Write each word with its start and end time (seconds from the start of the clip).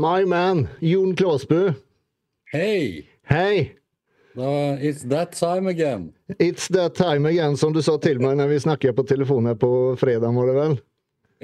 My 0.00 0.24
man, 0.24 0.68
Jon 0.80 1.16
Klåsbu. 1.16 1.74
Hei! 2.52 3.06
Hei! 3.28 3.76
Uh, 4.36 4.78
it's 4.80 5.02
that 5.02 5.32
time 5.32 5.66
again. 5.66 6.14
It's 6.38 6.68
that 6.68 6.94
time 6.94 7.28
again, 7.28 7.56
som 7.56 7.74
du 7.74 7.82
sa 7.84 7.98
til 8.00 8.16
meg 8.22 8.38
når 8.38 8.48
vi 8.48 8.62
snakket 8.64 8.96
på 8.96 9.04
telefonen 9.04 9.58
på 9.60 9.68
fredag, 10.00 10.32
var 10.32 10.48
det 10.48 10.56
vel? 10.56 10.78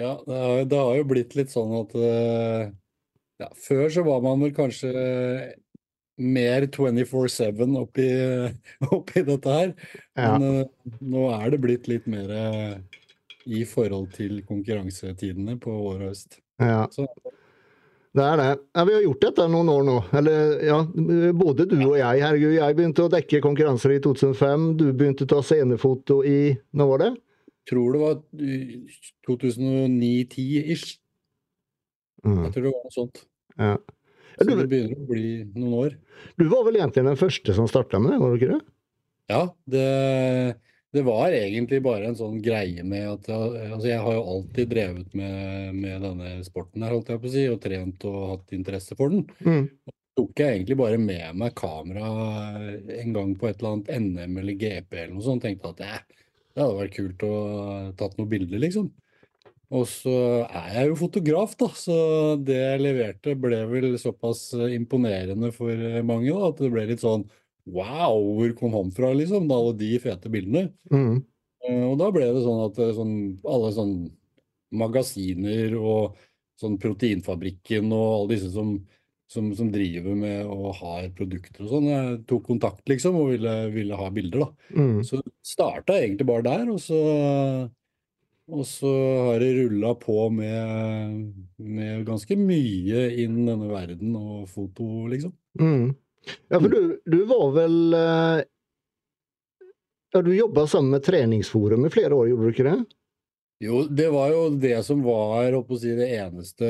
Ja, 0.00 0.14
det 0.24 0.40
har, 0.40 0.64
det 0.72 0.80
har 0.80 0.96
jo 0.96 1.04
blitt 1.12 1.36
litt 1.36 1.52
sånn 1.52 1.76
at 1.82 1.92
uh, 2.00 2.72
ja, 3.44 3.52
Før 3.60 3.92
så 3.92 4.06
var 4.08 4.24
man 4.24 4.40
vel 4.46 4.56
kanskje 4.56 4.94
mer 6.16 6.70
24-7 6.72 7.76
oppi, 7.82 8.10
oppi 9.02 9.28
dette 9.34 9.60
her. 9.60 9.72
Ja. 10.16 10.32
Men 10.32 10.64
uh, 10.64 10.98
nå 11.04 11.28
er 11.42 11.52
det 11.52 11.64
blitt 11.68 11.92
litt 11.92 12.08
mer 12.08 12.32
eh, 12.32 12.76
i 13.44 13.66
forhold 13.68 14.14
til 14.16 14.40
konkurransetidene 14.48 15.60
på 15.60 15.76
vår 15.76 15.98
og 15.98 16.06
høst. 16.08 16.40
Ja, 16.56 16.86
Så 16.88 17.04
det 18.16 18.24
er 18.24 18.40
det. 18.40 18.48
Ja, 18.78 18.84
vi 18.88 18.94
har 18.96 19.02
gjort 19.04 19.24
dette 19.26 19.44
noen 19.52 19.68
år 19.68 19.82
nå. 19.84 19.96
Eller 20.16 20.54
ja, 20.64 20.78
både 21.36 21.66
du 21.68 21.76
og 21.82 21.98
jeg. 21.98 22.22
Herregud, 22.24 22.54
jeg 22.56 22.76
begynte 22.78 23.04
å 23.04 23.12
dekke 23.12 23.42
konkurranser 23.44 23.92
i 23.96 24.00
2005. 24.04 24.66
Du 24.80 24.86
begynte 24.96 25.26
å 25.26 25.32
ta 25.34 25.42
scenefoto 25.44 26.22
i 26.24 26.38
Når 26.76 26.92
var 26.94 27.04
det? 27.04 27.12
tror 27.66 27.92
det 27.96 27.98
var 27.98 28.18
2009-10-ish. 29.26 30.96
Mm. 32.26 32.40
Jeg 32.44 32.52
tror 32.54 32.62
det 32.62 32.70
var 32.72 32.84
noe 32.84 32.94
sånt. 32.94 33.22
Ja. 33.58 33.74
Så 34.36 34.44
Du, 34.46 34.52
det 34.52 34.68
begynner 34.70 35.00
å 35.00 35.08
bli 35.08 35.28
noen 35.56 35.74
år. 35.80 35.96
du 36.36 36.44
var 36.52 36.64
vel 36.66 36.78
egentlig 36.80 37.06
den 37.06 37.18
første 37.18 37.54
som 37.56 37.68
starta 37.70 37.98
med 38.02 38.12
det, 38.14 38.20
var 38.22 38.32
du 38.32 38.38
ikke 38.38 38.52
det? 38.54 38.62
Ja, 39.32 39.42
det, 39.66 39.86
det 40.94 41.02
var 41.04 41.34
egentlig 41.34 41.82
bare 41.84 42.08
en 42.08 42.16
sånn 42.18 42.38
greie 42.42 42.84
med 42.86 43.06
at 43.10 43.28
altså 43.34 43.88
jeg 43.88 44.00
har 44.00 44.16
jo 44.16 44.24
alltid 44.32 44.70
drevet 44.70 45.14
med, 45.18 45.76
med 45.76 46.04
denne 46.06 46.32
sporten 46.46 46.84
her, 46.86 46.94
holdt 46.94 47.10
jeg 47.12 47.22
på 47.22 47.28
å 47.28 47.32
si, 47.34 47.46
og 47.50 47.62
trent 47.62 48.06
og 48.08 48.18
hatt 48.32 48.54
interesse 48.56 48.96
for 48.98 49.12
den. 49.12 49.26
Mm. 49.42 49.66
Tok 50.16 50.40
jeg 50.40 50.54
egentlig 50.54 50.78
bare 50.80 51.00
med 51.00 51.40
meg 51.42 51.56
kamera 51.58 52.12
en 53.00 53.16
gang 53.16 53.34
på 53.36 53.50
et 53.50 53.58
eller 53.58 53.74
annet 53.74 53.90
NM 54.06 54.38
eller 54.40 54.60
GP 54.62 54.96
eller 54.96 55.16
noe 55.16 55.26
sånt, 55.26 55.44
tenkte 55.44 55.74
at 55.74 55.82
eh, 55.84 55.98
det 56.56 56.64
hadde 56.64 56.78
vært 56.78 56.96
kult 56.96 57.26
å 57.26 57.34
tatt 57.98 58.16
noen 58.16 58.30
bilder, 58.30 58.62
liksom. 58.62 58.88
Og 59.76 59.82
så 59.90 60.14
er 60.46 60.68
jeg 60.76 60.90
jo 60.92 60.98
fotograf, 61.02 61.56
da, 61.58 61.68
så 61.74 61.96
det 62.38 62.56
jeg 62.56 62.82
leverte 62.84 63.34
ble 63.42 63.64
vel 63.68 63.96
såpass 63.98 64.52
imponerende 64.70 65.50
for 65.52 65.74
mange 66.06 66.30
da, 66.30 66.52
at 66.52 66.62
det 66.62 66.70
ble 66.72 66.86
litt 66.88 67.02
sånn 67.02 67.26
Wow, 67.66 68.20
hvor 68.38 68.52
kom 68.58 68.76
han 68.78 68.92
fra, 68.94 69.10
liksom? 69.16 69.48
Med 69.48 69.56
alle 69.56 69.72
de 69.80 69.96
fete 70.02 70.30
bildene. 70.30 70.68
Mm. 70.92 71.24
Eh, 71.66 71.82
Og 71.88 71.96
da 71.98 72.12
ble 72.14 72.28
det 72.30 72.44
sånn 72.44 72.62
at 72.68 72.78
eh, 72.78 72.92
sånn, 72.94 73.16
alle 73.42 73.72
sånn 73.74 73.96
magasiner 74.76 75.74
og 75.78 76.16
sånn 76.60 76.78
Proteinfabrikken 76.80 77.90
og 77.92 78.04
alle 78.12 78.30
disse 78.34 78.52
som, 78.54 78.76
som, 79.30 79.50
som 79.58 79.68
driver 79.74 80.14
med 80.18 80.46
og 80.46 80.70
har 80.78 81.10
produkter 81.16 81.66
og 81.66 81.72
sånn, 81.74 81.88
jeg 81.90 82.20
tok 82.30 82.46
kontakt 82.48 82.86
liksom 82.88 83.18
og 83.18 83.34
ville, 83.34 83.56
ville 83.74 83.98
ha 83.98 84.08
bilder, 84.14 84.46
da. 84.46 84.78
Mm. 84.78 85.02
Så 85.06 85.20
starta 85.44 85.98
egentlig 85.98 86.28
bare 86.30 86.46
der, 86.46 86.64
og 86.72 86.80
så, 86.82 87.00
og 88.46 88.64
så 88.70 88.94
har 89.28 89.42
det 89.42 89.52
rulla 89.58 89.92
på 90.00 90.30
med, 90.32 91.20
med 91.58 92.06
ganske 92.08 92.38
mye 92.40 93.08
innen 93.26 93.50
denne 93.50 93.70
verden 93.74 94.16
og 94.18 94.46
foto, 94.54 95.06
liksom. 95.12 95.34
Mm. 95.60 95.94
Ja, 96.48 96.60
for 96.60 96.68
du, 96.68 97.00
du 97.04 97.18
var 97.30 97.50
vel 97.56 97.94
eh, 97.94 98.44
Ja, 100.14 100.22
du 100.22 100.30
jobba 100.34 100.66
sammen 100.70 100.94
med 100.96 101.04
Treningsforum 101.06 101.86
i 101.86 101.92
flere 101.92 102.14
år, 102.14 102.30
gjorde 102.30 102.46
du 102.46 102.54
ikke 102.54 102.68
det? 102.68 102.78
Jo, 103.64 103.82
det 103.88 104.08
var 104.12 104.32
jo 104.34 104.40
det 104.60 104.76
som 104.84 105.00
var 105.04 105.54
si, 105.80 105.92
det 105.96 106.08
eneste 106.18 106.66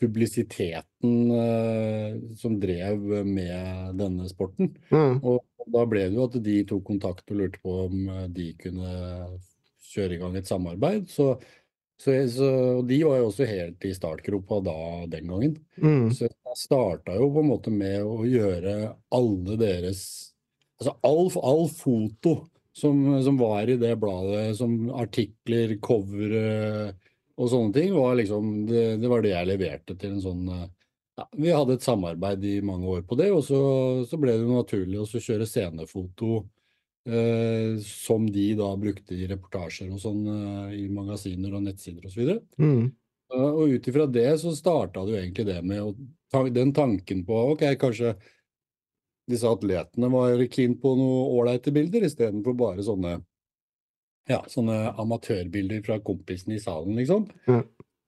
publisiteten 0.00 1.32
eh, 1.36 2.14
som 2.40 2.54
drev 2.60 3.02
med 3.28 3.98
denne 4.00 4.28
sporten. 4.30 4.72
Mm. 4.88 5.18
Og 5.20 5.42
da 5.74 5.84
ble 5.88 6.06
det 6.08 6.16
jo 6.16 6.28
at 6.28 6.38
de 6.46 6.56
tok 6.68 6.86
kontakt 6.86 7.28
og 7.28 7.42
lurte 7.42 7.60
på 7.60 7.76
om 7.88 8.08
de 8.32 8.50
kunne 8.60 8.94
kjøre 9.94 10.16
i 10.16 10.22
gang 10.22 10.38
et 10.38 10.48
samarbeid. 10.48 11.06
Så, 11.12 11.34
så, 12.00 12.14
så 12.28 12.48
og 12.80 12.88
de 12.88 12.98
var 13.06 13.20
jo 13.20 13.28
også 13.30 13.46
helt 13.48 13.84
i 13.86 13.94
startgropa 13.94 14.58
da 14.66 14.76
den 15.12 15.30
gangen. 15.30 15.54
Mm. 15.78 16.10
Så 16.14 16.26
jeg 16.26 16.58
starta 16.58 17.14
jo 17.16 17.30
på 17.34 17.44
en 17.44 17.50
måte 17.52 17.72
med 17.74 18.02
å 18.02 18.22
gjøre 18.28 18.94
alle 19.14 19.58
deres 19.60 20.04
Altså 20.74 20.90
all, 21.06 21.28
all 21.46 21.68
foto 21.70 22.32
som, 22.74 22.96
som 23.22 23.36
var 23.38 23.70
i 23.70 23.76
det 23.78 23.92
bladet, 24.02 24.56
som 24.58 24.72
artikler, 24.90 25.76
cover 25.80 26.32
og 27.34 27.50
sånne 27.50 27.74
ting, 27.74 27.94
var 27.94 28.16
liksom 28.18 28.50
det, 28.68 28.84
det 29.02 29.10
var 29.10 29.24
det 29.24 29.32
jeg 29.34 29.50
leverte 29.50 29.96
til 29.98 30.14
en 30.14 30.22
sånn 30.22 30.50
eh, 30.54 30.66
ja, 31.18 31.26
Vi 31.38 31.54
hadde 31.54 31.78
et 31.78 31.86
samarbeid 31.86 32.44
i 32.46 32.58
mange 32.64 32.90
år 32.90 33.02
på 33.06 33.18
det, 33.18 33.30
og 33.34 33.42
så, 33.46 33.60
så 34.08 34.18
ble 34.20 34.36
det 34.38 34.50
naturlig 34.50 35.02
å 35.02 35.08
kjøre 35.08 35.48
scenefoto 35.48 36.30
eh, 36.42 36.46
som 37.84 38.24
de 38.32 38.46
da 38.56 38.70
brukte 38.80 39.16
i 39.16 39.26
reportasjer 39.28 39.90
og 39.92 40.00
sånn 40.00 40.22
eh, 40.24 40.76
i 40.80 40.84
magasiner 40.92 41.52
og 41.56 41.66
nettsider 41.66 42.06
osv. 42.10 42.22
Og, 42.36 42.44
Mm. 42.60 42.92
Uh, 43.32 43.50
og 43.56 43.72
ut 43.72 43.86
ifra 43.88 44.04
det 44.06 44.28
så 44.38 44.50
starta 44.52 45.00
jo 45.08 45.16
egentlig 45.16 45.46
det 45.48 45.56
med 45.64 45.80
å 45.80 45.94
den 46.52 46.74
tanken 46.76 47.22
på 47.24 47.38
ok, 47.54 47.62
kanskje 47.80 48.12
disse 49.30 49.48
atletene 49.48 50.10
var 50.12 50.42
keen 50.52 50.74
på 50.78 50.92
noen 50.98 51.30
ålreite 51.32 51.72
bilder 51.72 52.04
istedenfor 52.04 52.56
bare 52.58 52.84
sånne 52.84 53.14
ja, 54.28 54.42
sånne 54.48 54.92
amatørbilder 55.00 55.82
fra 55.84 55.98
kompisene 56.04 56.58
i 56.58 56.62
salen, 56.62 56.96
liksom. 57.00 57.26
Ja. 57.48 57.62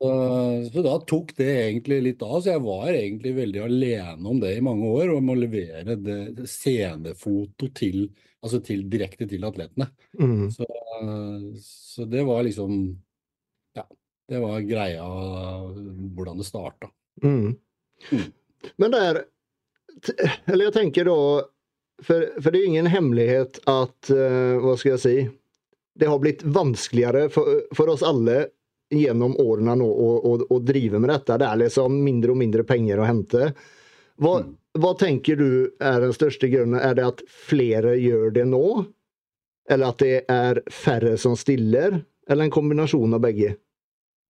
Uh, 0.05 0.69
så 0.73 0.83
da 0.85 0.99
tok 1.09 1.33
det 1.39 1.49
egentlig 1.49 2.01
litt 2.05 2.25
av. 2.25 2.39
Så 2.41 2.53
jeg 2.53 2.65
var 2.65 2.91
egentlig 2.93 3.33
veldig 3.39 3.63
alene 3.65 4.33
om 4.33 4.41
det 4.43 4.53
i 4.57 4.65
mange 4.65 4.91
år, 4.93 5.15
om 5.17 5.33
å 5.33 5.39
levere 5.39 5.97
det, 5.97 6.49
scenefoto 6.51 7.71
til, 7.77 8.05
altså 8.45 8.61
til, 8.65 8.85
direkte 8.93 9.29
til 9.31 9.47
atletene. 9.49 9.89
Mm. 10.21 10.51
Så, 10.53 10.69
så 11.65 12.09
det 12.11 12.27
var 12.29 12.45
liksom 12.47 12.79
Ja, 13.77 13.85
det 14.29 14.41
var 14.41 14.69
greia 14.69 15.07
hvordan 16.17 16.41
det 16.41 16.49
starta. 16.49 16.93
Mm. 17.25 17.57
Mm. 18.13 18.29
Men 18.77 18.97
der 18.97 19.25
eller 20.45 20.67
jeg 20.67 20.75
tenker 20.75 21.07
da 21.09 21.21
For, 22.05 22.27
for 22.37 22.53
det 22.53 22.59
er 22.59 22.67
ingen 22.69 22.89
hemmelighet 22.93 23.57
at 23.73 24.11
Hva 24.13 24.75
skal 24.77 24.91
jeg 24.91 25.01
si? 25.01 25.13
säga, 25.15 25.31
det 25.97 26.07
har 26.07 26.19
blitt 26.21 26.43
vanskeligere 26.43 27.31
for, 27.33 27.63
for 27.77 27.89
oss 27.89 28.05
alle 28.05 28.47
gjennom 28.93 29.35
årene 29.43 29.75
nå 29.81 29.87
å, 29.87 30.11
å, 30.31 30.35
å 30.53 30.59
drive 30.63 31.01
med 31.03 31.11
dette. 31.11 31.39
Det 31.41 31.47
er 31.49 31.63
liksom 31.65 31.97
mindre 32.05 32.35
og 32.35 32.41
mindre 32.41 32.65
penger 32.69 33.03
å 33.03 33.09
hente. 33.09 33.51
Hva, 34.17 34.39
Mm. 34.43 34.53
hva 34.81 34.93
tenker 34.97 35.37
du 35.37 35.49
er 35.81 36.01
den 36.01 36.15
største 36.17 36.49
grunnen? 36.53 36.79
Er 36.81 36.95
det 36.95 37.05
at 37.07 37.23
flere 37.29 37.97
gjør 38.01 38.31
det 38.33 38.47
nå? 38.49 38.87
Eller 39.69 39.91
at 39.91 39.99
det 39.99 40.25
er 40.31 40.63
færre 40.71 41.17
som 41.19 41.35
stiller? 41.37 41.99
Eller 42.29 42.47
en 42.47 42.55
kombinasjon 42.55 43.15
av 43.15 43.21
begge? 43.25 43.57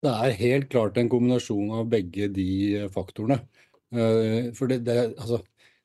Det 0.03 0.13
er 0.13 0.35
helt 0.41 0.69
klart 0.73 0.97
en 1.01 1.09
kombinasjon 1.13 1.71
av 1.79 1.87
begge 1.93 2.29
de 2.33 2.49
eh, 2.83 2.89
faktorene. 2.93 3.41
Eh, 3.95 4.53
For 4.57 4.67
det, 4.69 4.83
det, 4.85 4.97
altså, 5.19 5.41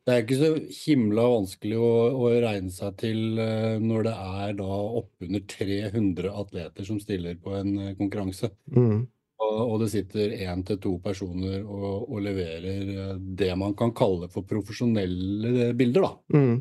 det 0.08 0.14
er 0.14 0.24
ikke 0.24 0.38
så 0.40 0.52
himla 0.88 1.24
vanskelig 1.30 1.78
å, 1.78 1.90
å 2.18 2.30
regne 2.42 2.74
seg 2.74 2.96
til 2.98 3.40
eh, 3.42 3.76
når 3.82 4.08
det 4.08 4.14
er 4.18 4.54
da 4.58 4.78
oppunder 5.02 5.44
300 5.54 6.32
atleter 6.42 6.88
som 6.88 6.98
stiller 7.02 7.38
på 7.42 7.54
en 7.60 7.76
eh, 7.78 7.92
konkurranse. 8.00 8.50
Mm. 8.74 9.04
Og, 9.42 9.60
og 9.66 9.76
det 9.84 9.92
sitter 9.94 10.34
én 10.46 10.64
til 10.66 10.80
to 10.82 10.96
personer 11.04 11.62
og, 11.62 12.08
og 12.08 12.24
leverer 12.26 12.90
eh, 12.96 13.14
det 13.20 13.52
man 13.60 13.76
kan 13.78 13.94
kalle 13.98 14.30
for 14.32 14.48
profesjonelle 14.48 15.72
bilder, 15.78 16.08
da. 16.08 16.40
Mm. 16.40 16.58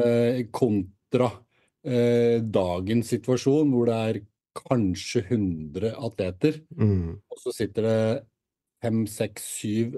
Eh, 0.00 0.42
kontra 0.54 1.30
eh, 1.86 2.42
dagens 2.42 3.14
situasjon 3.14 3.70
hvor 3.74 3.90
det 3.90 4.00
er 4.08 4.20
kanskje 4.60 5.24
100 5.28 5.94
atleter. 5.94 6.60
Mm. 6.74 7.20
Og 7.30 7.38
så 7.42 7.54
sitter 7.54 7.86
det 7.86 8.02
fem, 8.82 9.04
seks, 9.06 9.46
syv 9.60 9.96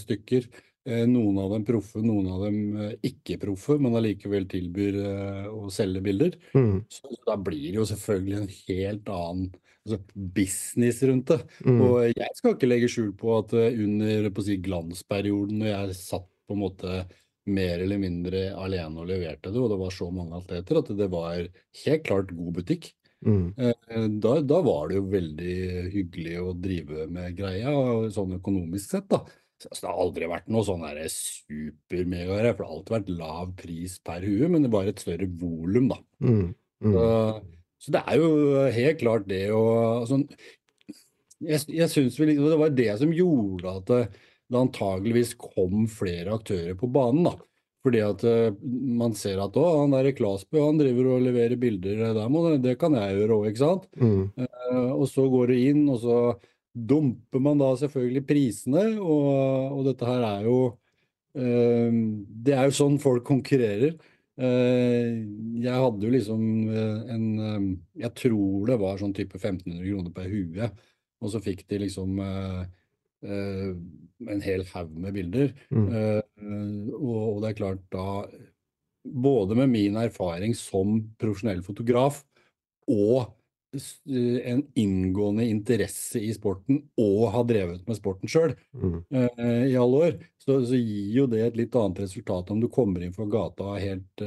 stykker. 0.00 0.48
Eh, 0.82 1.04
noen 1.06 1.36
av 1.38 1.52
dem 1.54 1.62
proffe, 1.66 2.00
noen 2.02 2.26
av 2.32 2.40
dem 2.42 2.56
eh, 2.74 2.94
ikke 3.06 3.36
proffe, 3.44 3.76
men 3.78 3.94
allikevel 3.94 4.48
tilbyr 4.50 4.96
eh, 4.98 5.44
å 5.46 5.68
selge 5.70 6.02
bilder. 6.02 6.34
Mm. 6.58 6.80
Så, 6.90 7.10
da 7.28 7.36
blir 7.38 7.68
det 7.68 7.76
jo 7.78 7.86
selvfølgelig 7.86 8.38
en 8.40 8.48
helt 8.56 9.12
annen 9.14 9.44
altså, 9.86 9.98
business 10.38 11.02
rundt 11.06 11.30
det. 11.30 11.38
Mm. 11.62 11.82
Og 11.86 11.98
jeg 12.10 12.38
skal 12.38 12.56
ikke 12.56 12.70
legge 12.70 12.90
skjul 12.90 13.12
på 13.18 13.36
at 13.36 13.54
under 13.54 14.26
på 14.34 14.42
å 14.42 14.46
si, 14.48 14.56
glansperioden, 14.64 15.60
når 15.62 15.70
jeg 15.70 16.00
satt 16.00 16.26
på 16.50 16.56
en 16.56 16.64
måte 16.64 17.04
mer 17.52 17.82
eller 17.82 18.02
mindre 18.02 18.42
alene 18.58 19.02
og 19.02 19.06
leverte 19.10 19.52
det, 19.54 19.62
og 19.62 19.70
det 19.70 19.78
var 19.78 19.94
så 19.94 20.08
mange 20.14 20.38
atleter, 20.38 20.82
at 20.82 20.90
det 20.98 21.08
var 21.14 21.46
helt 21.84 22.04
klart 22.06 22.34
god 22.34 22.58
butikk. 22.58 22.90
Mm. 23.22 23.54
Da, 24.18 24.32
da 24.42 24.58
var 24.66 24.90
det 24.90 24.96
jo 24.98 25.04
veldig 25.10 25.56
hyggelig 25.94 26.38
å 26.42 26.54
drive 26.58 27.06
med 27.10 27.36
greia, 27.38 27.70
sånn 28.14 28.34
økonomisk 28.40 28.96
sett, 28.96 29.06
da. 29.10 29.22
Så 29.62 29.70
altså, 29.70 29.84
det 29.84 29.90
har 29.92 30.00
aldri 30.02 30.30
vært 30.32 30.48
noe 30.50 30.66
sånn 30.66 30.82
der 30.82 30.98
supermegagreie, 31.12 32.54
for 32.54 32.64
det 32.64 32.66
har 32.66 32.74
alltid 32.76 32.96
vært 32.96 33.12
lav 33.20 33.52
pris 33.60 33.94
per 34.02 34.26
hue, 34.26 34.48
men 34.50 34.66
det 34.66 34.72
var 34.72 34.90
et 34.90 35.02
større 35.02 35.28
volum, 35.38 35.92
da. 35.92 36.00
Mm. 36.24 36.48
Mm. 36.82 36.96
Så, 36.96 37.06
så 37.84 37.94
det 37.94 38.02
er 38.02 38.18
jo 38.18 38.32
helt 38.74 38.98
klart 38.98 39.28
det 39.30 39.44
å 39.54 39.62
altså, 40.00 40.18
Jeg, 41.38 41.62
jeg 41.70 41.90
syns 41.92 42.18
vel 42.18 42.34
det 42.34 42.58
var 42.58 42.74
det 42.74 42.90
som 42.98 43.14
gjorde 43.14 43.76
at 43.78 43.86
det, 43.92 44.02
det 44.50 44.60
antageligvis 44.64 45.36
kom 45.38 45.86
flere 45.90 46.34
aktører 46.34 46.74
på 46.78 46.90
banen. 46.90 47.30
da. 47.30 47.36
Fordi 47.82 48.02
at 48.06 48.22
man 48.62 49.14
ser 49.18 49.40
at 49.42 49.56
å, 49.58 49.64
han 49.80 49.94
der 49.94 50.12
Klasbø 50.14 50.62
han 50.62 50.78
driver 50.78 51.16
og 51.16 51.24
leverer 51.24 51.58
bilder, 51.58 52.04
der 52.14 52.30
må, 52.30 52.44
det 52.62 52.76
kan 52.78 52.94
jeg 52.98 53.16
gjøre 53.18 53.38
òg, 53.38 53.48
ikke 53.50 53.62
sant. 53.62 53.88
Mm. 53.98 54.28
Uh, 54.38 54.92
og 54.94 55.06
så 55.10 55.26
går 55.30 55.50
det 55.50 55.58
inn, 55.70 55.82
og 55.90 55.98
så 56.02 56.18
dumper 56.72 57.42
man 57.44 57.60
da 57.60 57.72
selvfølgelig 57.80 58.24
prisene, 58.28 58.86
og, 59.00 59.28
og 59.76 59.84
dette 59.90 60.08
her 60.08 60.24
er 60.28 60.48
jo 60.48 60.56
uh, 60.72 62.00
Det 62.46 62.56
er 62.56 62.68
jo 62.68 62.78
sånn 62.80 62.98
folk 63.02 63.24
konkurrerer. 63.28 63.94
jeg 64.42 65.80
hadde 65.84 66.06
jo 66.06 66.10
liksom 66.10 66.40
en 66.72 67.26
Jeg 68.00 68.10
tror 68.16 68.70
det 68.70 68.78
var 68.80 68.96
sånn 68.98 69.12
type 69.12 69.36
1500 69.36 69.84
kroner 69.84 70.14
per 70.16 70.30
hue, 70.32 70.70
og 71.20 71.30
så 71.30 71.40
fikk 71.44 71.66
de 71.68 71.82
liksom 71.84 72.16
Uh, 73.22 73.76
en 74.26 74.40
hel 74.42 74.64
haug 74.72 74.96
med 74.98 75.14
bilder. 75.14 75.52
Mm. 75.70 75.84
Og, 76.96 77.18
og, 77.20 77.36
det 77.44 77.52
er 77.52 77.58
klart 77.60 77.84
da 77.94 78.24
Både 79.02 79.54
med 79.58 79.70
min 79.70 79.96
erfaring 79.98 80.56
som 80.58 80.96
profesjonell 81.18 81.62
fotograf 81.62 82.20
og 82.90 83.32
en 83.72 84.62
inngående 84.76 85.46
interesse 85.48 86.20
i 86.20 86.28
sporten 86.36 86.82
og 87.00 87.30
ha 87.32 87.40
drevet 87.48 87.86
med 87.88 87.96
sporten 87.96 88.28
sjøl 88.28 88.52
mm. 88.76 88.98
uh, 89.16 89.64
i 89.64 89.76
alle 89.80 90.02
år, 90.08 90.18
så, 90.42 90.58
så, 90.66 90.76
gir 90.76 91.14
jo 91.16 91.26
det 91.30 91.40
et 91.46 91.56
litt 91.56 91.76
annet 91.78 92.02
resultat 92.04 92.50
om 92.52 92.60
du 92.60 92.68
kommer 92.72 93.04
inn 93.04 93.14
fra 93.16 93.24
gata 93.30 93.76
helt 93.78 94.24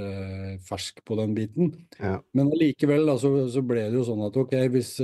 fersk 0.66 1.04
på 1.06 1.18
den 1.20 1.36
biten. 1.38 1.74
Ja. 2.00 2.18
Men 2.34 2.52
allikevel 2.56 3.12
så, 3.20 3.34
så, 3.52 3.62
ble 3.62 3.84
det 3.90 4.00
jo 4.00 4.06
sånn 4.08 4.24
at 4.26 4.38
ok, 4.40 4.56
hvis, 4.74 4.96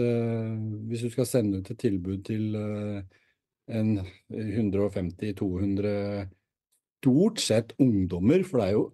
hvis 0.87 1.03
du 1.05 1.09
skal 1.13 1.27
sende 1.27 1.59
ut 1.59 1.71
et 1.73 1.81
tilbud 1.83 2.23
til 2.31 2.55
en 3.71 3.89
150-200 4.31 6.29
stort 7.01 7.41
sett 7.41 7.73
ungdommer, 7.81 8.43
for 8.47 8.61
det 8.61 8.67
er 8.67 8.75
jo 8.77 8.85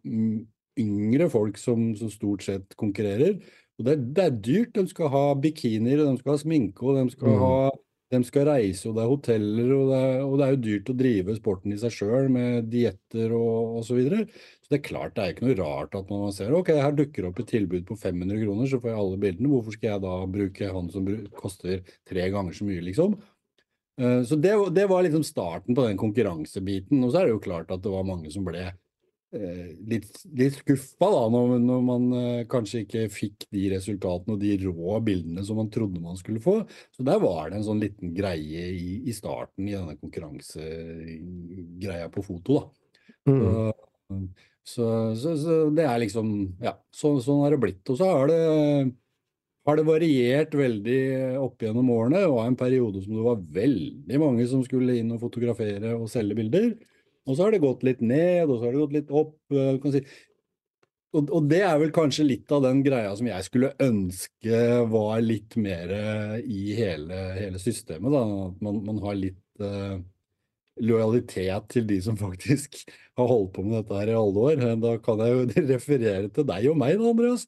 yngre 0.79 1.29
folk 1.31 1.57
som, 1.59 1.89
som 1.97 2.11
stort 2.13 2.45
sett 2.45 2.75
konkurrerer. 2.79 3.39
Og 3.77 3.85
det, 3.85 3.97
det, 4.17 4.23
er 4.23 4.39
dyrt. 4.47 4.77
De 4.77 4.85
skal 4.89 5.11
ha 5.13 5.25
bikinier, 5.37 6.01
de 6.01 6.15
skal 6.21 6.33
ha 6.33 6.39
sminke, 6.41 6.81
og 6.85 6.97
de 6.97 7.13
skal, 7.13 7.35
mm. 7.35 7.43
ha, 7.43 7.69
de 8.15 8.21
skal 8.25 8.47
reise, 8.49 8.87
og 8.89 8.97
det 8.97 9.03
er 9.03 9.11
hoteller, 9.11 9.73
og 9.75 9.91
det 9.91 10.01
er, 10.07 10.17
og 10.25 10.35
det 10.39 10.47
er 10.47 10.53
jo 10.55 10.61
dyrt 10.65 10.91
å 10.91 10.97
drive 11.03 11.37
sporten 11.37 11.75
i 11.75 11.79
seg 11.81 11.93
sjøl 11.93 12.31
med 12.33 12.71
dietter 12.73 13.37
og 13.37 13.77
osv. 13.83 13.91
Så, 13.91 13.99
videre. 13.99 14.25
så 14.63 14.73
det 14.73 14.79
er 14.79 14.85
klart 14.89 15.15
det 15.15 15.23
er 15.23 15.35
ikke 15.35 15.47
noe 15.47 15.59
rart 15.61 15.97
at 15.99 16.11
man 16.13 16.35
ser 16.35 16.57
ok, 16.57 16.73
her 16.81 16.97
dukker 16.97 17.29
opp 17.29 17.41
et 17.43 17.53
tilbud 17.53 17.87
på 17.89 17.99
500 18.01 18.43
kroner, 18.43 18.71
så 18.71 18.81
får 18.81 18.93
jeg 18.93 19.01
alle 19.03 19.23
bildene. 19.27 19.53
Hvorfor 19.53 19.77
skal 19.77 19.93
jeg 19.93 20.05
da 20.07 20.19
bruke 20.37 20.75
han 20.79 20.93
som 20.93 21.09
koster 21.37 21.97
tre 22.09 22.29
ganger 22.33 22.57
så 22.57 22.69
mye, 22.69 22.85
liksom? 22.89 23.17
Eh, 24.01 24.23
så 24.23 24.35
det, 24.41 24.57
det, 24.73 24.89
var 24.89 25.05
liksom 25.05 25.23
starten 25.23 25.77
på 25.77 25.85
den 25.85 25.97
konkurransebiten. 25.97 27.03
Og 27.03 27.13
så 27.13 27.21
er 27.21 27.27
det 27.27 27.37
jo 27.37 27.45
klart 27.45 27.71
at 27.73 27.83
det 27.83 27.93
var 27.93 28.07
mange 28.07 28.33
som 28.33 28.45
ble 28.47 28.69
litt, 29.91 30.07
litt 30.37 30.55
skuffa 30.59 31.07
da, 31.13 31.21
når, 31.33 31.45
når 31.63 31.81
man 31.85 32.03
eh, 32.17 32.47
kanskje 32.51 32.81
ikke 32.83 33.03
fikk 33.13 33.37
de 33.53 33.63
resultatene 33.75 34.33
og 34.35 34.41
de 34.41 34.51
rå 34.65 34.91
bildene 35.05 35.41
som 35.47 35.55
man 35.61 35.71
trodde 35.73 36.03
man 36.03 36.17
skulle 36.19 36.41
få. 36.43 36.55
Så 36.95 37.01
der 37.07 37.17
var 37.23 37.41
det 37.49 37.55
en 37.59 37.67
sånn 37.69 37.83
liten 37.83 38.07
greie 38.17 38.61
i, 38.73 38.89
i 39.07 39.13
starten 39.15 39.63
i 39.67 39.75
denne 39.75 39.95
konkurransegreia 39.99 42.07
på 42.13 42.21
foto, 42.25 42.51
da. 42.59 42.63
Mm. 43.27 44.27
Så, 44.67 44.85
så, 45.19 45.29
så, 45.39 45.53
det 45.75 45.85
er 45.87 45.97
liksom 45.99 46.27
Ja, 46.63 46.73
så, 46.95 47.07
sånn 47.23 47.41
har 47.43 47.51
det 47.55 47.63
blitt. 47.63 47.89
Og 47.91 47.95
så 47.99 48.05
har 48.07 48.25
det 48.31 48.41
har 49.67 49.75
det 49.75 49.83
variert 49.83 50.53
veldig 50.55 51.01
opp 51.41 51.63
gjennom 51.63 51.89
årene. 51.91 52.21
Det 52.23 52.31
var 52.31 52.45
en 52.47 52.59
periode 52.59 53.01
som 53.03 53.17
det 53.17 53.23
var 53.25 53.41
veldig 53.57 54.17
mange 54.21 54.45
som 54.47 54.63
skulle 54.63 54.95
inn 54.95 55.11
og 55.11 55.19
fotografere 55.25 55.91
og 55.97 56.07
selge 56.11 56.35
bilder. 56.39 56.69
Og 57.27 57.35
så 57.35 57.43
har 57.43 57.53
det 57.53 57.61
gått 57.63 57.85
litt 57.85 58.01
ned, 58.01 58.47
og 58.47 58.57
så 58.57 58.65
har 58.65 58.73
det 58.73 58.81
gått 58.85 58.97
litt 58.97 59.13
opp. 59.21 59.37
Eh, 59.51 59.87
si. 59.93 60.03
Og, 61.15 61.29
og, 61.29 61.47
det 61.51 61.61
er 61.67 61.77
vel 61.81 61.93
kanskje 61.95 62.27
litt 62.27 62.51
av 62.55 62.65
den 62.65 62.81
greia 62.85 63.13
som 63.17 63.29
jeg 63.29 63.45
skulle 63.45 63.73
ønske 63.83 64.61
var 64.91 65.23
litt 65.23 65.55
mer 65.59 65.91
i 66.43 66.75
hele, 66.77 67.21
hele 67.37 67.61
systemet. 67.61 68.11
Da. 68.13 68.23
At 68.49 68.63
man, 68.63 68.81
man 68.85 68.99
har 69.05 69.17
litt 69.19 69.63
uh, 69.63 69.97
lojalitet 70.83 71.71
til 71.73 71.87
de 71.89 71.97
som 72.03 72.19
faktisk 72.25 72.83
har 73.17 73.31
holdt 73.31 73.55
på 73.55 73.65
med 73.65 73.79
dette 73.79 73.97
her 73.97 74.11
i 74.13 74.19
alle 74.19 74.45
år. 74.51 74.67
Da 74.83 74.93
kan 75.03 75.23
jeg 75.23 75.33
jo 75.33 75.65
referere 75.73 76.29
til 76.33 76.47
deg 76.51 76.69
og 76.71 76.79
meg, 76.83 76.97
da, 76.99 77.11
Andreas. 77.13 77.47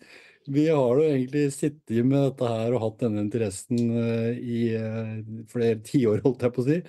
Vi 0.49 0.65
har 0.71 0.97
jo 0.97 1.05
egentlig 1.05 1.49
sittet 1.53 2.05
med 2.07 2.23
dette 2.23 2.47
her 2.49 2.73
og 2.73 2.81
hatt 2.81 3.03
denne 3.03 3.21
interessen 3.25 3.81
uh, 3.93 4.31
i 4.33 4.61
uh, 4.79 5.19
flere 5.51 5.77
tiår, 5.85 6.23
holdt 6.25 6.47
jeg 6.47 6.55
på 6.55 6.63
å 6.63 6.69
si. 6.69 6.79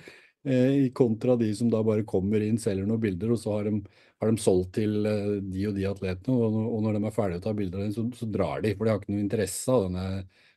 Uh, 0.41 0.87
kontra 0.97 1.35
de 1.37 1.51
som 1.53 1.69
da 1.69 1.83
bare 1.85 2.05
kommer 2.07 2.41
inn, 2.41 2.57
selger 2.61 2.87
noen 2.89 3.01
bilder, 3.03 3.33
og 3.35 3.41
så 3.41 3.57
har 3.57 3.67
de, 3.69 3.81
har 4.21 4.31
de 4.31 4.41
solgt 4.41 4.71
til 4.79 4.95
de 5.03 5.67
og 5.69 5.75
de 5.77 5.85
atletene. 5.89 6.37
Og, 6.37 6.79
når 6.85 6.97
de 6.97 7.03
er 7.05 7.17
ferdige 7.17 7.41
å 7.43 7.45
ta 7.45 7.53
bilder 7.57 7.81
av 7.81 7.85
dem, 7.85 7.93
så, 7.97 8.07
så, 8.17 8.29
drar 8.31 8.63
de. 8.65 8.73
For 8.77 8.87
de 8.87 8.93
har 8.93 9.03
ikke 9.03 9.13
noe 9.13 9.25
interesse 9.25 9.75
av 9.75 9.85
denne 9.85 10.07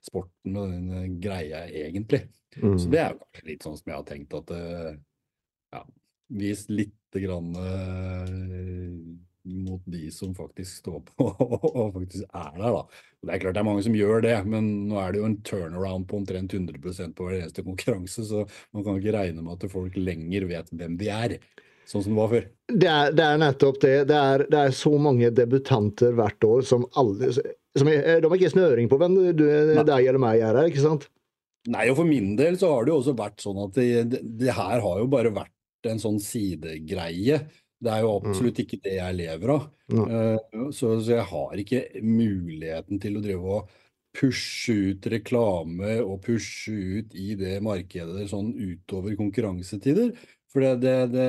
sporten 0.04 0.56
og 0.60 0.72
denne 0.72 1.04
greia, 1.20 1.66
egentlig. 1.68 2.24
Mm. 2.56 2.78
Så 2.78 2.88
det 2.92 3.02
er 3.02 3.12
jo 3.12 3.20
kanskje 3.24 3.50
litt 3.50 3.66
sånn 3.66 3.78
som 3.80 3.90
jeg 3.90 3.98
har 3.98 4.08
tenkt 4.08 4.36
at 4.38 4.56
ja, 5.74 5.84
vis 6.38 6.66
lite 6.70 7.22
grann 7.24 7.50
mot 9.44 9.82
de 9.84 10.10
som 10.14 10.34
faktisk 10.34 10.80
står 10.80 11.02
på 11.10 11.26
og 11.74 11.92
faktisk 11.96 12.24
er 12.28 12.54
der. 12.56 12.78
da. 12.78 12.84
Og 12.84 13.28
det 13.28 13.34
er 13.34 13.42
klart 13.42 13.56
det 13.56 13.62
er 13.62 13.68
mange 13.68 13.84
som 13.86 13.98
gjør 13.98 14.24
det, 14.24 14.36
men 14.48 14.70
nå 14.88 15.00
er 15.00 15.12
det 15.12 15.20
jo 15.20 15.28
en 15.28 15.36
turnaround 15.46 16.08
på 16.08 16.20
omtrent 16.20 16.56
100% 16.56 17.16
på 17.16 17.28
hver 17.28 17.42
eneste 17.42 17.66
konkurranse, 17.66 18.24
så 18.28 18.44
man 18.76 18.86
kan 18.86 19.00
ikke 19.00 19.16
regne 19.16 19.44
med 19.44 19.56
at 19.58 19.72
folk 19.72 19.96
lenger 20.00 20.48
vet 20.50 20.72
hvem 20.72 20.98
de 21.00 21.10
er. 21.12 21.38
Sånn 21.84 22.04
som 22.04 22.14
det 22.14 22.20
var 22.20 22.30
før. 22.32 22.46
Det 22.72 22.88
er, 22.88 23.10
det 23.12 23.24
er 23.26 23.40
nettopp 23.42 23.80
det. 23.82 23.96
Det 24.08 24.16
er, 24.16 24.46
det 24.48 24.60
er, 24.60 24.76
så 24.76 24.94
mange 24.96 25.28
debutanter 25.36 26.14
hvert 26.16 26.46
år 26.48 26.64
som 26.64 26.86
alle 26.96 27.34
som 27.74 27.90
er, 27.90 28.22
De 28.22 28.30
har 28.30 28.38
ikke 28.38 28.54
snøring 28.54 28.88
på 28.88 28.96
hvem 29.00 29.18
du, 29.36 29.42
deg 29.42 30.06
eller 30.06 30.22
meg 30.22 30.40
er 30.40 30.56
her, 30.56 30.70
ikke 30.70 30.84
sant? 30.84 31.08
Nei, 31.72 31.88
og 31.90 31.98
for 31.98 32.08
min 32.08 32.34
del 32.38 32.56
så 32.60 32.70
har 32.72 32.84
det 32.84 32.92
jo 32.92 33.00
også 33.00 33.14
vært 33.18 33.44
sånn 33.44 33.60
at 33.64 33.76
det, 33.76 33.88
det, 34.12 34.20
det 34.40 34.52
her 34.52 34.80
har 34.84 35.00
jo 35.00 35.08
bare 35.10 35.32
vært 35.34 35.52
en 35.88 36.00
sånn 36.00 36.20
sidegreie. 36.22 37.40
Det 37.82 37.92
er 37.92 38.04
jo 38.04 38.12
mm. 38.12 38.28
absolutt 38.30 38.60
ikke 38.62 38.80
det 38.84 38.98
jeg 38.98 39.18
lever 39.18 39.54
av. 39.54 39.64
Uh, 39.92 40.68
så, 40.72 40.94
så, 41.00 41.16
jeg 41.18 41.26
har 41.30 41.60
ikke 41.60 41.82
muligheten 42.02 43.00
til 43.02 43.18
å 43.18 43.24
drive 43.24 43.58
og 43.58 43.74
pushe 44.14 44.76
ut 44.92 45.08
reklame 45.10 45.98
og 46.04 46.20
pushe 46.24 46.70
ut 46.70 47.16
i 47.18 47.34
det 47.38 47.58
markedet 47.64 48.28
sånn 48.30 48.52
utover 48.54 49.16
konkurransetider. 49.18 50.14
For 50.54 50.62
det, 50.62 50.74
det, 50.84 50.94
det, 51.10 51.28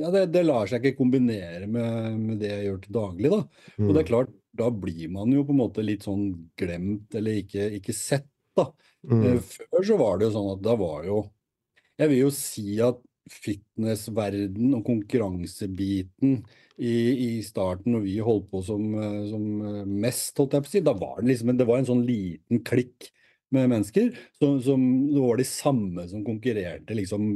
ja, 0.00 0.10
det, 0.24 0.42
lar 0.48 0.68
seg 0.70 0.80
ikke 0.80 1.02
kombinere 1.02 1.66
med, 1.68 2.14
med, 2.16 2.38
det 2.40 2.48
jeg 2.48 2.68
gjør 2.70 2.78
til 2.84 2.94
daglig. 2.96 3.32
Da. 3.34 3.40
Og 3.76 3.90
det 3.90 4.00
er 4.00 4.06
mm. 4.06 4.08
klart, 4.08 4.30
da 4.58 4.70
blir 4.72 5.10
man 5.12 5.34
jo 5.36 5.44
på 5.44 5.52
en 5.52 5.60
måte 5.60 5.84
litt 5.84 6.06
sånn 6.08 6.30
glemt 6.58 7.12
eller 7.18 7.42
ikke, 7.42 7.68
ikke 7.76 7.94
sett. 7.96 8.30
da. 8.56 8.70
Mm. 9.04 9.20
Eh, 9.34 9.42
før 9.44 9.84
så 9.90 9.98
var 10.00 10.16
det 10.16 10.30
jo 10.30 10.34
sånn 10.34 10.48
at 10.56 10.62
da 10.64 10.72
var 10.74 11.04
jo 11.06 11.20
Jeg 12.00 12.10
vil 12.10 12.18
jo 12.24 12.30
si 12.34 12.80
at 12.82 12.98
fitnessverden 13.32 14.72
og 14.76 14.86
konkurransebiten 14.86 16.40
i, 16.78 16.94
i, 16.94 17.30
starten, 17.42 17.94
når 17.94 18.04
vi 18.06 18.16
holdt 18.22 18.50
på 18.52 18.62
som, 18.66 18.88
eh, 18.94 19.22
som 19.30 19.46
eh, 19.66 19.84
mest, 20.06 20.34
holdt 20.38 20.56
jeg 20.56 20.64
på 20.64 20.70
å 20.70 20.74
si, 20.76 20.82
da 20.86 20.94
var 20.98 21.20
det 21.20 21.32
liksom 21.32 21.54
det 21.58 21.68
var 21.68 21.80
en 21.80 21.88
sånn 21.88 22.04
liten 22.06 22.62
klikk 22.66 23.10
med 23.54 23.70
mennesker 23.72 24.10
som, 24.36 24.58
som 24.62 24.82
det 25.08 25.22
var 25.24 25.40
de 25.40 25.46
samme 25.48 26.04
som 26.10 26.24
konkurrerte, 26.26 26.96
liksom 26.96 27.30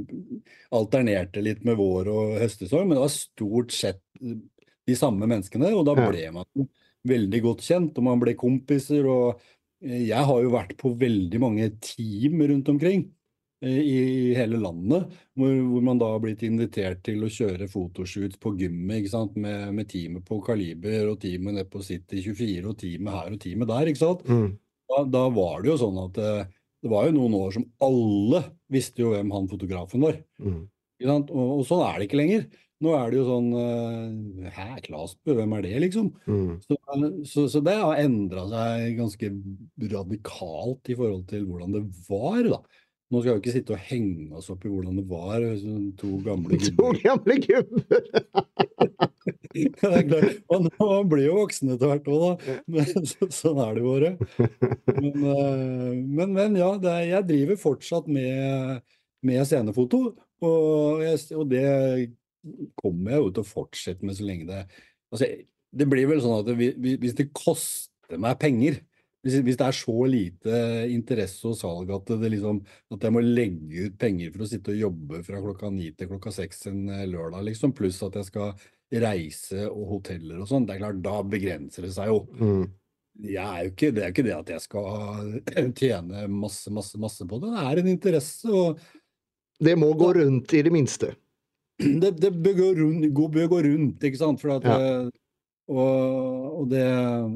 alternerte 0.77 1.43
litt 1.45 1.65
med 1.67 1.79
vår 1.81 2.11
og 2.13 2.37
høstesorg, 2.43 2.85
men 2.87 2.99
det 2.99 3.07
var 3.07 3.15
stort 3.15 3.75
sett 3.75 4.03
de 4.21 4.99
samme 4.99 5.27
menneskene, 5.31 5.73
og 5.73 5.87
da 5.89 5.97
ble 5.97 6.27
man 6.37 6.69
veldig 7.09 7.41
godt 7.43 7.65
kjent, 7.67 7.99
og 7.99 8.07
man 8.07 8.21
ble 8.23 8.37
kompiser, 8.39 9.09
og 9.09 9.41
jeg 9.83 10.29
har 10.29 10.45
jo 10.45 10.53
vært 10.53 10.77
på 10.79 10.93
veldig 11.01 11.41
mange 11.43 11.73
team 11.83 12.45
rundt 12.47 12.69
omkring 12.71 13.09
i 13.63 14.33
hele 14.35 14.59
landet, 14.59 15.13
hvor, 15.39 15.53
hvor, 15.69 15.85
man 15.87 16.01
da 16.01 16.09
har 16.15 16.23
blitt 16.25 16.43
invitert 16.47 17.03
til 17.07 17.23
å 17.23 17.31
kjøre 17.31 17.69
fotoshoots 17.71 18.41
på 18.43 18.55
gymmet 18.59 19.07
med, 19.37 19.69
med, 19.77 19.87
teamet 19.91 20.27
på 20.27 20.41
Kaliber 20.43 21.13
og 21.13 21.21
teamet 21.23 21.59
nede 21.59 21.71
på 21.71 21.83
City 21.87 22.25
24 22.25 22.73
og 22.73 22.77
teamet 22.81 23.15
her 23.15 23.37
og 23.37 23.39
teamet 23.45 23.71
der. 23.71 23.93
ikke 23.93 24.03
sant? 24.03 24.27
Mm. 24.27 24.51
Da, 24.91 25.05
da, 25.15 25.23
var 25.33 25.63
det 25.63 25.73
jo 25.73 25.79
sånn 25.81 26.03
at 26.03 26.19
det, 26.19 26.35
eh, 26.43 26.51
det, 26.83 26.91
var 26.91 27.07
jo 27.07 27.15
noen 27.15 27.39
år 27.39 27.55
som 27.55 27.69
alle 27.87 28.43
visste 28.73 29.05
jo 29.05 29.15
hvem 29.15 29.31
han 29.33 29.49
fotografen 29.49 30.03
var. 30.03 30.19
Mm. 30.43 30.61
Og, 31.07 31.31
og, 31.31 31.65
sånn 31.69 31.87
er 31.87 32.01
det 32.01 32.11
ikke 32.11 32.21
lenger. 32.21 32.45
Nå 32.83 32.93
er 32.99 33.13
det 33.13 33.19
jo 33.21 33.27
sånn 33.29 33.51
uh, 33.55 34.49
Hæ, 34.51 34.65
Klasbø, 34.83 35.37
hvem 35.39 35.53
er 35.55 35.67
det, 35.69 35.75
liksom? 35.85 36.09
Mm. 36.27 36.57
Så, 36.65 36.79
så, 37.31 37.45
så, 37.53 37.63
det 37.63 37.77
har 37.79 38.01
endra 38.03 38.49
seg 38.51 38.97
ganske 38.99 39.31
radikalt 39.93 40.91
i 40.91 40.97
forhold 40.99 41.29
til 41.31 41.47
hvordan 41.47 41.77
det 41.77 41.85
var. 42.09 42.41
da. 42.49 42.61
Nå 43.13 43.21
skal 43.21 43.37
vi 43.37 43.43
ikke 43.43 43.53
sitte 43.53 43.75
og 43.77 43.83
henge 43.91 44.39
oss 44.39 44.49
opp 44.53 44.63
i 44.65 44.71
hvordan 44.73 44.97
det 44.97 45.05
var, 45.11 45.45
to 46.01 46.15
gamle 46.25 46.57
gubber. 46.63 46.79
To 46.79 46.93
gamle 47.03 47.37
gubber! 47.45 48.07
det 49.53 49.91
er 49.91 50.07
klart. 50.09 50.41
Man, 50.49 50.71
man, 50.79 51.11
blir 51.13 51.27
jo 51.27 51.37
voksen 51.43 51.75
etter 51.75 51.93
hvert 51.93 52.09
òg, 52.09 52.25
da. 52.25 52.57
Men, 52.73 52.89
så, 53.13 53.29
sånn 53.29 53.61
er 53.61 53.77
det 53.77 53.85
jo 53.85 53.93
bare. 53.93 54.15
Men, 54.97 55.13
eh, 55.13 55.93
men, 56.01 56.35
men 56.39 56.59
ja, 56.59 56.73
er, 56.81 57.07
jeg 57.11 57.29
driver 57.29 57.63
fortsatt 57.69 58.09
med 58.09 58.83
med 59.27 59.47
scenefoto. 59.47 60.03
Og, 60.43 61.03
jeg, 61.05 61.21
og 61.39 61.51
det 61.51 61.67
kommer 62.81 63.15
jeg 63.15 63.23
jo 63.23 63.31
til 63.31 63.45
å 63.45 63.51
fortsette 63.53 64.07
med 64.07 64.19
så 64.19 64.25
lenge 64.27 64.49
det 64.49 64.63
altså, 65.15 65.29
Det 65.71 65.87
blir 65.87 66.09
vel 66.11 66.23
sånn 66.25 66.41
at 66.41 66.49
det, 66.49 66.73
hvis 66.99 67.15
det 67.21 67.29
koster 67.37 68.19
meg 68.19 68.41
penger 68.43 68.81
hvis, 69.23 69.57
det 69.57 69.67
er 69.67 69.77
så 69.77 69.97
lite 70.11 70.61
interesse 70.91 71.47
og 71.47 71.57
salg 71.59 71.91
at, 71.95 72.13
det 72.19 72.33
liksom, 72.35 72.59
at 72.95 73.07
jeg 73.07 73.15
må 73.15 73.23
legge 73.23 73.89
ut 73.89 73.99
penger 74.01 74.33
for 74.35 74.45
å 74.45 74.49
sitte 74.51 74.75
og 74.75 74.81
jobbe 74.81 75.23
fra 75.27 75.43
klokka 75.45 75.71
ni 75.71 75.93
til 75.95 76.11
klokka 76.11 76.33
seks 76.35 76.67
en 76.73 76.85
lørdag, 76.91 77.45
liksom, 77.47 77.75
pluss 77.79 78.03
at 78.03 78.19
jeg 78.19 78.31
skal 78.33 78.55
reise 79.03 79.67
og 79.71 79.97
hoteller 79.97 80.43
og 80.43 80.51
sånn, 80.51 80.67
det 80.69 80.75
er 80.77 80.83
klart, 80.83 81.03
da 81.05 81.21
begrenser 81.25 81.87
det 81.87 81.95
seg 81.95 82.11
jo. 82.11 82.23
Mm. 82.41 82.65
Er 83.23 83.67
jo 83.67 83.71
ikke, 83.71 83.93
det 83.93 84.03
er 84.03 84.09
jo 84.09 84.15
ikke 84.15 84.27
det 84.27 84.37
at 84.37 84.53
jeg 84.55 84.65
skal 84.65 85.33
tjene 85.81 86.27
masse, 86.33 86.73
masse, 86.73 86.99
masse 87.01 87.27
på 87.29 87.39
det. 87.43 87.53
Det 87.55 87.65
er 87.71 87.81
en 87.83 87.91
interesse. 87.93 88.49
og 88.51 88.81
Det 89.63 89.75
må 89.79 89.93
gå 90.01 90.13
rundt 90.19 90.55
i 90.57 90.63
det 90.67 90.73
minste. 90.75 91.15
Det, 91.83 92.13
det 92.21 92.29
bør, 92.31 92.53
gå 92.55 92.67
rundt, 92.79 93.07
bør, 93.33 93.47
gå 93.51 93.59
rundt, 93.65 94.05
ikke 94.07 94.19
sant. 94.21 94.39
For 94.39 94.53
at, 94.55 94.67
ja. 94.69 94.99
Og, 95.73 96.49
og 96.61 96.67
det, 96.69 96.85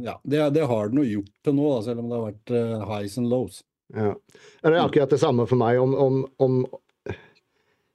ja, 0.05 0.17
det, 0.23 0.43
det, 0.57 0.65
har 0.69 0.91
den 0.91 1.01
jo 1.03 1.21
gjort 1.21 1.33
til 1.47 1.57
nå, 1.57 1.69
da, 1.73 1.79
selv 1.87 2.03
om 2.03 2.11
det 2.11 2.19
har 2.19 2.27
vært 2.27 2.53
uh, 2.53 2.83
highs 2.91 3.17
and 3.21 3.31
lows. 3.33 3.63
Ja. 3.95 4.11
Det 4.63 4.73
er 4.73 4.83
akkurat 4.83 5.15
det 5.15 5.21
samme 5.23 5.47
for 5.49 5.61
meg. 5.61 5.79
Om, 5.81 5.95
om, 5.95 6.19
om, 6.43 6.59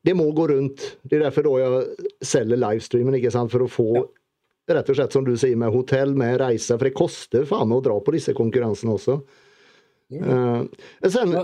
Det 0.02 0.16
må 0.18 0.32
gå 0.34 0.48
rundt. 0.54 0.86
Det 1.04 1.20
er 1.20 1.28
derfor 1.28 1.46
da 1.46 1.54
jeg 1.62 2.10
selger 2.26 2.62
livestreamen, 2.64 3.20
ikke 3.20 3.34
sant? 3.34 3.54
for 3.54 3.66
å 3.66 3.70
få 3.70 3.90
ja. 4.00 4.06
rett 4.80 4.90
og 4.90 4.98
slett 4.98 5.18
som 5.18 5.28
du 5.28 5.36
sier, 5.36 5.60
med 5.60 5.74
hotell, 5.76 6.16
med 6.18 6.40
reiser. 6.42 6.80
For 6.80 6.90
det 6.90 6.98
koster 6.98 7.46
faen 7.50 7.70
meg 7.70 7.82
å 7.84 7.86
dra 7.92 8.00
på 8.02 8.16
disse 8.16 8.36
konkurransene 8.38 8.98
også. 8.98 9.20
Uh, 10.12 10.66
sen, 11.08 11.38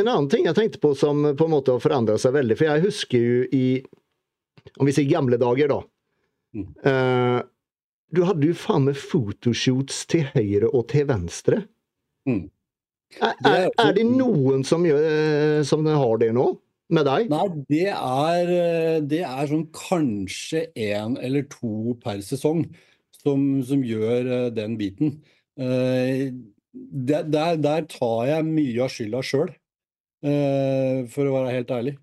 en 0.00 0.08
annen 0.08 0.30
ting 0.32 0.48
jeg 0.48 0.56
tenkte 0.56 0.80
på 0.82 0.94
som 0.98 1.20
på 1.36 1.46
en 1.46 1.52
måte 1.52 1.74
har 1.74 1.82
forandret 1.82 2.22
seg 2.22 2.34
veldig, 2.34 2.56
for 2.58 2.70
jeg 2.70 2.86
husker 2.88 3.22
jo 3.22 3.44
i 3.54 3.64
Om 4.78 4.88
vi 4.88 4.92
sier 4.92 5.08
gamle 5.08 5.38
dager, 5.40 5.70
da. 5.70 5.78
Mm. 6.54 6.64
Uh, 6.84 7.38
du 8.14 8.22
hadde 8.24 8.48
jo 8.48 8.56
faen 8.56 8.86
meg 8.88 8.96
fotoshoots 9.00 10.04
til 10.08 10.24
høyre 10.32 10.70
og 10.72 10.88
til 10.92 11.08
venstre. 11.10 11.62
Mm. 12.28 12.46
Er, 13.18 13.36
er, 13.48 13.68
er, 13.72 13.92
det 13.96 14.04
noen 14.08 14.64
som, 14.68 14.84
gjør, 14.84 15.04
eh, 15.08 15.60
som 15.66 15.86
har 15.86 16.20
det 16.20 16.30
nå? 16.36 16.50
Med 16.92 17.04
deg? 17.04 17.28
Nei, 17.32 17.46
det 17.68 17.86
er, 17.92 18.52
eh, 18.52 18.98
det 19.04 19.22
er 19.28 19.48
sånn 19.50 19.66
kanskje 19.76 20.66
én 20.72 21.18
eller 21.20 21.44
to 21.52 21.96
per 22.00 22.20
sesong 22.24 22.64
som, 23.18 23.46
som 23.64 23.84
gjør 23.84 24.32
eh, 24.38 24.50
den 24.56 24.76
biten. 24.80 25.18
Der, 25.58 27.24
der, 27.26 27.56
der, 27.60 27.88
tar 27.90 28.28
jeg 28.28 28.44
mye 28.46 28.84
av 28.84 28.92
skylda 28.94 29.22
sjøl, 29.26 29.48
for 30.22 31.26
å 31.26 31.32
være 31.34 31.54
helt 31.56 31.72
ærlig. 31.74 31.94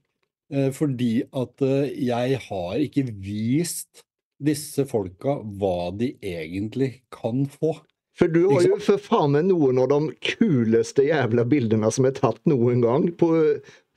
Fordi 0.75 1.11
at 1.39 1.63
jeg 1.95 2.41
har 2.49 2.83
ikke 2.83 3.05
vist 3.23 4.03
disse 4.41 4.85
folka 4.89 5.39
hva 5.59 5.91
de 5.95 6.13
egentlig 6.19 7.05
kan 7.13 7.45
få. 7.49 7.75
For 8.15 8.31
du 8.31 8.45
har 8.47 8.63
jo 8.63 8.77
for 8.83 9.01
faen 9.01 9.33
meg 9.35 9.49
noen 9.49 9.79
av 9.83 9.89
de 9.91 10.13
kuleste 10.23 11.03
jævla 11.03 11.43
bildene 11.51 11.89
som 11.91 12.07
er 12.07 12.15
tatt 12.15 12.39
noen 12.47 12.83
gang 12.83 13.09
på, 13.19 13.29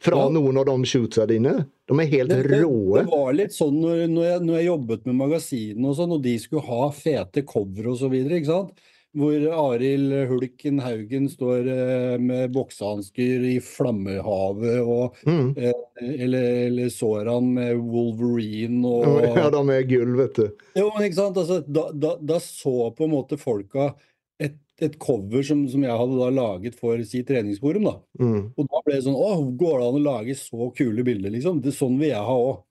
fra 0.03 0.25
ja. 0.25 0.31
noen 0.35 0.59
av 0.59 0.67
de 0.67 0.91
shootsa 0.91 1.27
dine. 1.31 1.55
De 1.87 1.99
er 2.03 2.11
helt 2.11 2.35
det, 2.35 2.43
det, 2.51 2.61
råe. 2.65 3.05
Det 3.05 3.13
var 3.13 3.37
litt 3.39 3.55
sånn 3.55 3.79
når, 3.79 4.05
når, 4.11 4.25
jeg, 4.27 4.45
når 4.49 4.59
jeg, 4.59 4.69
jobbet 4.73 5.07
med 5.07 5.21
magasinene 5.23 5.91
og 5.93 5.99
sånn, 6.01 6.17
og 6.19 6.25
de 6.27 6.35
skulle 6.43 6.67
ha 6.67 6.89
fete 6.95 7.47
cover 7.47 7.93
og 7.95 8.01
så 8.03 8.11
videre, 8.11 8.41
ikke 8.41 8.51
sant 8.51 8.89
hvor 9.17 9.45
Arild 9.73 10.13
Hulken 10.29 10.81
Haugen 10.85 11.29
står 11.33 11.69
eh, 11.73 12.17
med 12.21 12.53
boksehansker 12.53 13.47
i 13.49 13.55
flammehavet, 13.65 14.83
og, 14.85 15.17
mm. 15.25 15.55
eh, 15.57 16.13
eller, 16.25 16.49
eller 16.67 16.93
Soran 16.93 17.49
med 17.57 17.81
Wolverine 17.81 18.85
og 18.85 19.25
Ja, 19.25 19.49
da 19.55 19.65
med 19.65 19.89
gull, 19.89 20.13
vet 20.19 20.37
du. 20.37 20.47
Jo, 20.77 20.91
ikke 21.01 21.21
sant? 21.23 21.41
Altså, 21.41 21.63
da, 21.65 21.89
da, 21.95 22.15
da, 22.21 22.39
så 22.45 22.93
på 22.97 23.09
en 23.09 23.15
måte 23.17 23.41
folka 23.41 23.95
et, 24.39 24.61
et 24.85 24.95
cover 25.03 25.43
som, 25.43 25.65
som, 25.73 25.83
jeg 25.89 26.01
hadde 26.03 26.21
da 26.21 26.31
laget 26.35 26.79
for 26.79 27.01
si 27.09 27.25
treningsforum. 27.27 27.89
da. 27.89 27.97
Mm. 28.21 28.41
Og 28.55 28.69
da 28.69 28.85
ble 28.85 28.99
det 28.99 29.05
sånn 29.09 29.19
Å, 29.19 29.35
går 29.59 29.81
det 29.81 29.89
an 29.89 30.01
å 30.03 30.05
lage 30.05 30.39
så 30.39 30.71
kule 30.77 31.07
bilder, 31.07 31.33
liksom? 31.35 31.63
Det, 31.65 31.75
sånn 31.75 31.97
vil 31.99 32.13
jeg 32.13 32.25
ha 32.29 32.41
òg. 32.45 32.65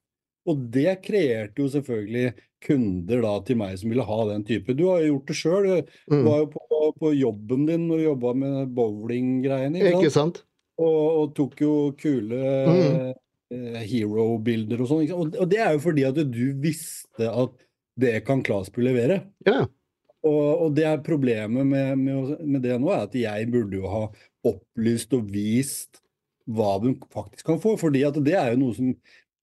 Og 0.48 0.66
det 0.74 1.00
kreerte 1.04 1.62
jo 1.62 1.68
selvfølgelig 1.72 2.32
kunder 2.64 3.22
da 3.22 3.36
til 3.46 3.58
meg 3.60 3.76
som 3.78 3.92
ville 3.92 4.06
ha 4.08 4.18
den 4.32 4.44
type. 4.48 4.74
Du 4.74 4.88
har 4.88 5.02
jo 5.02 5.12
gjort 5.12 5.30
det 5.30 5.38
sjøl. 5.38 5.68
Du 6.08 6.16
mm. 6.16 6.26
var 6.26 6.42
jo 6.42 6.50
på, 6.56 6.82
på, 6.98 7.14
jobben 7.18 7.64
din 7.68 7.86
når 7.90 8.00
du 8.00 8.06
jobba 8.08 8.34
med 8.42 8.74
bowlinggreiene. 8.76 9.82
Ikke, 9.92 10.12
sant? 10.14 10.42
Og, 10.78 10.98
og, 11.22 11.32
tok 11.36 11.62
jo 11.62 11.72
kule 11.98 12.38
mm. 12.68 13.14
eh, 13.54 13.80
hero-bilder 13.90 14.82
og 14.84 14.90
sånn. 14.90 15.06
Og, 15.14 15.34
og, 15.38 15.46
det 15.50 15.62
er 15.62 15.74
jo 15.76 15.82
fordi 15.86 16.06
at 16.08 16.20
du 16.26 16.44
visste 16.62 17.30
at 17.30 17.54
det 17.98 18.20
kan 18.26 18.44
Klasbu 18.46 18.80
levere. 18.86 19.22
Ja. 19.46 19.64
Og, 20.26 20.44
og, 20.66 20.68
det 20.74 20.86
er 20.88 21.04
problemet 21.06 21.66
med, 21.66 21.94
med, 21.98 22.34
med, 22.42 22.60
det 22.64 22.78
nå, 22.80 22.90
er 22.94 23.06
at 23.06 23.16
jeg 23.18 23.48
burde 23.52 23.78
jo 23.78 23.90
ha 23.90 24.04
opplyst 24.46 25.14
og 25.18 25.30
vist 25.34 26.02
hva 26.48 26.78
du 26.82 26.92
faktisk 27.12 27.46
kan 27.46 27.58
få. 27.62 27.76
fordi 27.78 28.04
at 28.08 28.18
det 28.24 28.36
er 28.38 28.54
jo 28.54 28.62
noe 28.62 28.76
som 28.76 28.92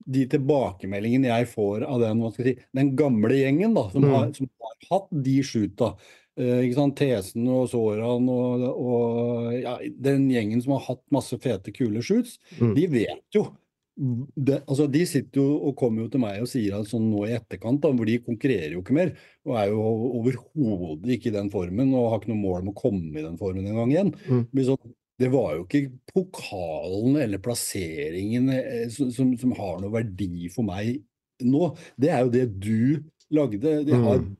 de 0.06 0.25
tilbakemeldingene 0.30 1.32
jeg 1.32 1.50
får 1.54 1.86
av 1.88 2.04
den, 2.04 2.22
si, 2.36 2.56
den 2.78 2.94
gamle 3.00 3.40
gjengen 3.40 3.75
da, 3.78 3.88
som, 3.94 4.06
mm. 4.06 4.14
har, 4.14 4.30
som 4.38 4.50
har, 4.62 4.78
hatt 4.92 5.12
de 5.25 5.36
shoota, 5.46 5.92
eh, 6.38 6.82
Tesen 7.00 7.50
og 7.50 7.70
Soran 7.72 8.30
og, 8.30 8.66
og 8.70 9.54
ja, 9.58 9.78
den 10.10 10.28
gjengen 10.34 10.62
som 10.62 10.75
har 10.78 10.86
hatt 10.92 11.04
masse 11.16 11.40
fete, 11.42 11.74
kule 11.75 12.04
shoots, 12.06 12.40
mm. 12.60 12.74
de 12.78 12.90
vet 13.00 13.40
jo 13.40 13.48
det, 13.96 14.58
altså 14.68 14.90
De 14.92 15.06
sitter 15.08 15.40
jo 15.40 15.56
og 15.70 15.75
kommer 15.80 16.04
jo 16.04 16.10
til 16.12 16.20
meg 16.20 16.42
og 16.44 16.50
sier 16.52 16.75
at 16.75 16.90
sånn 16.90 17.06
nå 17.08 17.22
i 17.30 17.36
etterkant, 17.38 17.80
da, 17.84 17.94
hvor 17.96 18.10
de 18.10 18.18
konkurrerer 18.25 18.75
jo 18.75 18.82
ikke 18.84 18.98
mer. 18.98 19.14
Og 19.48 19.56
er 19.56 19.70
jo 19.72 19.86
overhodet 20.20 21.14
ikke 21.16 21.32
i 21.32 21.36
den 21.38 21.52
formen 21.54 21.94
og 21.96 22.10
har 22.12 22.20
ikke 22.20 22.34
noe 22.34 22.42
mål 22.42 22.66
om 22.66 22.74
å 22.74 22.75
komme 22.75 23.16
i 23.16 23.24
den 23.24 23.40
formen 23.40 23.70
en 23.70 23.80
gang 23.80 23.94
igjen. 23.94 24.12
Mm. 24.28 24.44
Sånn, 24.68 24.96
det 25.22 25.31
var 25.31 25.53
jo 25.55 25.65
ikke 25.65 25.84
pokalen 26.12 27.19
eller 27.24 27.41
plasseringen 27.43 28.50
eh, 28.51 28.88
som, 28.91 29.36
som, 29.39 29.53
har 29.55 29.77
noe 29.79 29.93
verdi 29.93 30.50
for 30.53 30.67
meg 30.67 30.98
nå. 31.45 31.69
Det 32.00 32.12
er 32.12 32.25
jo 32.25 32.34
det 32.34 32.48
du 32.60 33.03
lagde. 33.36 33.77
Jeg 33.88 34.01
har 34.03 34.19
mm. 34.24 34.34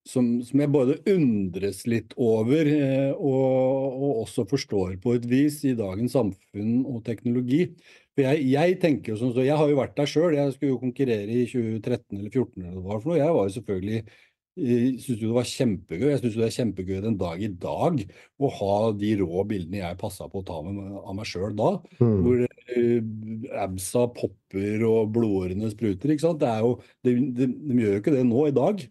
som, 0.09 0.29
som, 0.47 0.63
jeg 0.63 0.71
både 0.73 0.95
undres 1.11 1.83
litt 1.89 2.15
over, 2.17 2.65
eh, 2.71 3.11
og, 3.13 3.99
og, 3.99 4.23
også 4.23 4.47
forstår 4.49 4.95
på 5.03 5.13
et 5.19 5.27
vis 5.29 5.59
i 5.67 5.75
dagens 5.77 6.15
samfunn 6.17 6.87
og 6.89 7.03
teknologi. 7.05 7.67
For 8.15 8.25
jeg, 8.25 8.47
jeg 8.55 8.79
tenker 8.81 9.13
jo 9.13 9.19
sånn, 9.21 9.35
så 9.35 9.45
jeg 9.45 9.59
har 9.59 9.69
jo 9.69 9.77
vært 9.77 9.97
der 9.99 10.09
sjøl. 10.09 10.37
Jeg 10.39 10.55
skulle 10.55 10.73
jo 10.73 10.81
konkurrere 10.81 11.29
i 11.29 11.45
2013 11.51 12.17
eller 12.17 12.31
2014 12.31 12.63
eller 12.63 12.79
hva 12.79 12.79
det 12.79 12.89
var 12.89 13.03
for 13.03 13.11
noe. 13.11 13.19
Jeg 13.19 13.37
var 13.37 13.49
jo 13.49 13.55
selvfølgelig 13.59 14.01
jeg 14.55 15.01
jo 15.03 15.15
det 15.19 15.33
var 15.35 15.47
kjempegøy. 15.49 16.07
Jeg 16.13 16.19
syns 16.21 16.35
det 16.37 16.45
er 16.45 16.53
kjempegøy 16.55 16.99
den 17.03 17.17
dag 17.19 17.41
i 17.43 17.49
dag 17.49 17.99
å 18.39 18.51
ha 18.59 18.75
de 18.95 19.09
rå 19.19 19.43
bildene 19.49 19.81
jeg 19.81 19.99
passa 19.99 20.29
på 20.31 20.39
å 20.39 20.45
ta 20.47 20.61
med 20.63 20.79
av 21.01 21.17
meg 21.17 21.27
sjøl 21.27 21.55
da. 21.59 21.71
Mm. 21.99 22.13
Hvor 22.23 22.45
uh, 22.45 23.09
absa 23.65 24.05
popper 24.15 24.85
og 24.87 25.11
blodårene 25.15 25.71
spruter. 25.73 26.13
ikke 26.13 26.23
sant? 26.23 26.39
Det 26.39 26.53
er 26.53 26.63
jo, 26.63 26.71
de, 27.03 27.17
de, 27.35 27.49
de 27.51 27.81
gjør 27.81 27.97
jo 27.97 28.03
ikke 28.03 28.15
det 28.15 28.23
nå 28.29 28.47
i 28.47 28.55
dag. 28.55 28.85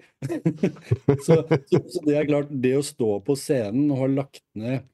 så, 1.27 1.41
så, 1.49 1.81
så, 1.81 2.05
det 2.05 2.19
er 2.21 2.29
klart, 2.29 2.53
det 2.53 2.77
å 2.77 2.85
stå 2.85 3.11
på 3.25 3.39
scenen 3.41 3.89
og 3.89 4.05
ha 4.05 4.13
lagt 4.21 4.45
ned 4.61 4.85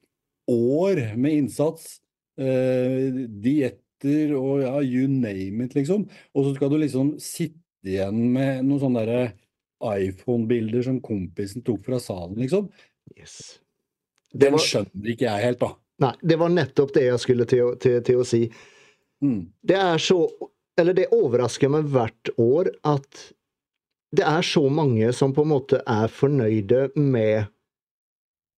år 0.51 1.03
med 1.19 1.43
innsats, 1.43 1.97
uh, 2.39 3.21
dietter 3.43 4.37
og 4.39 4.63
ja, 4.63 4.75
you 4.81 5.05
name 5.11 5.67
it, 5.67 5.75
liksom, 5.77 6.07
og 6.31 6.47
så 6.47 6.55
skal 6.55 6.71
du 6.71 6.79
liksom 6.81 7.17
sitte 7.21 7.59
igjen 7.85 8.31
med 8.33 8.63
noe 8.65 8.79
sånn 8.81 8.95
derre 8.97 9.33
iPhone-bilder 9.81 10.85
som 10.85 11.01
kompisen 11.03 11.65
tok 11.65 11.83
fra 11.85 11.99
salen, 12.01 12.37
liksom. 12.41 12.69
Yes. 13.17 13.37
Den 14.31 14.57
skjønner 14.61 15.13
ikke 15.13 15.27
jeg 15.27 15.45
helt, 15.45 15.61
da. 15.61 15.73
Nei, 16.01 16.13
det 16.21 16.37
var 16.41 16.53
nettopp 16.53 16.93
det 16.95 17.05
jeg 17.05 17.21
skulle 17.21 17.45
til, 17.49 17.75
til, 17.81 17.99
til 18.05 18.21
å 18.21 18.25
si. 18.25 18.45
Mm. 19.21 19.51
Det 19.61 19.77
er 19.77 20.01
så 20.01 20.23
Eller 20.79 20.95
det 20.97 21.11
overrasker 21.13 21.69
meg 21.69 21.89
hvert 21.93 22.29
år 22.41 22.71
at 22.87 23.19
det 24.15 24.23
er 24.25 24.43
så 24.43 24.63
mange 24.71 25.11
som 25.13 25.33
på 25.35 25.43
en 25.45 25.51
måte 25.51 25.81
er 25.87 26.11
fornøyde 26.11 26.87
med 26.95 27.43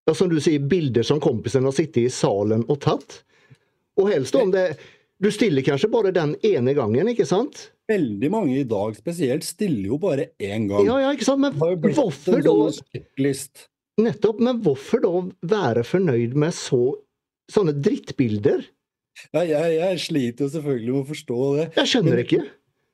ja, 0.06 0.14
Som 0.14 0.30
du 0.32 0.38
sier, 0.40 0.62
bilder 0.62 1.04
som 1.06 1.20
kompisen 1.22 1.66
har 1.68 1.74
sittet 1.74 2.06
i 2.06 2.12
salen 2.12 2.64
og 2.68 2.80
tatt. 2.84 3.20
Og 4.00 4.10
helst 4.10 4.34
om 4.36 4.50
det 4.54 4.74
Du 5.22 5.30
stiller 5.32 5.62
kanskje 5.64 5.90
bare 5.92 6.10
den 6.14 6.34
ene 6.44 6.74
gangen, 6.76 7.08
ikke 7.12 7.26
sant? 7.28 7.68
Veldig 7.90 8.30
mange 8.32 8.56
i 8.58 8.66
dag 8.68 8.96
spesielt 8.96 9.44
stiller 9.46 9.92
jo 9.92 9.98
bare 10.02 10.30
én 10.42 10.66
gang. 10.70 10.86
Ja, 10.88 10.98
ja, 11.04 11.12
ikke 11.14 11.28
sant? 11.28 11.44
Men 11.44 11.54
hvorfor 11.54 12.40
da 12.42 12.54
sånn. 12.74 13.66
Nettopp. 14.00 14.40
Men 14.42 14.58
hvorfor 14.64 15.04
da 15.04 15.12
være 15.54 15.84
fornøyd 15.86 16.34
med 16.38 16.56
så 16.56 16.96
sånne 17.52 17.76
drittbilder? 17.78 18.64
Ja, 19.30 19.44
jeg, 19.46 19.76
jeg 19.78 20.02
sliter 20.02 20.48
jo 20.48 20.52
selvfølgelig 20.56 20.96
med 20.96 21.02
å 21.04 21.08
forstå 21.12 21.38
det. 21.60 21.68
Jeg 21.78 21.92
skjønner 21.92 22.22
ikke. 22.24 22.42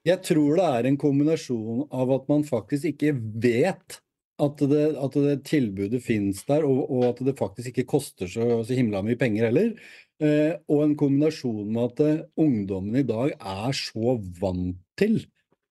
Jeg 0.08 0.24
tror 0.24 0.56
det 0.56 0.68
er 0.76 0.88
en 0.88 1.00
kombinasjon 1.00 1.82
av 1.92 2.12
at 2.16 2.28
man 2.30 2.44
faktisk 2.48 2.92
ikke 2.92 3.14
vet 3.40 4.00
at 4.40 4.62
det, 4.70 4.84
at 4.96 5.16
det 5.20 5.34
tilbudet 5.48 6.00
finnes 6.04 6.40
der, 6.48 6.64
og, 6.64 6.86
og 6.88 7.10
at 7.10 7.20
det 7.24 7.36
faktisk 7.40 7.72
ikke 7.72 7.90
koster 7.96 8.30
så, 8.30 8.62
så 8.64 8.76
himla 8.76 9.02
mye 9.04 9.18
penger 9.20 9.50
heller. 9.50 9.74
Eh, 10.20 10.52
og 10.68 10.82
en 10.84 10.96
kombinasjon 11.00 11.70
med 11.72 11.86
at 11.86 12.02
eh, 12.04 12.24
ungdommen 12.40 12.98
i 13.00 13.06
dag 13.08 13.32
er 13.38 13.76
så 13.76 14.18
vant 14.40 14.76
til 15.00 15.22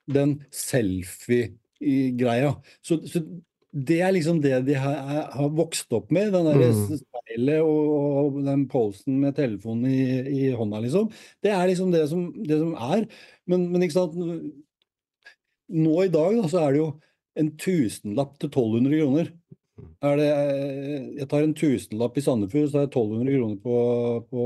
den 0.09 0.39
selfie-greia. 0.49 2.55
Så, 2.81 2.97
så 3.05 3.21
det 3.69 3.99
er 4.01 4.15
liksom 4.15 4.39
det 4.41 4.55
de 4.65 4.73
har, 4.81 5.27
har 5.35 5.51
vokst 5.53 5.93
opp 5.93 6.09
med, 6.11 6.31
den 6.33 6.47
der 6.49 6.73
Mm. 6.73 6.97
speilet 6.97 7.61
og, 7.61 7.91
og 7.93 8.39
den 8.45 8.65
posen 8.67 9.19
med 9.21 9.35
telefonen 9.37 9.85
i, 9.85 10.47
i 10.47 10.49
hånda, 10.57 10.79
liksom. 10.81 11.11
Det 11.43 11.51
er 11.53 11.67
liksom 11.69 11.91
det 11.93 12.07
som, 12.09 12.31
det 12.33 12.57
som 12.57 12.73
er. 12.73 13.05
Men, 13.45 13.69
men 13.71 13.85
ikke 13.85 13.99
sant 13.99 14.17
Nå 15.69 15.99
i 16.01 16.09
dag 16.09 16.33
da, 16.33 16.47
så 16.49 16.63
er 16.63 16.71
det 16.73 16.79
jo 16.79 16.87
en 17.37 17.51
tusenlapp 17.61 18.39
til 18.41 18.49
1200 18.49 19.03
kroner. 19.03 19.27
Det, 19.99 20.27
jeg 21.19 21.27
tar 21.27 21.43
en 21.43 21.53
tusenlapp 21.59 22.15
i 22.17 22.21
Sandefjord, 22.23 22.69
så 22.71 22.77
er 22.79 22.85
det 22.87 22.93
1200 22.93 23.33
kroner 23.35 23.57
på, 23.59 23.79
på 24.31 24.43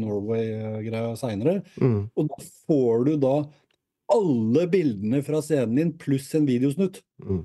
Norway-greia 0.00 1.12
seinere. 1.20 1.58
Mm. 1.76 2.06
Og 2.16 2.30
da 2.32 2.46
får 2.64 3.04
du 3.08 3.12
da 3.20 3.34
alle 4.16 4.64
bildene 4.70 5.20
fra 5.26 5.42
scenen 5.44 5.76
din 5.80 5.92
pluss 6.00 6.30
en 6.38 6.48
videosnutt. 6.48 7.02
Mm. 7.24 7.44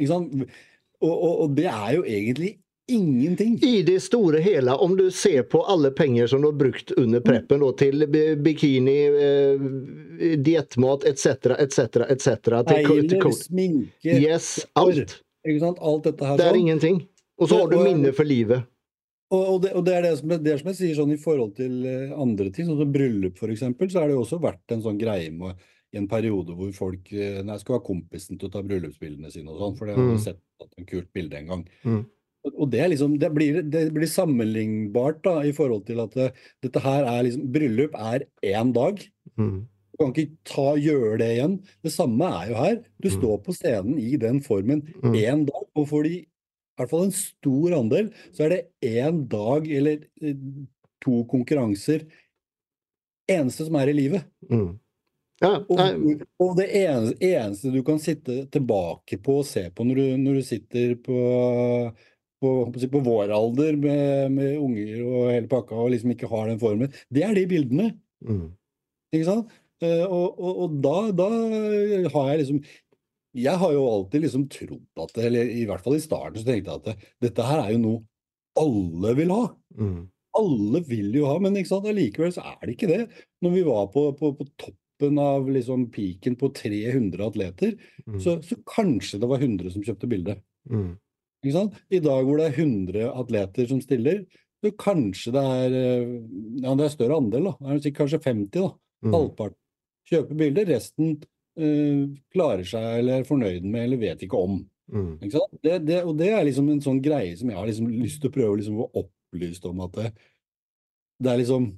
Ikke 0.00 0.10
sant? 0.10 0.34
Og, 1.04 1.12
og, 1.14 1.32
og 1.44 1.56
det 1.58 1.68
er 1.70 1.90
jo 1.98 2.04
egentlig 2.08 2.54
ingenting. 2.90 3.54
I 3.64 3.82
det 3.86 4.00
store 4.04 4.40
hele, 4.44 4.74
om 4.76 4.96
du 4.98 5.06
ser 5.14 5.46
på 5.48 5.62
alle 5.70 5.90
penger 5.96 6.26
som 6.28 6.42
du 6.42 6.50
har 6.50 6.58
brukt 6.58 6.90
under 7.00 7.22
preppen 7.24 7.62
da, 7.62 7.70
til 7.80 8.04
bikini, 8.44 8.96
eh, 9.28 9.68
diettmat 10.44 11.06
etc., 11.08 11.54
etc., 11.62 12.02
etc. 12.10 12.26
til 12.68 12.88
co- 12.90 12.98
til 13.14 13.38
sminke, 13.38 14.18
Yes, 14.18 14.66
alt. 14.76 15.20
Ikke 15.44 15.60
sant? 15.62 15.80
Alt 15.80 16.06
dette 16.08 16.24
her. 16.28 16.38
Det 16.40 16.46
er 16.46 16.54
sånn. 16.54 16.62
ingenting. 16.64 17.02
Og 17.40 17.50
så 17.50 17.58
har 17.60 17.68
du 17.70 17.76
minner 17.76 17.90
minne 17.90 18.14
for 18.16 18.24
livet. 18.28 18.64
Og, 19.34 19.42
og, 19.42 19.56
det, 19.64 19.70
og 19.74 19.84
det 19.86 19.94
er 19.96 20.02
det 20.06 20.10
som, 20.20 20.28
det 20.30 20.50
er 20.52 20.58
som 20.60 20.68
jeg 20.70 20.78
sier 20.78 20.98
sånn 20.98 21.14
i 21.14 21.18
forhold 21.20 21.54
til 21.58 21.78
eh, 21.88 22.12
andre 22.20 22.50
ting, 22.54 22.68
sånn 22.68 22.78
som 22.78 22.92
bryllup 22.94 23.40
f.eks., 23.40 23.64
så 23.64 24.02
har 24.02 24.10
det 24.10 24.14
jo 24.14 24.22
også 24.22 24.38
vært 24.42 24.74
en 24.76 24.84
sånn 24.84 25.00
greie 25.00 25.30
med 25.34 25.58
i 25.94 25.98
en 26.00 26.08
periode 26.10 26.54
hvor 26.58 26.70
folk 26.74 27.10
eh, 27.14 27.40
Nei, 27.46 27.56
skal 27.62 27.78
ha 27.78 27.82
kompisen 27.86 28.38
til 28.38 28.50
å 28.50 28.52
ta 28.54 28.62
bryllupsbildene 28.66 29.30
sine 29.32 29.50
og 29.50 29.60
sånn, 29.62 29.76
for 29.78 29.88
det 29.90 29.96
har 29.96 30.04
Mm. 30.04 30.20
sett 30.22 30.40
at 30.62 30.70
en 30.78 30.86
kult 30.86 31.10
bilde 31.16 31.38
en 31.40 31.50
gang. 31.50 31.64
Mm. 31.86 32.02
Og, 32.52 32.64
det 32.70 32.88
liksom 32.92 33.18
Det 33.18 33.30
blir, 33.32 33.62
det 33.62 33.86
blir 33.94 34.10
sammenlignbart 34.10 35.22
da 35.24 35.38
i 35.48 35.52
forhold 35.56 35.86
til 35.88 36.02
at 36.04 36.12
det, 36.18 36.32
dette 36.62 36.82
her 36.84 37.06
er 37.08 37.22
liksom 37.24 37.46
Bryllup 37.54 37.94
er 37.96 38.26
én 38.44 38.72
dag. 38.76 39.00
Mm. 39.40 39.66
Du 39.94 40.00
kan 40.02 40.10
ikke 40.12 40.36
ta, 40.50 40.64
gjøre 40.74 41.18
det 41.22 41.28
igjen. 41.36 41.52
Det 41.86 41.92
samme 41.94 42.26
er 42.42 42.48
jo 42.50 42.54
her. 42.58 42.76
Du 43.00 43.08
Mm. 43.08 43.14
står 43.20 43.36
på 43.46 43.52
scenen 43.54 43.98
i 44.02 44.16
den 44.18 44.40
formen 44.42 44.82
Mm. 45.04 45.14
én 45.14 45.44
dag, 45.46 45.62
og 45.76 45.86
for 45.88 46.02
de, 46.02 46.16
i 46.18 46.26
hvert 46.80 46.90
fall 46.90 47.04
en 47.06 47.12
stor 47.14 47.76
andel, 47.78 48.10
så 48.34 48.44
er 48.44 48.48
det 48.48 48.62
én 48.82 49.28
dag 49.30 49.68
eller 49.70 50.00
eh, 50.20 50.34
to 51.04 51.22
konkurranser 51.30 52.02
eneste 53.30 53.66
som 53.68 53.76
er 53.76 53.88
i 53.92 53.94
livet. 53.96 54.24
Mm. 54.50 54.80
Ja, 55.42 55.58
Og, 55.68 56.22
og 56.40 56.56
det 56.56 56.68
eneste, 56.74 57.18
eneste 57.20 57.72
du 57.74 57.82
kan 57.86 57.98
sitte 57.98 58.46
tilbake 58.50 59.18
på 59.22 59.38
og 59.42 59.46
se 59.46 59.68
på 59.74 59.84
når 59.86 59.94
du, 59.98 60.04
når 60.22 60.34
du 60.38 60.42
sitter 60.46 60.94
på, 60.96 61.16
på, 62.40 62.50
på 62.72 63.00
vår 63.04 63.30
alder 63.34 63.76
med, 63.76 64.30
med 64.32 64.58
unger 64.58 65.02
og 65.04 65.32
hele 65.32 65.48
pakka 65.50 65.74
og 65.74 65.90
liksom 65.94 66.10
ikke 66.14 66.30
har 66.30 66.48
den 66.48 66.58
formen, 66.62 66.92
det 67.12 67.22
er 67.26 67.34
de 67.34 67.46
bildene. 67.46 67.92
mm. 68.24 68.46
Ikke 69.14 69.26
sant? 69.28 69.50
Eh, 69.82 70.04
og, 70.06 70.38
og, 70.38 70.58
og 70.64 70.74
da, 70.84 70.96
da 71.18 71.28
har 72.14 72.28
jeg 72.30 72.40
liksom 72.44 72.58
Jeg 73.34 73.58
har 73.58 73.72
jo 73.74 73.80
alltid 73.90 74.22
liksom 74.22 74.44
trodd 74.52 75.02
at 75.02 75.18
Eller 75.18 75.50
i 75.50 75.64
hvert 75.66 75.82
fall 75.82 75.96
i 75.98 76.02
starten 76.04 76.38
så 76.38 76.46
tenkte 76.46 76.70
jeg 76.70 76.78
at 76.78 76.86
det, 76.86 77.08
dette 77.26 77.46
her 77.48 77.64
er 77.64 77.72
jo 77.74 77.80
noe 77.82 78.04
alle 78.54 79.16
vil 79.18 79.32
ha. 79.34 79.48
Mm. 79.74 80.04
Alle 80.38 80.80
vil 80.86 81.08
jo 81.18 81.24
ha, 81.26 81.40
men 81.42 81.56
ikke 81.58 81.72
sant? 81.72 81.88
allikevel 81.90 82.30
så 82.36 82.44
er 82.52 82.60
det 82.62 82.76
ikke 82.76 82.86
det. 82.92 83.00
Når 83.42 83.50
vi 83.56 83.62
var 83.66 83.88
på, 83.90 84.04
på, 84.14 84.30
på 84.38 84.46
toppen 84.62 85.18
av 85.18 85.48
liksom 85.50 85.88
peaken 85.90 86.36
på 86.38 86.52
300 86.54 87.24
atleter, 87.26 87.74
Mm. 88.06 88.20
så, 88.22 88.36
så 88.46 88.54
kanskje 88.68 89.18
det 89.18 89.26
var 89.30 89.42
100 89.42 89.72
som 89.74 89.82
kjøpte 89.82 90.06
bilde. 90.12 90.36
Mm. 90.70 90.92
Ikke 91.42 91.56
sant? 91.56 91.78
I 91.90 91.98
dag 92.04 92.22
hvor 92.28 92.38
det 92.38 92.46
er 92.52 92.58
100 92.62 93.10
atleter 93.10 93.66
som 93.72 93.82
stiller, 93.82 94.22
så 94.62 94.70
kanskje 94.78 95.32
det 95.34 95.44
er 95.58 95.76
eh, 95.80 96.14
Ja, 96.62 96.74
det 96.78 96.86
er 96.86 96.92
større 96.94 97.18
andel, 97.18 97.50
da. 97.50 97.74
Det 97.82 97.94
kanskje 97.96 98.22
50, 98.22 98.54
da. 98.60 98.70
Mm. 99.02 99.16
Halvparten 99.18 99.58
kjøper 100.10 100.38
bilder, 100.42 100.68
resten 100.74 101.16
uh, 101.60 102.04
klarer 102.34 102.66
seg 102.68 103.00
eller 103.00 103.20
er 103.22 103.28
fornøyd 103.28 103.64
med 103.64 103.86
eller 103.86 104.02
vet 104.02 104.26
ikke 104.26 104.40
om. 104.40 104.60
Mm. 104.92 105.14
Ikke? 105.24 105.40
Det, 105.64 105.78
det, 105.88 106.02
og 106.04 106.18
det 106.18 106.28
er 106.34 106.44
liksom 106.44 106.68
en 106.72 106.82
sånn 106.84 107.00
greie 107.04 107.32
som 107.38 107.50
jeg 107.50 107.58
har 107.58 107.70
liksom 107.70 107.88
lyst 108.02 108.20
til 108.20 108.30
å 108.32 108.34
prøve 108.34 108.60
liksom 108.60 108.76
å 108.78 108.84
få 108.84 109.04
opplyst 109.04 109.64
om 109.70 109.80
at 109.86 109.96
det, 109.96 110.10
det 111.24 111.32
er 111.32 111.42
liksom 111.44 111.72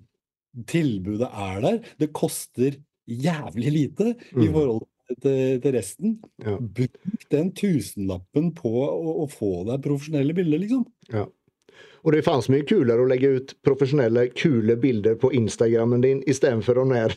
Tilbudet 0.67 1.29
er 1.29 1.59
der. 1.61 1.75
Det 2.01 2.07
koster 2.17 2.79
jævlig 3.05 3.73
lite 3.75 4.07
i 4.33 4.47
Mm. 4.47 4.53
forhold 4.55 4.87
til, 5.21 5.61
til 5.61 5.75
resten. 5.77 6.15
Ja. 6.41 6.57
Bruk 6.57 7.27
den 7.31 7.51
tusenlappen 7.53 8.55
på 8.57 8.73
å, 8.87 9.19
å 9.21 9.27
få 9.29 9.67
deg 9.69 9.85
profesjonelle 9.85 10.33
bilder, 10.33 10.59
liksom. 10.59 10.87
Och 12.01 12.13
det 12.13 12.23
fanns 12.25 12.49
mye 12.49 12.65
kulere 12.65 13.03
å 13.05 13.11
legge 13.11 13.29
ut 13.37 13.53
profesjonelle, 13.67 14.31
kule 14.33 14.77
bilder 14.81 15.15
på 15.21 15.33
Instagrammen 15.37 16.01
din 16.01 16.23
istedenfor 16.27 16.81
de 16.81 16.89
der 16.95 17.17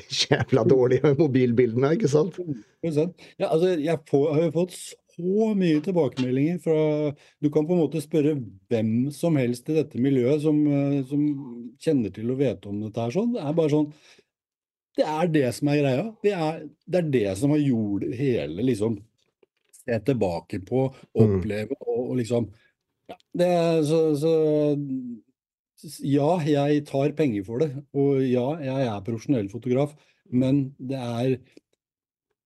jævla 0.22 0.64
dårlige 0.68 1.12
mobilbildene, 1.18 1.94
ikke 1.96 2.10
sant? 2.10 2.38
100%. 2.38 3.14
Ja, 3.38 3.48
altså, 3.48 3.76
jeg 3.80 4.00
får, 4.08 4.26
har 4.34 4.44
jo 4.46 4.54
fått 4.56 4.74
så 5.12 5.52
mye 5.58 5.82
tilbakemeldinger 5.84 6.58
fra 6.64 6.78
Du 7.42 7.50
kan 7.52 7.66
på 7.68 7.76
en 7.76 7.82
måte 7.82 8.02
spørre 8.02 8.34
hvem 8.72 9.10
som 9.14 9.36
helst 9.40 9.68
i 9.68 9.76
dette 9.76 10.00
miljøet 10.00 10.42
som, 10.44 10.58
eh, 10.66 10.98
som 11.08 11.22
kjenner 11.82 12.14
til 12.14 12.32
og 12.32 12.40
vet 12.40 12.66
om 12.68 12.80
dette 12.86 13.06
her 13.06 13.14
sånn. 13.14 13.32
Det 13.36 13.44
er 13.44 13.56
bare 13.58 13.74
sånn 13.74 13.92
Det 14.96 15.06
er 15.08 15.28
det 15.32 15.46
som 15.56 15.68
er 15.72 15.80
greia. 15.80 16.04
Det 16.24 16.32
er 16.36 16.58
det, 16.68 16.98
er 16.98 17.12
det 17.16 17.38
som 17.40 17.54
har 17.54 17.62
gjort 17.62 18.08
hele 18.18 18.68
liksom 18.68 19.00
Se 19.82 19.96
tilbake 20.06 20.60
på, 20.62 20.84
oppleve 21.18 21.74
og, 21.80 22.12
og 22.12 22.18
liksom 22.20 22.44
ja, 23.10 23.16
det 23.34 23.48
så, 23.88 23.98
så 24.14 24.34
Ja, 26.04 26.36
jeg 26.46 26.84
tar 26.88 27.16
penger 27.18 27.46
for 27.46 27.62
det. 27.62 27.72
Og 27.96 28.22
ja, 28.24 28.46
jeg 28.62 28.86
er 28.90 29.02
profesjonell 29.06 29.50
fotograf, 29.52 29.96
men 30.32 30.70
det 30.78 31.00
er 31.00 31.34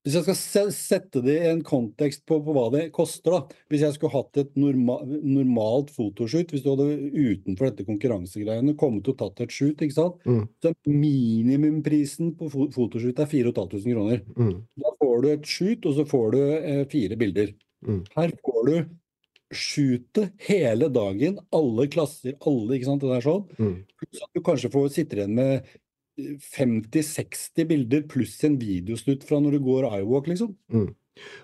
Hvis 0.07 0.15
jeg 0.15 0.23
skal 0.23 0.69
sette 0.71 1.21
det 1.25 1.35
i 1.35 1.49
en 1.51 1.65
kontekst 1.67 2.21
på, 2.31 2.37
på 2.47 2.53
hva 2.55 2.69
det 2.71 2.85
koster, 2.95 3.35
da. 3.35 3.57
Hvis 3.73 3.81
jeg 3.83 3.97
skulle 3.97 4.15
hatt 4.15 4.39
et 4.39 4.53
norma, 4.55 5.01
normalt 5.03 5.91
fotoshoot, 5.91 6.55
hvis 6.55 6.63
du 6.63 6.69
hadde 6.71 6.87
utenfor 7.11 7.73
dette 7.73 7.87
konkurransegreiene 7.89 8.77
kommet 8.79 9.11
og 9.11 9.17
tatt 9.19 9.43
et 9.43 9.57
shoot, 9.57 9.83
ikke 9.83 9.97
sant. 9.97 10.21
Mm. 10.23 10.45
Så 10.63 10.71
minimumprisen 10.87 12.37
på 12.39 12.53
fotoshoot 12.55 13.19
er 13.19 13.33
4500 13.33 13.97
kroner. 13.97 14.23
Mm. 14.39 14.55
Da 14.79 14.95
får 15.03 15.19
du 15.25 15.29
et 15.33 15.51
shoot, 15.57 15.91
og 15.91 15.99
så 15.99 16.07
får 16.07 16.31
du 16.37 16.41
eh, 16.45 16.85
fire 16.95 17.19
bilder. 17.19 17.51
Mm. 17.83 18.05
Her 18.15 18.39
får 18.47 18.71
du 18.71 18.77
shootet 19.55 20.33
hele 20.49 20.89
dagen, 20.93 21.39
alle 21.55 21.87
klasser, 21.93 22.37
alle, 22.47 22.77
ikke 22.77 22.89
sant, 22.89 23.05
det 23.05 23.13
der 23.13 23.27
sånn. 23.27 23.45
Mm. 23.59 23.75
Så 24.19 24.31
du 24.35 24.43
kanskje 24.45 24.73
får 24.73 24.89
sitter 24.95 25.23
igjen 25.23 25.37
med 25.39 25.69
eh, 26.19 26.33
50-60 26.57 27.69
bilder 27.71 28.07
pluss 28.11 28.39
en 28.47 28.59
videosnutt 28.61 29.27
fra 29.29 29.39
når 29.43 29.59
du 29.59 29.67
går 29.69 29.91
iWalk, 30.01 30.33
liksom. 30.33 30.57
Mm. 30.73 30.89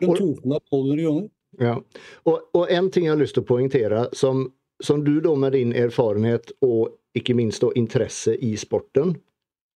Og- 0.08 0.18
tusenlapp, 0.18 0.66
1200 0.68 1.04
kroner. 1.04 1.30
Ja. 1.60 1.76
Og, 2.24 2.48
og 2.56 2.70
en 2.72 2.88
ting 2.90 3.04
jeg 3.04 3.12
har 3.12 3.20
lyst 3.20 3.36
til 3.36 3.44
å 3.44 3.48
poengtere, 3.50 4.06
som, 4.16 4.46
som 4.82 5.02
du 5.04 5.18
da 5.20 5.34
med 5.36 5.52
din 5.56 5.74
erfarenhet 5.76 6.54
og 6.64 6.94
ikke 7.18 7.36
minst 7.36 7.60
da 7.60 7.68
interesse 7.76 8.32
i 8.40 8.54
sporten 8.56 9.12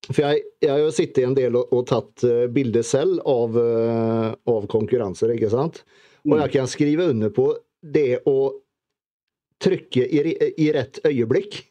For 0.07 0.21
jeg, 0.21 0.45
jeg 0.63 0.71
har 0.71 0.91
sittet 0.95 1.25
en 1.25 1.35
del 1.35 1.57
og, 1.59 1.71
og 1.75 1.87
tatt 1.89 2.23
eh, 2.23 2.45
bilder 2.53 2.85
selv 2.85 3.19
av, 3.27 3.57
eh, 3.59 4.27
av 4.53 4.67
konkurranser, 4.71 5.33
ikke 5.35 5.49
sant? 5.51 5.81
Og 6.25 6.37
jeg 6.39 6.53
kan 6.55 6.69
skrive 6.69 7.09
under 7.11 7.31
på 7.33 7.49
det 7.93 8.21
å 8.25 8.51
trykke 9.63 10.03
i, 10.05 10.35
i 10.57 10.71
rett 10.75 10.99
øyeblikk. 11.05 11.61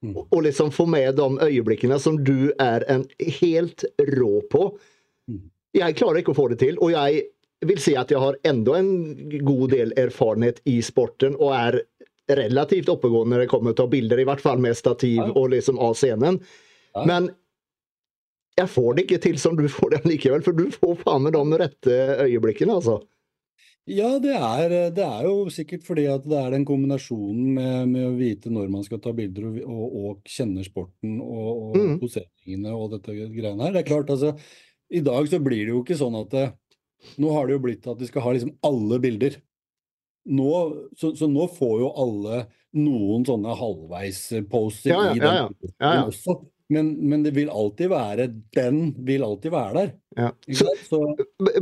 Mm. 0.00 0.14
Og 0.16 0.26
og 0.32 0.42
liksom 0.46 0.70
få 0.72 0.86
med 0.88 1.18
de 1.18 1.28
øyeblikkene 1.44 1.98
som 2.00 2.16
du 2.24 2.52
er 2.58 2.84
en 2.88 3.04
helt 3.40 3.84
rå 4.16 4.40
på. 4.52 4.70
Mm. 5.28 5.42
Jeg 5.76 5.96
klarer 5.98 6.22
ikke 6.22 6.32
å 6.32 6.38
få 6.38 6.48
det 6.52 6.60
til, 6.62 6.78
og 6.80 6.94
jeg 6.94 7.26
vil 7.68 7.80
si 7.82 7.92
at 7.98 8.10
jeg 8.10 8.22
har 8.22 8.38
enda 8.48 8.78
en 8.78 8.94
god 9.44 9.74
del 9.74 9.92
erfarenhet 10.00 10.62
i 10.70 10.78
sporten 10.82 11.36
og 11.36 11.52
er 11.52 11.82
relativt 12.30 12.88
oppegående 12.88 13.34
når 13.34 13.44
det 13.44 13.50
kommer 13.50 13.74
til 13.74 13.76
å 13.76 13.84
ta 13.84 13.92
bilder, 13.92 14.22
i 14.22 14.26
hvert 14.28 14.40
fall 14.42 14.62
med 14.62 14.78
stativ 14.78 15.18
Ja. 15.18 15.28
og 15.34 15.50
liksom 15.52 15.78
av 15.78 15.94
scenen. 15.98 16.40
Ja. 16.94 17.04
Men 17.04 17.30
jeg 18.56 18.68
får 18.70 18.94
det 18.94 19.04
ikke 19.04 19.22
til 19.22 19.38
som 19.38 19.56
du 19.56 19.66
får 19.68 19.90
det 19.90 20.02
likevel, 20.06 20.42
for 20.42 20.56
du 20.56 20.70
får 20.70 20.96
faen 21.04 21.26
meg 21.26 21.34
de 21.36 21.58
rette 21.60 21.98
øyeblikkene, 22.24 22.78
altså. 22.80 23.00
Ja, 23.90 24.10
det 24.22 24.34
er, 24.36 24.72
det 24.94 25.02
er 25.04 25.24
jo 25.26 25.48
sikkert 25.50 25.82
fordi 25.86 26.04
at 26.12 26.22
det 26.30 26.38
er 26.38 26.52
den 26.54 26.64
kombinasjonen 26.68 27.48
med, 27.56 27.88
med 27.90 28.06
å 28.06 28.14
vite 28.18 28.52
når 28.54 28.68
man 28.70 28.84
skal 28.86 29.00
ta 29.02 29.10
bilder 29.16 29.48
og, 29.50 29.58
og, 29.66 29.96
og 30.00 30.30
kjenne 30.30 30.62
sporten 30.66 31.16
og, 31.24 31.50
og 31.50 31.78
Mm. 31.80 31.96
poseringene 32.02 32.74
og 32.76 32.92
dette 32.94 33.14
greiene 33.34 33.64
her. 33.66 33.74
Det 33.74 33.82
er 33.82 33.88
klart, 33.90 34.10
altså, 34.14 34.34
i 34.90 35.02
dag 35.06 35.26
så 35.30 35.40
blir 35.42 35.64
det 35.66 35.74
jo 35.74 35.82
ikke 35.84 35.98
sånn 35.98 36.18
at 36.22 36.30
det, 36.34 36.46
Nå 37.16 37.30
har 37.32 37.46
det 37.48 37.54
jo 37.54 37.62
blitt 37.64 37.86
at 37.88 37.96
de 37.96 38.04
skal 38.10 38.20
ha 38.26 38.32
liksom 38.36 38.50
alle 38.66 38.98
bilder. 39.00 39.38
Nå, 40.28 40.48
så, 41.00 41.14
så 41.16 41.24
nå 41.32 41.46
får 41.56 41.76
jo 41.80 41.86
alle 42.02 42.42
noen 42.76 43.24
sånne 43.24 43.54
halvveis-poser 43.56 44.90
Ja, 44.92 44.98
ja, 45.08 45.14
i 45.16 45.22
den 45.22 45.38
ja. 45.38 45.46
Ja, 45.80 45.92
også. 46.10 46.36
Men, 46.70 46.92
men 47.10 47.24
det 47.24 47.32
vil 47.34 47.48
alltid 47.50 47.88
være 47.90 48.28
Den 48.54 48.92
vil 49.08 49.24
alltid 49.26 49.50
være 49.56 49.72
der. 49.78 49.88
Ja. 50.20 50.28
Så. 50.54 50.68
Så, 50.86 51.00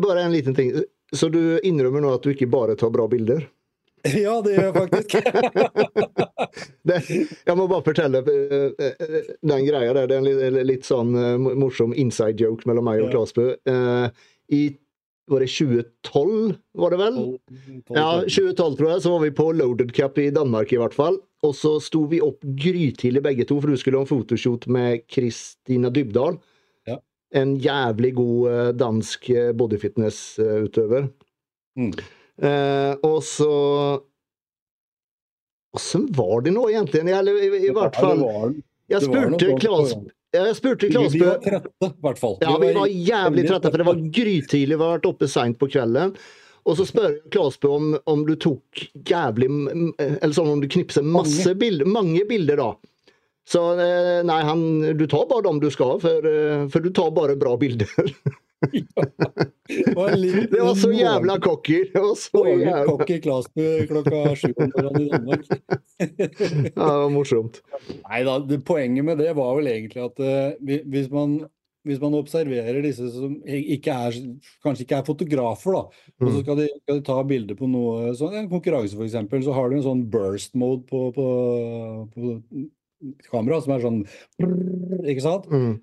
bare 0.02 0.26
en 0.26 0.34
liten 0.34 0.58
ting. 0.58 0.74
Så 1.16 1.30
du 1.32 1.40
innrømmer 1.64 2.04
nå 2.04 2.12
at 2.16 2.24
du 2.26 2.34
ikke 2.34 2.50
bare 2.50 2.76
tar 2.78 2.92
bra 2.94 3.06
bilder? 3.08 3.46
ja, 4.24 4.34
det 4.44 4.54
gjør 4.54 4.66
jeg 4.66 4.74
faktisk. 4.76 5.16
Det, 6.88 6.98
jeg 7.44 7.54
må 7.58 7.66
bare 7.68 7.84
fortelle 7.84 8.20
eh, 8.24 8.70
eh, 8.80 9.16
den 9.44 9.64
greia 9.66 9.92
der. 9.92 10.06
Det 10.08 10.16
er 10.16 10.22
en 10.22 10.28
litt, 10.28 10.58
litt 10.70 10.86
sånn 10.88 11.12
eh, 11.18 11.34
morsom 11.36 11.92
inside 11.92 12.40
joke 12.40 12.68
mellom 12.68 12.86
meg 12.88 13.02
og 13.04 13.10
Klasbø. 13.12 13.50
Eh, 13.68 14.28
I 14.56 14.62
var 15.28 15.44
det 15.44 15.50
2012, 15.52 16.54
var 16.80 16.94
det 16.94 16.98
vel? 17.02 17.16
Ja, 17.92 18.06
2012 18.24 18.78
tror 18.78 18.88
jeg, 18.88 19.02
så 19.04 19.12
var 19.12 19.24
vi 19.26 19.32
på 19.36 19.50
Loaded 19.52 19.92
Cup 19.96 20.16
i 20.22 20.30
Danmark 20.32 20.72
i 20.72 20.78
hvert 20.80 20.96
fall. 20.96 21.18
Og 21.44 21.52
så 21.54 21.74
sto 21.84 22.06
vi 22.08 22.22
opp 22.24 22.40
grytidlig 22.58 23.22
begge 23.26 23.44
to, 23.50 23.58
for 23.60 23.68
du 23.68 23.76
skulle 23.80 24.00
ha 24.00 24.06
en 24.06 24.10
fotoshoot 24.10 24.64
med 24.72 25.04
Kristina 25.12 25.92
Dybdahl. 25.92 26.40
En 27.36 27.56
jævlig 27.60 28.14
god 28.16 28.50
eh, 28.50 28.68
dansk 28.80 29.30
eh, 29.30 29.50
bodyfitness-utøver. 29.56 31.10
Mm. 31.78 31.92
Eh, 32.42 32.94
og 33.04 33.18
så 33.26 33.50
Åssen 35.76 36.06
var 36.16 36.40
det 36.46 36.54
nå, 36.56 36.64
egentlig? 36.70 37.02
Eller 37.12 37.36
i, 37.36 37.50
i, 37.68 37.72
hvert 37.76 37.96
fall 37.98 38.22
Jeg 38.88 39.04
spurte. 39.04 39.50
Klas, 39.60 39.92
jeg 40.32 40.56
spurte 40.56 40.88
Vi, 40.88 41.04
vi 41.12 41.20
var 41.26 41.40
trette, 41.44 41.70
i 41.84 41.92
hvert 42.04 42.20
fall. 42.20 42.36
ja, 42.40 42.54
vi 42.60 42.72
var 42.76 42.88
jævlig 42.88 43.44
trette, 43.48 43.70
for 43.70 43.82
det 43.82 43.88
var 43.90 44.02
grytidlig. 44.16 44.76
Vi 44.76 44.82
har 44.82 44.96
vært 44.96 45.08
oppe 45.10 45.28
seint 45.28 45.58
på 45.60 45.68
kvelden. 45.68 46.16
Og 46.68 46.76
så 46.76 46.84
spør 46.88 47.10
jeg 47.10 47.32
Klasbø 47.32 47.70
om, 47.76 47.92
om 48.10 48.24
du 48.28 48.34
tok 48.36 48.82
jævlig 49.08 49.48
Eller 49.48 50.34
sånn 50.36 50.50
om 50.52 50.60
du 50.60 50.68
knipser 50.68 51.06
masse 51.06 51.54
bilder, 51.56 51.88
mange 51.88 52.24
bilder, 52.28 52.60
da. 52.60 52.72
Så 53.48 53.62
eh, 53.80 54.18
nei, 54.28 54.42
han, 54.44 54.60
du 54.98 55.06
tar 55.08 55.24
bare 55.30 55.46
dem 55.46 55.60
du 55.62 55.70
skal, 55.72 55.96
for, 56.02 56.26
eh, 56.28 56.66
for 56.68 56.84
du 56.84 56.90
tar 56.92 57.10
bare 57.16 57.36
bra 57.40 57.54
bilder. 57.60 57.88
Det 59.68 59.92
var, 59.94 60.16
Det 60.50 60.60
var 60.64 60.74
så 60.74 60.88
jævla 60.90 61.36
cocky. 61.44 61.76
Det 61.92 62.00
var 62.02 62.14
så 62.18 62.40
jævla 62.48 62.84
kokk 62.88 63.10
i 63.14 63.18
Klasbu 63.22 63.66
klokka 63.86 64.22
sju 64.40 64.48
om 64.56 64.72
morgenen 64.72 65.04
i 65.04 65.10
Danmark. 65.12 65.44
ja, 66.00 66.26
Det 66.72 66.72
var 66.74 67.12
morsomt. 67.14 67.60
Nei 68.08 68.24
da, 68.26 68.34
poenget 68.66 69.06
med 69.06 69.20
det 69.22 69.30
var 69.38 69.54
vel 69.60 69.70
egentlig 69.70 70.02
at 70.08 70.18
uh, 70.24 70.80
hvis, 70.90 71.06
man, 71.14 71.36
hvis 71.86 72.00
man 72.02 72.16
observerer 72.18 72.80
disse 72.82 73.06
som 73.14 73.36
ikke 73.46 73.94
er, 74.08 74.18
kanskje 74.66 74.88
ikke 74.88 74.98
er 75.02 75.06
fotografer, 75.06 75.78
da, 75.78 75.84
og 76.18 76.26
så 76.26 76.34
Mm. 76.34 76.42
skal 76.42 76.58
de, 76.64 76.66
skal 76.82 76.98
de 76.98 77.06
ta 77.12 77.20
bilder 77.30 77.60
på 77.62 77.70
noe 77.70 78.10
sånn, 78.18 78.34
en 78.42 78.50
konkurranse 78.50 78.98
f.eks., 78.98 79.44
så 79.46 79.54
har 79.54 79.70
du 79.70 79.78
en 79.78 79.86
sånn 79.86 80.02
burst 80.10 80.58
mode 80.58 80.82
på, 80.90 81.12
på, 81.14 81.28
på 82.16 82.34
kamera 83.30 83.60
som 83.62 83.74
er 83.74 83.84
sånn 83.84 84.00
Ikke 85.04 85.24
sant? 85.24 85.48
Mm. 85.50 85.76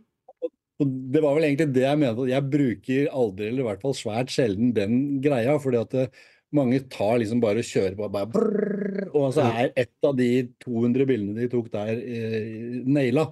Og 0.83 0.95
det 1.13 1.21
var 1.23 1.37
vel 1.37 1.47
egentlig 1.47 1.69
det 1.71 1.85
jeg 1.85 1.99
mente. 2.01 2.27
Jeg 2.27 2.51
bruker 2.51 3.11
aldri, 3.15 3.47
eller 3.47 3.63
i 3.63 3.67
hvert 3.69 3.83
fall 3.85 3.93
svært 3.95 4.33
sjelden, 4.33 4.73
den 4.75 4.97
greia. 5.23 5.55
fordi 5.63 5.79
at 5.79 5.93
det, 5.95 6.07
mange 6.55 6.81
tar 6.91 7.19
liksom 7.21 7.41
bare 7.43 7.63
og 7.63 7.69
kjører 7.69 7.95
på, 7.97 8.09
bare 8.11 8.31
brrr, 8.31 9.05
og 9.15 9.29
så 9.35 9.45
er 9.47 9.71
ett 9.75 10.07
av 10.07 10.15
de 10.19 10.29
200 10.63 11.07
bildene 11.09 11.39
de 11.39 11.49
tok 11.51 11.71
der, 11.73 11.93
eh, 11.95 12.81
naila. 12.85 13.29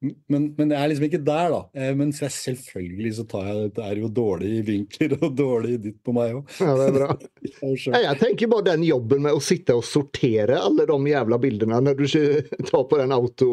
Men, 0.00 0.46
men 0.56 0.70
det 0.70 0.78
er 0.78 0.88
liksom 0.88 1.06
ikke 1.10 1.20
der, 1.20 1.50
da. 1.52 1.60
Eh, 1.76 1.90
men 1.96 2.12
selvfølgelig 2.16 3.10
så 3.18 3.26
tar 3.28 3.50
jeg 3.50 3.72
Det 3.76 3.84
er 3.84 3.98
jo 4.00 4.08
dårlige 4.16 4.62
vinkler 4.70 5.16
og 5.18 5.34
dårlig 5.36 5.76
ditt 5.84 5.98
på 6.06 6.14
meg 6.16 6.38
òg. 6.38 6.54
Ja, 6.56 6.72
det 6.78 6.86
er 6.86 6.96
bra. 6.96 7.10
Jeg 8.06 8.16
tenker 8.22 8.52
bare 8.54 8.68
den 8.70 8.86
jobben 8.88 9.26
med 9.26 9.36
å 9.36 9.44
sitte 9.44 9.76
og 9.76 9.84
sortere 9.84 10.56
alle 10.60 10.88
de 10.88 10.98
jævla 11.12 11.40
bildene 11.42 11.82
når 11.84 12.00
du 12.00 12.04
ikke 12.08 12.64
tar 12.70 12.88
på 12.88 13.00
den 13.02 13.12
auto, 13.16 13.52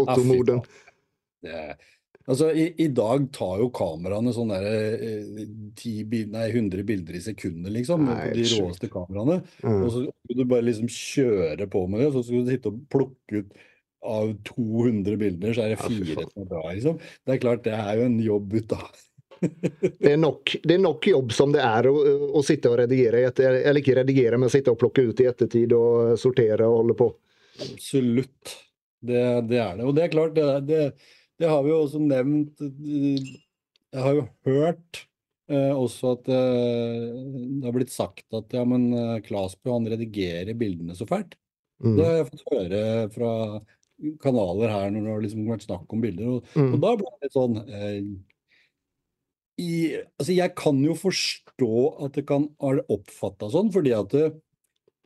automoden. 0.00 0.64
Altså, 2.30 2.50
i, 2.54 2.66
I 2.84 2.88
dag 2.94 3.24
tar 3.34 3.60
jo 3.60 3.70
kameraene 3.74 4.32
sånn 4.32 4.52
derre 4.52 4.74
eh, 4.96 5.46
10 5.76 6.28
nei, 6.30 6.44
100 6.52 6.84
bilder 6.88 7.16
i 7.18 7.22
sekundet, 7.24 7.72
liksom. 7.74 8.04
Nei, 8.06 8.30
de 8.36 8.44
råeste 8.54 8.88
kameraene. 8.92 9.40
Mm. 9.64 9.80
Og 9.80 9.88
så 9.92 10.04
skal 10.06 10.38
du 10.38 10.44
bare 10.46 10.68
liksom 10.68 10.92
kjøre 10.94 11.68
på 11.72 11.84
med 11.90 12.04
det, 12.04 12.10
og 12.12 12.16
så 12.16 12.28
skal 12.28 12.46
du 12.46 12.52
sitte 12.54 12.72
og 12.72 12.84
plukke 12.92 13.42
ut 13.42 13.58
av 14.02 14.30
200 14.48 15.16
bilder, 15.20 15.52
så 15.54 15.64
er 15.66 15.74
det 15.74 15.80
fire 15.82 16.24
som 16.24 16.42
er 16.44 16.50
bra, 16.50 16.62
liksom. 16.72 16.98
Det 17.26 17.34
er 17.34 17.40
klart, 17.42 17.64
det 17.66 17.74
er 17.76 17.98
jo 17.98 18.06
en 18.08 18.18
jobb 18.24 18.54
ut 18.56 18.72
av 18.78 18.86
Det 19.40 20.10
er, 20.12 20.18
nok, 20.20 20.54
det 20.68 20.74
er 20.76 20.80
nok 20.84 21.06
jobb 21.08 21.30
som 21.32 21.52
det 21.54 21.62
er 21.64 21.86
å, 21.88 21.94
å 22.36 22.42
sitte 22.44 22.68
og 22.72 22.78
redigere, 22.82 23.22
etter, 23.28 23.54
eller 23.62 23.80
ikke 23.80 23.96
redigere, 24.00 24.36
men 24.40 24.52
sitte 24.52 24.72
og 24.72 24.80
plukke 24.82 25.04
ut 25.08 25.20
i 25.24 25.28
ettertid 25.30 25.72
og 25.76 26.18
sortere 26.20 26.68
og 26.68 26.82
holde 26.82 26.96
på. 26.98 27.06
Absolutt. 27.64 28.56
Det, 29.00 29.22
det 29.48 29.60
er 29.64 29.78
det. 29.78 29.86
Og 29.88 29.94
det 29.96 30.04
er 30.06 30.12
klart, 30.12 30.34
det, 30.36 30.44
det, 30.68 30.82
det 31.40 31.48
har 31.48 31.62
vi 31.64 31.72
jo 31.72 31.78
også 31.86 32.02
nevnt. 32.04 32.60
eh, 32.60 33.30
Jeg 33.96 34.04
har 34.04 34.18
jo 34.18 34.26
hørt 34.50 35.00
eh, 35.48 35.72
også 35.72 36.12
at 36.18 36.28
eh, 36.36 37.08
det 37.56 37.64
har 37.64 37.76
blitt 37.78 37.94
sagt 37.96 38.26
at 38.36 38.52
ja, 38.56 38.66
men 38.68 38.90
eh, 38.92 39.16
Klasbø 39.24 39.72
han 39.72 39.88
redigerer 39.88 40.52
bildene 40.60 40.96
så 40.98 41.08
fælt. 41.08 41.32
Mm. 41.80 41.94
Det 41.96 42.04
har 42.04 42.18
jeg 42.20 42.28
fått 42.28 42.44
høre 42.52 42.82
fra 43.16 43.32
kanaler 44.22 44.72
her 44.72 44.90
når 44.94 45.06
det 45.06 45.12
har 45.14 45.24
liksom 45.24 45.46
vært 45.50 45.66
snakk 45.68 45.92
om 45.94 46.00
bilder. 46.04 46.28
Og, 46.36 46.50
Mm. 46.56 46.74
og 46.74 46.80
da 46.84 46.92
ble 47.00 47.10
det 47.14 47.26
litt 47.28 47.36
sånn 47.36 47.56
eh, 47.68 48.02
i, 49.60 49.72
altså 50.18 50.32
Jeg 50.36 50.54
kan 50.56 50.78
jo 50.84 50.94
forstå 50.96 51.72
at 52.06 52.14
det 52.16 52.24
kan 52.30 52.46
ha 52.62 52.72
oppfatta 52.92 53.50
sånn, 53.52 53.68
fordi 53.74 53.92
at 53.96 54.14
det, 54.14 54.28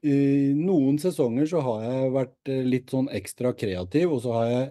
i 0.04 0.52
noen 0.58 0.98
sesonger 1.00 1.48
så 1.50 1.62
har 1.64 1.84
jeg 1.88 2.12
vært 2.14 2.50
eh, 2.52 2.62
litt 2.68 2.92
sånn 2.92 3.08
ekstra 3.16 3.54
kreativ, 3.56 4.12
og 4.14 4.20
så 4.22 4.34
har 4.36 4.50
jeg 4.52 4.66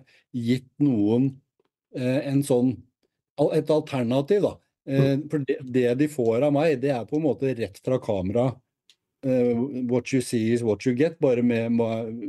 gitt 0.47 0.69
noen 0.83 1.31
eh, 1.97 2.21
en 2.31 2.43
sånn 2.45 2.75
et 3.57 3.71
alternativ, 3.73 4.43
da. 4.45 4.53
Eh, 4.85 5.15
for 5.31 5.41
det, 5.47 5.57
det 5.73 5.87
de 5.99 6.07
får 6.11 6.45
av 6.47 6.53
meg, 6.53 6.77
det 6.83 6.91
er 6.93 7.07
på 7.09 7.17
en 7.17 7.25
måte 7.25 7.51
rett 7.57 7.79
fra 7.83 7.97
kamera. 8.03 8.51
Eh, 9.25 9.83
what 9.89 10.11
you 10.13 10.21
see 10.23 10.51
is 10.53 10.63
what 10.65 10.85
you 10.85 10.93
get, 10.97 11.17
bare 11.23 11.43
med, 11.43 11.79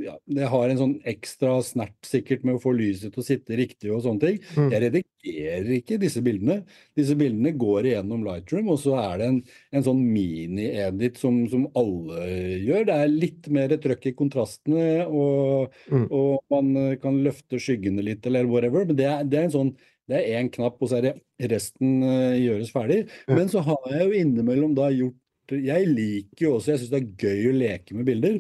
ja, 0.05 0.17
Det 0.27 0.49
har 0.51 0.69
en 0.69 0.81
sånn 0.81 0.95
ekstra 1.11 1.57
snert 1.67 1.97
sikkert 2.07 2.45
med 2.45 2.59
å 2.59 2.63
få 2.63 2.75
lyset 2.77 3.15
til 3.15 3.23
å 3.23 3.27
sitte 3.27 3.59
riktig 3.59 3.93
og 3.93 4.03
sånne 4.07 4.23
ting. 4.25 4.39
Mm. 4.57 4.69
Jeg 4.73 4.83
redigerer 4.87 5.71
ikke 5.79 6.01
disse 6.03 6.23
bildene. 6.25 6.59
Disse 6.97 7.17
bildene 7.19 7.55
går 7.59 7.91
igjennom 7.91 8.27
Lightroom, 8.27 8.71
og 8.75 8.81
så 8.83 8.99
er 9.03 9.23
det 9.23 9.31
en, 9.31 9.41
en 9.75 9.87
sånn 9.87 10.03
mini-edit 10.05 11.19
som, 11.21 11.43
som 11.53 11.67
alle 11.79 12.29
gjør. 12.65 12.87
Det 12.91 12.99
er 13.01 13.17
litt 13.17 13.51
mer 13.55 13.75
trøkk 13.85 14.11
i 14.13 14.17
kontrastene, 14.19 15.07
og, 15.09 15.73
Mm. 15.91 16.07
og 16.17 16.41
man 16.53 16.97
kan 17.03 17.17
løfte 17.25 17.59
skyggene 17.61 18.03
litt, 18.05 18.25
eller 18.27 18.47
whatever. 18.49 18.87
Men 18.89 18.97
det 18.99 19.07
er, 19.09 19.25
det 19.29 19.39
er 19.39 19.47
en 19.49 19.53
sånn 19.53 19.75
det 20.11 20.19
er 20.19 20.41
én 20.41 20.51
knapp, 20.53 20.77
og 20.83 20.91
så 20.91 20.99
er 20.99 21.07
det 21.07 21.51
resten 21.51 22.03
uh, 22.05 22.35
gjøres 22.37 22.73
ferdig. 22.75 22.99
Men 23.31 23.49
så 23.49 23.63
har 23.65 23.87
jeg 23.89 24.05
jo 24.05 24.19
innimellom 24.21 24.75
da 24.77 24.91
gjort 24.93 25.17
Jeg 25.53 25.89
liker 25.91 26.47
jo 26.47 26.55
også, 26.57 26.73
jeg 26.73 26.83
syns 26.83 26.93
det 26.95 27.01
er 27.03 27.27
gøy 27.27 27.51
å 27.51 27.57
leke 27.59 27.97
med 27.97 28.09
bilder. 28.09 28.39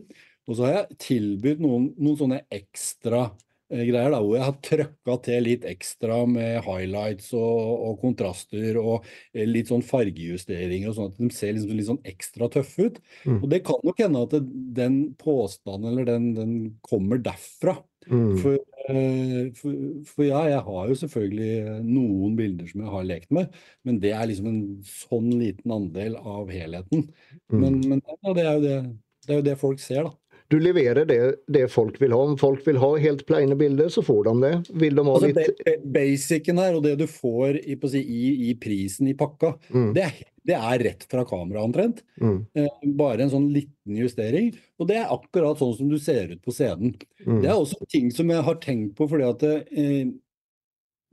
Og 0.48 0.56
så 0.56 0.66
har 0.66 0.74
jeg 0.76 0.98
tilbudt 1.04 1.62
noen, 1.64 1.88
noen 1.96 2.18
sånne 2.20 2.40
ekstra 2.52 3.26
greier 3.72 4.12
da, 4.12 4.20
hvor 4.20 4.37
jeg 4.37 4.44
har 4.44 4.59
trøkka 4.66 5.16
til 5.24 5.46
litt 5.46 5.64
ekstra 5.68 6.18
med 6.29 6.61
highlights 6.66 7.31
og, 7.37 7.61
og 7.88 7.96
kontraster 8.03 8.77
og 8.81 9.07
eh, 9.33 9.46
litt 9.48 9.72
sånn 9.72 9.85
fargejusteringer 9.87 10.90
og 10.90 10.98
sånn 10.98 11.11
at 11.12 11.22
de 11.22 11.31
ser 11.35 11.55
liksom 11.57 11.72
litt 11.72 11.88
sånn 11.88 12.03
ekstra 12.14 12.50
tøffe 12.53 12.90
ut. 12.90 13.00
Mm. 13.24 13.40
Og 13.40 13.48
det 13.53 13.62
kan 13.66 13.81
nok 13.87 14.05
hende 14.05 14.24
at 14.27 14.37
det, 14.37 14.42
den 14.77 15.00
påstanden 15.20 15.90
eller 15.92 16.09
den, 16.09 16.31
den 16.37 16.55
kommer 16.85 17.22
derfra. 17.24 17.79
Mm. 18.05 18.35
For, 18.42 18.59
eh, 18.92 19.46
for, 19.57 19.77
for 20.11 20.27
ja, 20.27 20.42
jeg 20.53 20.64
har 20.66 20.90
jo 20.90 20.98
selvfølgelig 21.00 21.53
eh, 21.62 21.79
noen 21.88 22.35
bilder 22.37 22.68
som 22.68 22.83
jeg 22.85 22.92
har 22.92 23.07
lekt 23.09 23.33
med, 23.33 23.55
men 23.88 24.00
det 24.03 24.12
er 24.12 24.29
liksom 24.29 24.50
en 24.50 24.61
sånn 24.88 25.31
liten 25.40 25.72
andel 25.72 26.18
av 26.20 26.53
helheten. 26.53 27.09
Mm. 27.48 27.57
Men, 27.62 27.81
men 27.94 28.05
ja, 28.05 28.37
det, 28.37 28.44
er 28.44 28.53
jo 28.53 28.66
det, 28.66 28.77
det 29.24 29.33
er 29.33 29.40
jo 29.40 29.46
det 29.48 29.57
folk 29.62 29.81
ser, 29.81 30.05
da. 30.11 30.12
Du 30.52 30.59
leverer 30.61 31.07
det, 31.09 31.18
det 31.48 31.64
folk 31.72 31.96
vil 32.02 32.12
ha. 32.12 32.20
Om 32.28 32.37
folk 32.38 32.66
vil 32.66 32.78
ha 32.83 32.90
helt 33.00 33.24
plaine 33.26 33.57
bilder, 33.59 33.88
så 33.92 34.04
får 34.04 34.24
de 34.28 34.35
det. 34.42 34.52
Vil 34.83 34.98
de 34.98 35.07
ha 35.07 35.14
Altså, 35.16 35.30
litt 35.33 35.88
Basicen 35.94 36.61
her, 36.61 36.76
og 36.76 36.85
det 36.85 36.98
du 37.00 37.07
får 37.11 37.59
i, 37.62 37.78
si, 37.90 38.02
i, 38.04 38.22
i 38.50 38.54
prisen 38.61 39.09
i 39.11 39.16
pakka, 39.18 39.54
mm, 39.72 39.90
det 39.96 40.11
det 40.44 40.57
er 40.59 40.83
rett 40.85 41.07
fra 41.09 41.24
kamera 41.24 41.62
omtrent. 41.64 42.02
mm, 42.20 42.46
Eh, 42.54 42.88
bare 42.98 43.24
en 43.24 43.30
sånn 43.33 43.46
liten 43.52 43.96
justering. 43.96 44.50
Og 44.78 44.88
det 44.90 44.98
er 45.00 45.12
akkurat 45.12 45.59
sånn 45.59 45.76
som 45.78 45.88
du 45.88 45.96
ser 45.98 46.35
ut 46.35 46.42
på 46.44 46.52
scenen. 46.52 46.94
mm, 47.24 47.40
Det 47.40 47.48
er 47.48 47.57
også 47.57 47.88
ting 47.88 48.11
som 48.12 48.28
jeg 48.28 48.44
har 48.44 48.59
tenkt 48.61 48.94
på, 48.98 49.09
fordi 49.09 49.24
at 49.24 49.42
eh, 49.72 50.12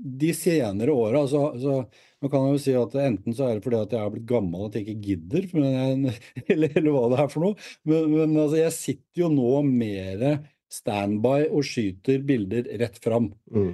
de 0.01 0.31
senere 0.33 0.93
åra 0.93 1.25
så, 1.29 1.41
så 1.61 1.73
Man 2.21 2.29
kan 2.33 2.47
jo 2.51 2.57
si 2.61 2.73
at 2.77 2.93
enten 3.01 3.33
så 3.33 3.47
er 3.47 3.57
det 3.57 3.63
fordi 3.65 3.79
at 3.81 3.93
jeg 3.95 4.01
har 4.03 4.11
blitt 4.13 4.27
gammel 4.29 4.67
at 4.67 4.75
jeg 4.77 4.85
ikke 4.85 5.05
gidder, 5.07 5.45
men 5.57 5.63
jeg, 5.73 6.15
eller, 6.53 6.75
eller 6.77 6.93
hva 6.93 7.03
det 7.09 7.19
er 7.23 7.31
for 7.33 7.45
noe. 7.47 7.55
Men, 7.89 8.11
men 8.13 8.35
altså, 8.43 8.59
jeg 8.59 8.75
sitter 8.77 9.23
jo 9.23 9.29
nå 9.33 9.53
mer 9.65 10.25
standby 10.71 11.47
og 11.49 11.65
skyter 11.67 12.21
bilder 12.29 12.69
rett 12.81 12.99
fram. 13.01 13.31
mm, 13.49 13.71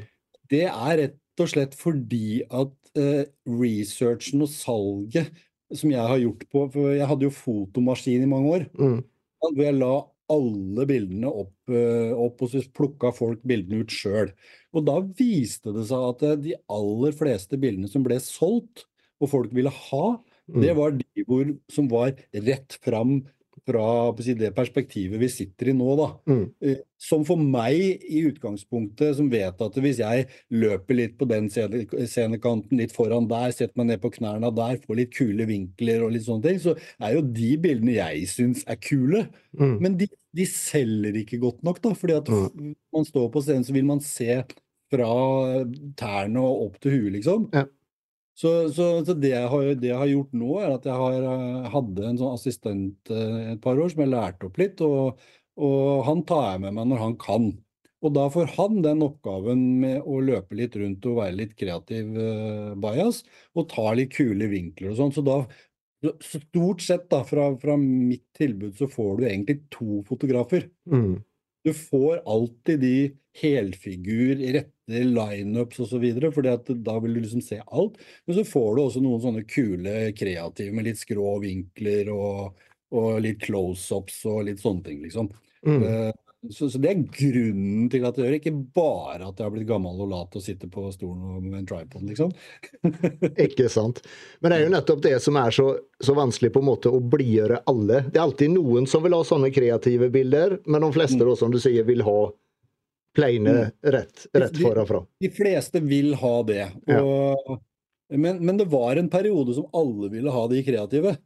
Det 0.50 0.64
er 0.70 0.94
rett 1.02 1.44
og 1.44 1.52
slett 1.52 1.76
fordi 1.78 2.40
at 2.48 2.72
eh, 2.98 3.28
researchen 3.52 4.42
og 4.48 4.50
salget 4.50 5.36
som 5.76 5.92
jeg 5.92 6.00
har 6.08 6.22
gjort 6.24 6.46
på 6.48 6.64
For 6.72 6.94
jeg 6.96 7.08
hadde 7.10 7.28
jo 7.28 7.34
fotomaskin 7.36 8.24
i 8.24 8.30
mange 8.32 8.54
år. 8.56 8.66
mm, 8.80 9.02
Hvor 9.44 9.64
jeg 9.68 9.76
la 9.78 9.92
alle 10.32 10.86
bildene 10.90 11.30
opp, 11.30 11.56
eh, 11.72 12.12
opp 12.12 12.44
og 12.44 12.52
så 12.52 12.62
plukka 12.76 13.14
folk 13.16 13.44
bildene 13.48 13.86
ut 13.86 13.94
sjøl. 13.94 14.34
Og 14.76 14.86
da 14.88 15.00
viste 15.20 15.74
det 15.76 15.88
seg 15.90 16.04
at 16.12 16.26
eh, 16.28 16.40
de 16.44 16.56
aller 16.74 17.16
fleste 17.18 17.60
bildene 17.62 17.90
som 17.92 18.06
ble 18.06 18.20
solgt, 18.24 18.86
og 19.18 19.32
folk 19.32 19.54
ville 19.56 19.72
ha, 19.74 20.06
det 20.48 20.72
mm, 20.72 20.78
var 20.78 20.94
de 20.96 21.24
hvor, 21.28 21.50
som 21.74 21.88
var 21.92 22.14
rett 22.48 22.76
fram 22.86 23.18
fra 23.68 23.86
det 24.16 24.54
perspektivet 24.56 25.20
vi 25.20 25.28
sitter 25.30 25.70
i 25.70 25.74
nå, 25.76 25.90
da. 26.00 26.08
mm, 26.32 26.46
Eh, 26.64 26.78
Som 26.98 27.24
for 27.28 27.38
meg 27.38 27.76
i 28.10 28.24
utgangspunktet, 28.26 29.16
som 29.20 29.28
vet 29.30 29.60
at 29.62 29.76
hvis 29.78 30.00
jeg 30.02 30.26
løper 30.50 30.96
litt 30.98 31.18
på 31.20 31.28
den 31.30 31.46
scenekanten, 31.52 32.80
litt 32.80 32.96
foran 32.96 33.28
der, 33.30 33.52
setter 33.54 33.78
meg 33.78 33.92
ned 33.92 34.02
på 34.02 34.10
knærne 34.16 34.50
der, 34.58 34.80
får 34.82 34.98
litt 34.98 35.14
kule 35.14 35.46
vinkler 35.46 36.02
og 36.08 36.16
litt 36.16 36.26
sånne 36.26 36.48
ting, 36.48 36.62
så 36.64 36.74
er 37.00 37.14
jo 37.20 37.22
de 37.22 37.52
bildene 37.62 37.98
jeg 38.00 38.26
syns 38.32 38.64
er 38.66 38.80
kule. 38.82 39.28
mm, 39.54 39.78
Men 39.84 39.98
de, 40.00 40.08
de 40.34 40.46
selger 40.50 41.20
ikke 41.22 41.40
godt 41.44 41.62
nok, 41.68 41.82
da. 41.84 41.94
Fordi 41.94 42.18
at 42.18 42.28
Mm. 42.34 42.74
man 42.94 43.06
står 43.06 43.30
på 43.32 43.44
scenen, 43.46 43.64
så 43.68 43.74
vil 43.74 43.86
man 43.86 44.00
se 44.02 44.44
fra 44.90 45.66
tærne 46.00 46.40
og 46.40 46.66
opp 46.68 46.80
til 46.82 46.92
huet, 46.98 47.14
liksom. 47.20 47.50
Ja. 47.54 47.66
Så, 48.38 48.50
så, 48.70 48.88
så 49.02 49.16
det, 49.18 49.32
jeg 49.34 49.50
har, 49.50 49.70
det 49.82 49.90
jeg 49.90 49.98
har 49.98 50.10
gjort 50.12 50.36
nå, 50.38 50.50
er 50.62 50.76
at 50.76 50.84
jeg 50.86 50.94
har, 50.94 51.24
eh, 51.26 51.70
hadde 51.74 52.04
en 52.06 52.20
sånn 52.20 52.36
assistent 52.38 53.14
eh, 53.14 53.54
et 53.56 53.62
par 53.64 53.80
år 53.82 53.90
som 53.90 54.04
jeg 54.04 54.12
lærte 54.14 54.50
opp 54.50 54.60
litt, 54.62 54.84
og, 54.86 55.24
og 55.58 56.04
han 56.06 56.22
tar 56.30 56.52
jeg 56.52 56.62
med 56.68 56.78
meg 56.78 56.92
når 56.92 57.02
han 57.02 57.16
kan. 57.22 57.48
Og 58.06 58.14
da 58.14 58.28
får 58.30 58.52
han 58.54 58.84
den 58.86 59.02
oppgaven 59.02 59.64
med 59.82 60.06
å 60.06 60.20
løpe 60.22 60.54
litt 60.60 60.76
rundt 60.78 61.06
og 61.10 61.18
være 61.18 61.34
litt 61.40 61.56
kreativ 61.58 62.12
uh, 62.14 62.76
bajas, 62.78 63.24
og 63.58 63.72
ta 63.72 63.88
litt 63.98 64.14
kule 64.14 64.52
vinkler 64.52 64.92
og 64.92 65.00
sånn. 65.00 65.16
Så 65.16 65.24
da 65.26 65.40
stort 66.22 66.84
sett 66.86 67.08
da, 67.10 67.24
fra, 67.26 67.50
fra 67.58 67.74
mitt 67.82 68.28
tilbud 68.38 68.78
så 68.78 68.86
får 68.92 69.18
du 69.18 69.24
egentlig 69.26 69.64
to 69.74 70.04
fotografer. 70.06 70.70
mm, 70.86 71.16
Du 71.66 71.74
får 71.74 72.22
alltid 72.26 72.80
de 72.86 72.94
helfigur, 73.42 74.36
rette 74.56 75.02
lineups 75.04 75.82
osv., 75.84 76.06
for 76.34 76.48
da 76.48 77.00
vil 77.04 77.18
du 77.18 77.24
liksom 77.24 77.44
se 77.46 77.60
alt. 77.66 77.98
Men 78.26 78.40
så 78.40 78.46
får 78.48 78.70
du 78.76 78.84
også 78.84 79.04
noen 79.04 79.24
sånne 79.24 79.44
kule 79.50 79.98
kreative 80.18 80.76
med 80.76 80.88
litt 80.90 81.02
skrå 81.02 81.38
vinkler 81.44 82.14
og, 82.14 82.62
og 82.96 83.20
litt 83.26 83.44
close-ups 83.46 84.24
og 84.32 84.48
litt 84.48 84.64
sånne 84.64 84.88
ting, 84.88 85.04
liksom. 85.08 85.34
mm. 85.68 85.84
Eh, 85.84 86.16
Så, 86.54 86.68
så 86.70 86.78
det 86.80 86.92
er 86.92 87.00
grunnen 87.02 87.88
til 87.92 88.04
at 88.06 88.16
jeg 88.16 88.24
gjør 88.24 88.34
det, 88.36 88.40
ikke 88.40 88.60
bare 88.78 89.26
at 89.26 89.40
jeg 89.40 89.44
har 89.44 89.54
blitt 89.56 89.68
gammel 89.68 90.04
og 90.06 90.12
lat 90.12 90.36
og 90.38 90.44
sitter 90.46 90.70
på 90.72 90.84
stolen 90.94 91.42
med 91.50 91.58
en 91.64 91.66
tripod, 91.68 92.06
liksom. 92.08 92.30
Ikke 93.48 93.66
sant. 93.74 94.04
Men 94.40 94.54
det 94.54 94.60
er 94.60 94.64
jo 94.68 94.74
nettopp 94.76 95.02
det 95.04 95.16
som 95.26 95.36
er 95.42 95.52
så, 95.58 95.66
så 96.00 96.14
vanskelig 96.16 96.54
på 96.54 96.62
en 96.62 96.70
måte 96.70 96.94
å 96.94 97.02
blidgjøre 97.02 97.64
alle. 97.68 98.04
Det 98.06 98.22
er 98.22 98.28
alltid 98.28 98.54
noen 98.54 98.86
som 98.88 99.04
vil 99.04 99.18
ha 99.18 99.24
sånne 99.28 99.50
kreative 99.52 100.12
bilder, 100.14 100.60
men 100.70 100.86
de 100.86 100.92
fleste 100.96 101.20
da, 101.20 101.34
som 101.42 101.52
du 101.52 101.58
sier, 101.60 101.84
vil 101.90 102.06
ha 102.06 102.20
plaine 103.18 103.56
rett, 103.84 104.28
rett 104.38 104.60
for 104.62 104.84
og 104.84 104.88
fra. 104.90 105.02
De 105.24 105.30
fleste 105.34 105.82
vil 105.84 106.14
ha 106.22 106.36
det. 106.48 106.68
Ja. 106.88 107.02
Men, 108.14 108.38
men 108.46 108.60
det 108.62 108.70
var 108.72 108.96
en 109.02 109.10
periode 109.12 109.58
som 109.58 109.66
alle 109.76 110.08
ville 110.14 110.32
ha 110.32 110.44
de 110.48 110.62
kreative. 110.64 111.18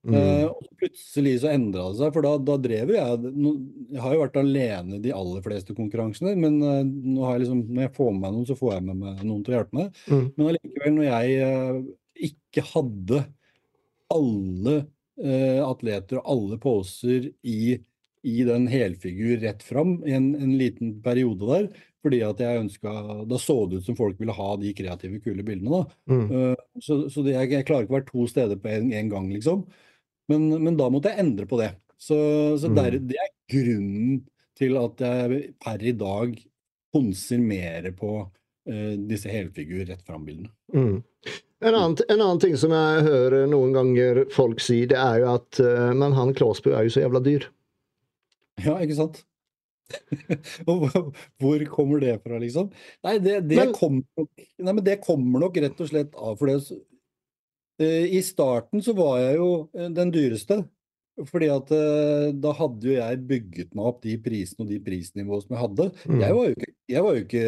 Mm. 0.00 0.14
Uh, 0.16 0.46
og 0.48 0.68
plutselig 0.80 1.34
så 1.42 1.50
endra 1.52 1.90
det 1.90 1.98
seg, 1.98 2.14
for 2.14 2.24
da, 2.24 2.30
da 2.40 2.54
drev 2.56 2.88
jeg 2.94 3.32
nå- 3.36 3.50
Jeg 3.92 4.00
har 4.00 4.14
jo 4.14 4.22
vært 4.22 4.38
alene 4.40 5.00
de 5.04 5.10
aller 5.12 5.42
fleste 5.44 5.74
konkurransene, 5.76 6.32
men 6.40 6.56
uh, 6.64 6.78
nå 6.80 7.26
har 7.26 7.34
jeg 7.36 7.42
liksom, 7.42 7.60
når 7.68 7.84
jeg 7.84 7.92
får 7.98 8.08
med 8.14 8.22
meg 8.22 8.32
noen, 8.38 8.46
så 8.48 8.56
får 8.56 8.72
jeg 8.78 8.86
med 8.86 8.96
meg 9.02 9.20
noen 9.28 9.42
til 9.44 9.52
å 9.52 9.58
hjelpe 9.58 9.76
meg. 9.76 10.00
mm, 10.08 10.24
Men 10.38 10.48
allikevel, 10.54 10.94
når 10.96 11.06
jeg 11.10 11.50
uh, 11.50 11.82
ikke 12.30 12.64
hadde 12.70 13.20
alle 14.16 14.78
atleter 15.20 16.16
og 16.16 16.28
alle 16.32 16.56
poser 16.56 17.26
i, 17.44 17.74
i 18.26 18.42
den 18.44 18.66
helfigur 18.68 19.38
rett 19.40 19.62
fram 19.64 19.98
i 20.04 20.12
en, 20.12 20.34
en 20.36 20.56
liten 20.60 20.96
periode 21.04 21.46
der, 21.48 21.68
fordi 22.04 22.18
at 22.24 22.40
jeg 22.40 22.62
ønska 22.62 22.92
Da 23.28 23.36
så 23.40 23.54
det 23.68 23.80
ut 23.80 23.86
som 23.86 23.96
folk 23.96 24.18
ville 24.20 24.32
ha 24.32 24.48
de 24.60 24.72
kreative, 24.76 25.20
kule 25.24 25.44
bildene, 25.44 25.70
da. 25.82 25.98
mm, 26.08 26.26
Uh, 26.30 26.80
Så, 26.80 26.98
så 27.12 27.24
det, 27.24 27.34
jeg, 27.36 27.50
jeg 27.52 27.66
klarer 27.68 27.84
ikke 27.84 27.94
å 27.94 27.98
være 27.98 28.10
to 28.10 28.26
steder 28.28 28.60
på 28.60 28.68
en, 28.72 28.90
en 28.96 29.08
gang, 29.12 29.30
liksom. 29.32 29.66
Men, 30.32 30.48
men 30.64 30.76
da 30.78 30.88
måtte 30.92 31.10
jeg 31.12 31.24
endre 31.24 31.46
på 31.50 31.58
det. 31.60 31.72
Så, 32.00 32.16
så 32.60 32.70
der, 32.72 32.96
Mm. 32.96 33.06
det 33.10 33.18
er 33.20 33.32
grunnen 33.52 34.20
til 34.56 34.76
at 34.80 35.00
jeg 35.04 35.40
per 35.60 35.82
i 35.84 35.92
dag 35.92 36.36
ponser 36.94 37.38
mer 37.40 37.90
på 37.96 38.12
uh, 38.24 38.94
disse 39.10 39.28
helfigur 39.32 39.84
rett 39.88 40.04
fram-bildene. 40.06 40.52
mm. 40.72 40.98
En 41.60 41.74
annen, 41.76 41.96
en 42.08 42.20
annen 42.24 42.38
ting 42.40 42.54
som 42.56 42.72
jeg 42.72 43.02
hører 43.04 43.42
noen 43.52 43.74
ganger 43.76 44.22
folk 44.32 44.62
si, 44.64 44.86
det 44.88 44.96
er 44.96 45.18
jo 45.20 45.26
at 45.34 45.58
uh, 45.60 45.90
Men 45.92 46.14
han 46.16 46.32
Klasbu 46.32 46.70
er 46.72 46.86
jo 46.86 46.94
så 46.94 47.02
jævla 47.04 47.20
dyr. 47.20 47.44
Ja, 48.64 48.78
ikke 48.82 48.98
sant? 48.98 49.22
Hvor 51.40 51.64
kommer 51.72 52.02
det 52.02 52.16
fra, 52.24 52.38
liksom? 52.38 52.70
Nei, 53.06 53.16
det, 53.22 53.40
det, 53.50 53.56
Men- 53.58 53.72
kommer, 53.74 54.04
nok, 54.18 54.44
nei, 54.58 54.72
men 54.72 54.84
det 54.86 55.00
kommer 55.04 55.46
nok 55.46 55.58
rett 55.64 55.82
og 55.82 55.90
slett 55.90 56.14
av 56.14 56.36
for 56.38 56.50
det 56.50 56.58
eh, 57.82 58.06
I 58.18 58.20
starten 58.26 58.84
så 58.86 58.94
var 58.98 59.18
jeg 59.24 59.40
jo 59.40 59.50
eh, 59.74 59.90
den 59.96 60.12
dyreste. 60.14 60.62
Fordi 61.28 61.50
at 61.52 61.72
eh, 61.74 62.30
da 62.38 62.54
hadde 62.56 62.86
jo 62.86 62.94
jeg 62.96 63.24
bygget 63.28 63.74
meg 63.76 63.90
opp 63.90 63.98
de 64.04 64.14
prisene 64.22 64.64
og 64.64 64.70
de 64.70 64.78
prisnivåene 64.84 65.44
som 65.44 65.56
jeg 65.56 65.64
hadde. 65.64 65.88
Mm. 66.06 66.22
Jeg 66.22 66.36
var 66.38 66.54
ikke, 66.54 66.72
jeg 66.94 67.04
var 67.04 67.16
jo 67.16 67.26
ikke 67.26 67.44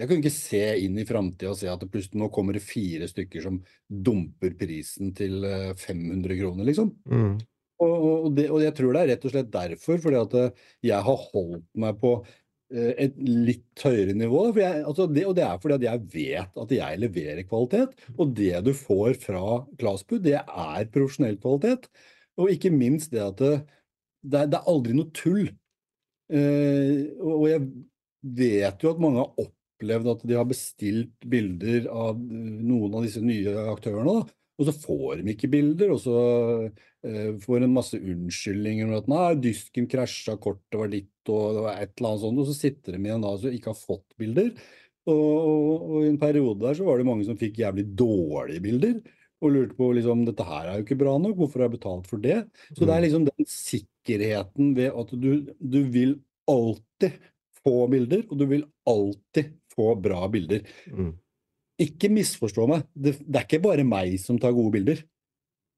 jeg 0.00 0.06
kunne 0.08 0.22
ikke 0.22 0.32
se 0.32 0.60
inn 0.84 0.98
i 1.02 1.06
framtida 1.08 1.50
og 1.50 1.58
se 1.58 1.68
at 1.68 1.80
det 1.82 1.90
plutselig 1.92 2.20
nå 2.22 2.28
kommer 2.32 2.56
det 2.56 2.62
fire 2.64 3.08
stykker 3.10 3.42
som 3.44 3.58
dumper 3.90 4.54
prisen 4.58 5.10
til 5.16 5.44
eh, 5.44 5.72
500 5.76 6.38
kroner, 6.38 6.66
liksom. 6.68 6.92
Mm, 7.10 7.34
Og, 7.80 7.96
og, 8.10 8.28
det, 8.36 8.46
og 8.52 8.60
jeg 8.64 8.76
tror 8.76 8.94
det 8.94 9.02
er 9.02 9.10
rett 9.14 9.26
og 9.26 9.32
slett 9.32 9.50
derfor, 9.54 10.00
fordi 10.04 10.20
at 10.20 10.36
eh, 10.36 10.68
jeg 10.90 11.06
har 11.06 11.26
holdt 11.30 11.64
meg 11.80 11.98
på 12.02 12.12
eh, 12.74 12.92
et 13.06 13.18
litt 13.24 13.84
høyere 13.84 14.16
nivå. 14.20 14.44
Jeg, 14.60 14.82
altså 14.84 15.08
det, 15.08 15.24
og 15.28 15.36
det 15.38 15.46
er 15.46 15.60
fordi 15.62 15.78
at 15.78 15.86
jeg 15.88 16.04
vet 16.14 16.60
at 16.64 16.74
jeg 16.76 17.02
leverer 17.04 17.46
kvalitet. 17.48 17.96
Og 18.18 18.34
det 18.36 18.54
du 18.66 18.72
får 18.76 19.16
fra 19.22 19.44
Klasbu, 19.80 20.18
det 20.22 20.38
er 20.42 20.90
profesjonell 20.92 21.40
kvalitet. 21.40 21.88
Og 22.40 22.52
ikke 22.52 22.72
minst 22.74 23.14
det 23.14 23.24
at 23.24 23.40
det, 23.40 23.54
det, 24.22 24.42
er, 24.44 24.52
det 24.52 24.60
er 24.60 24.70
aldri 24.70 24.96
noe 24.96 25.12
tull. 25.16 25.48
Eh, 26.30 27.08
og 27.24 27.48
jeg 27.50 27.64
vet 28.40 28.84
jo 28.84 28.92
at 28.92 29.00
mange 29.02 29.22
har 29.22 29.46
opplevd 29.46 30.12
at 30.12 30.26
de 30.28 30.36
har 30.38 30.46
bestilt 30.48 31.30
bilder 31.32 31.88
av 31.90 32.20
eh, 32.20 32.60
noen 32.60 32.94
av 32.98 33.06
disse 33.06 33.22
nye 33.24 33.56
aktørene. 33.72 34.20
da, 34.20 34.36
og 34.60 34.68
så 34.68 34.74
får 34.76 35.22
de 35.22 35.32
ikke 35.32 35.50
bilder, 35.52 35.94
og 35.94 36.02
så 36.04 36.16
eh, 36.66 36.86
får 37.44 37.64
en 37.64 37.72
masse 37.72 37.96
unnskyldninger 37.96 38.88
om 38.90 38.98
at 38.98 39.08
nei, 39.08 39.28
dysken 39.40 39.86
krasja, 39.90 40.34
kortet 40.42 40.76
var 40.76 40.90
ditt, 40.92 41.12
og 41.32 41.56
det 41.56 41.62
var 41.64 41.78
et 41.80 41.94
eller 41.94 42.10
annet 42.10 42.24
sånt, 42.26 42.42
og 42.42 42.50
så 42.50 42.56
sitter 42.58 42.96
de 42.96 43.00
igjen 43.06 43.24
da 43.24 43.32
som 43.40 43.56
ikke 43.56 43.72
har 43.72 43.78
fått 43.80 44.16
bilder. 44.20 44.50
Og, 45.08 45.16
og, 45.16 45.86
og 45.86 46.04
i 46.04 46.10
en 46.10 46.20
periode 46.20 46.60
der 46.60 46.76
så 46.76 46.84
var 46.86 47.00
det 47.00 47.08
mange 47.08 47.24
som 47.26 47.38
fikk 47.40 47.62
jævlig 47.62 47.86
dårlige 47.98 48.64
bilder, 48.66 48.98
og 49.40 49.54
lurte 49.54 49.76
på 49.78 49.88
liksom 49.96 50.26
dette 50.28 50.44
her 50.44 50.68
er 50.68 50.76
jo 50.78 50.84
ikke 50.84 50.98
bra 51.00 51.14
nok, 51.16 51.38
hvorfor 51.38 51.62
har 51.62 51.70
jeg 51.70 51.76
betalt 51.78 52.10
for 52.10 52.20
det? 52.20 52.42
Så 52.76 52.84
det 52.84 52.92
er 52.92 53.04
liksom 53.06 53.24
den 53.30 53.48
sikkerheten 53.48 54.74
ved 54.76 54.92
at 55.00 55.14
du, 55.16 55.30
du 55.56 55.80
vil 55.94 56.18
alltid 56.50 57.16
få 57.64 57.74
bilder, 57.92 58.26
og 58.28 58.36
du 58.40 58.44
vil 58.50 58.66
alltid 58.88 59.54
få 59.72 59.94
bra 60.04 60.26
bilder. 60.32 60.68
mm, 60.92 61.14
Ikke 61.80 62.10
misforstå 62.12 62.66
meg, 62.68 62.84
det, 62.92 63.14
det 63.24 63.40
er 63.40 63.46
ikke 63.48 63.62
bare 63.64 63.86
meg 63.88 64.18
som 64.20 64.38
tar 64.40 64.52
gode 64.56 64.74
bilder. 64.76 65.00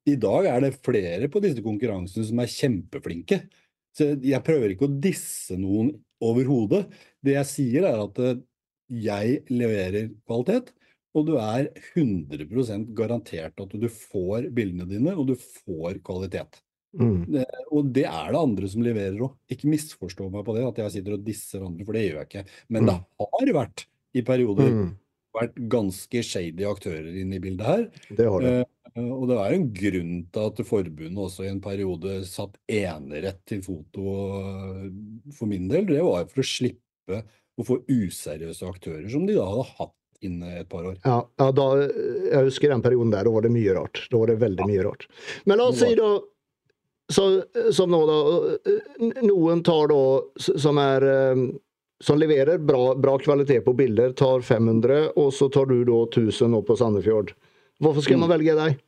I 0.09 0.15
dag 0.19 0.47
er 0.51 0.63
det 0.65 0.73
flere 0.83 1.29
på 1.31 1.41
disse 1.43 1.63
konkurransene 1.63 2.25
som 2.27 2.41
er 2.43 2.51
kjempeflinke. 2.51 3.43
Så 3.95 4.09
jeg 4.25 4.43
prøver 4.45 4.73
ikke 4.73 4.89
å 4.89 4.95
disse 5.03 5.55
noen 5.59 5.93
overhodet. 6.23 6.87
Det 7.23 7.37
jeg 7.37 7.49
sier 7.49 7.87
er 7.87 8.01
at 8.03 8.19
eh, 8.23 8.41
jeg 9.03 9.43
leverer 9.53 10.09
kvalitet, 10.27 10.73
og 11.13 11.27
du 11.29 11.35
er 11.37 11.69
100% 11.93 12.89
garantert 12.97 13.61
at 13.61 13.73
du 13.77 13.87
får 13.87 14.49
bildene 14.55 14.87
dine, 14.89 15.13
og 15.13 15.29
du 15.29 15.35
får 15.37 16.01
kvalitet. 16.05 16.59
Mm. 16.97 17.45
Og 17.73 17.89
det 17.93 18.05
er 18.05 18.33
det 18.33 18.41
andre 18.41 18.69
som 18.69 18.83
leverer 18.85 19.21
òg. 19.25 19.37
Ikke 19.53 19.69
misforstå 19.69 20.27
meg 20.33 20.43
på 20.45 20.57
det, 20.57 20.65
at 20.67 20.81
jeg 20.83 20.95
sitter 20.97 21.15
og 21.15 21.23
disser 21.25 21.63
andre, 21.65 21.85
for 21.85 21.97
det 21.97 22.03
gjør 22.07 22.19
jeg 22.19 22.29
ikke. 22.29 22.43
Men 22.73 22.89
det 22.89 22.97
har 23.23 23.53
vært 23.61 23.85
i 24.13 24.25
perioder 24.25 24.69
Mm. 24.73 24.91
vært 25.33 25.55
ganske 25.69 26.21
shady 26.25 26.65
aktører 26.69 27.13
inne 27.21 27.37
i 27.37 27.41
bildet 27.41 27.65
her. 27.65 27.87
Det 28.09 28.27
har 28.29 28.41
det. 28.45 28.53
Eh, 28.59 28.82
Og 29.01 29.25
det 29.29 29.37
er 29.41 29.55
en 29.55 29.69
grunn 29.73 30.17
til 30.33 30.49
at 30.51 30.59
forbundet 30.69 31.23
også 31.25 31.47
i 31.47 31.49
en 31.49 31.61
periode 31.63 32.19
satt 32.29 32.59
enerett 32.69 33.39
til 33.49 33.63
foto 33.65 34.17
eh, 34.37 34.89
for 35.33 35.49
min 35.49 35.65
del. 35.71 35.87
Det 35.89 36.03
var 36.05 36.27
for 36.29 36.43
å 36.43 36.45
slippe 36.45 37.23
å 37.57 37.65
få 37.65 37.79
useriøse 37.89 38.67
aktører 38.69 39.07
som 39.09 39.25
de 39.25 39.37
da 39.37 39.47
hadde 39.49 39.65
hatt 39.79 39.97
inne 40.23 40.51
et 40.61 40.69
par 40.69 40.85
år. 40.87 40.99
Ja, 41.03 41.17
ja 41.41 41.49
da, 41.55 41.67
jeg 41.83 42.47
husker 42.47 42.71
den 42.71 42.83
perioden 42.85 43.11
der, 43.13 43.25
da 43.27 43.33
var 43.33 43.45
det 43.45 43.51
mye 43.53 43.73
rart. 43.75 44.05
Da 44.11 44.21
var 44.21 44.31
det 44.31 44.39
veldig 44.43 44.69
mye 44.69 44.85
rart. 44.85 45.07
Men 45.49 45.59
la 45.59 45.67
oss 45.71 45.81
si 45.81 45.89
da, 45.99 46.11
så, 47.11 47.27
som 47.75 47.91
nå 47.91 48.01
da, 48.07 48.19
noen 49.25 49.63
tar 49.65 49.89
da, 49.91 50.03
som 50.39 50.79
er, 50.81 51.07
eh, 51.09 51.47
som 52.03 52.21
leverer 52.21 52.61
bra, 52.61 52.93
bra 52.99 53.17
kvalitet 53.21 53.65
på 53.65 53.75
bilder, 53.77 54.13
tar 54.19 54.45
500, 54.45 55.09
og 55.19 55.33
så 55.35 55.49
tar 55.51 55.69
du 55.71 55.81
da 55.87 56.03
1000 56.05 56.55
opp 56.59 56.69
på 56.69 56.77
Sandefjord. 56.79 57.33
Hvorfor 57.83 58.05
skal 58.05 58.21
man 58.21 58.31
velge 58.31 58.55
deg? 58.57 58.81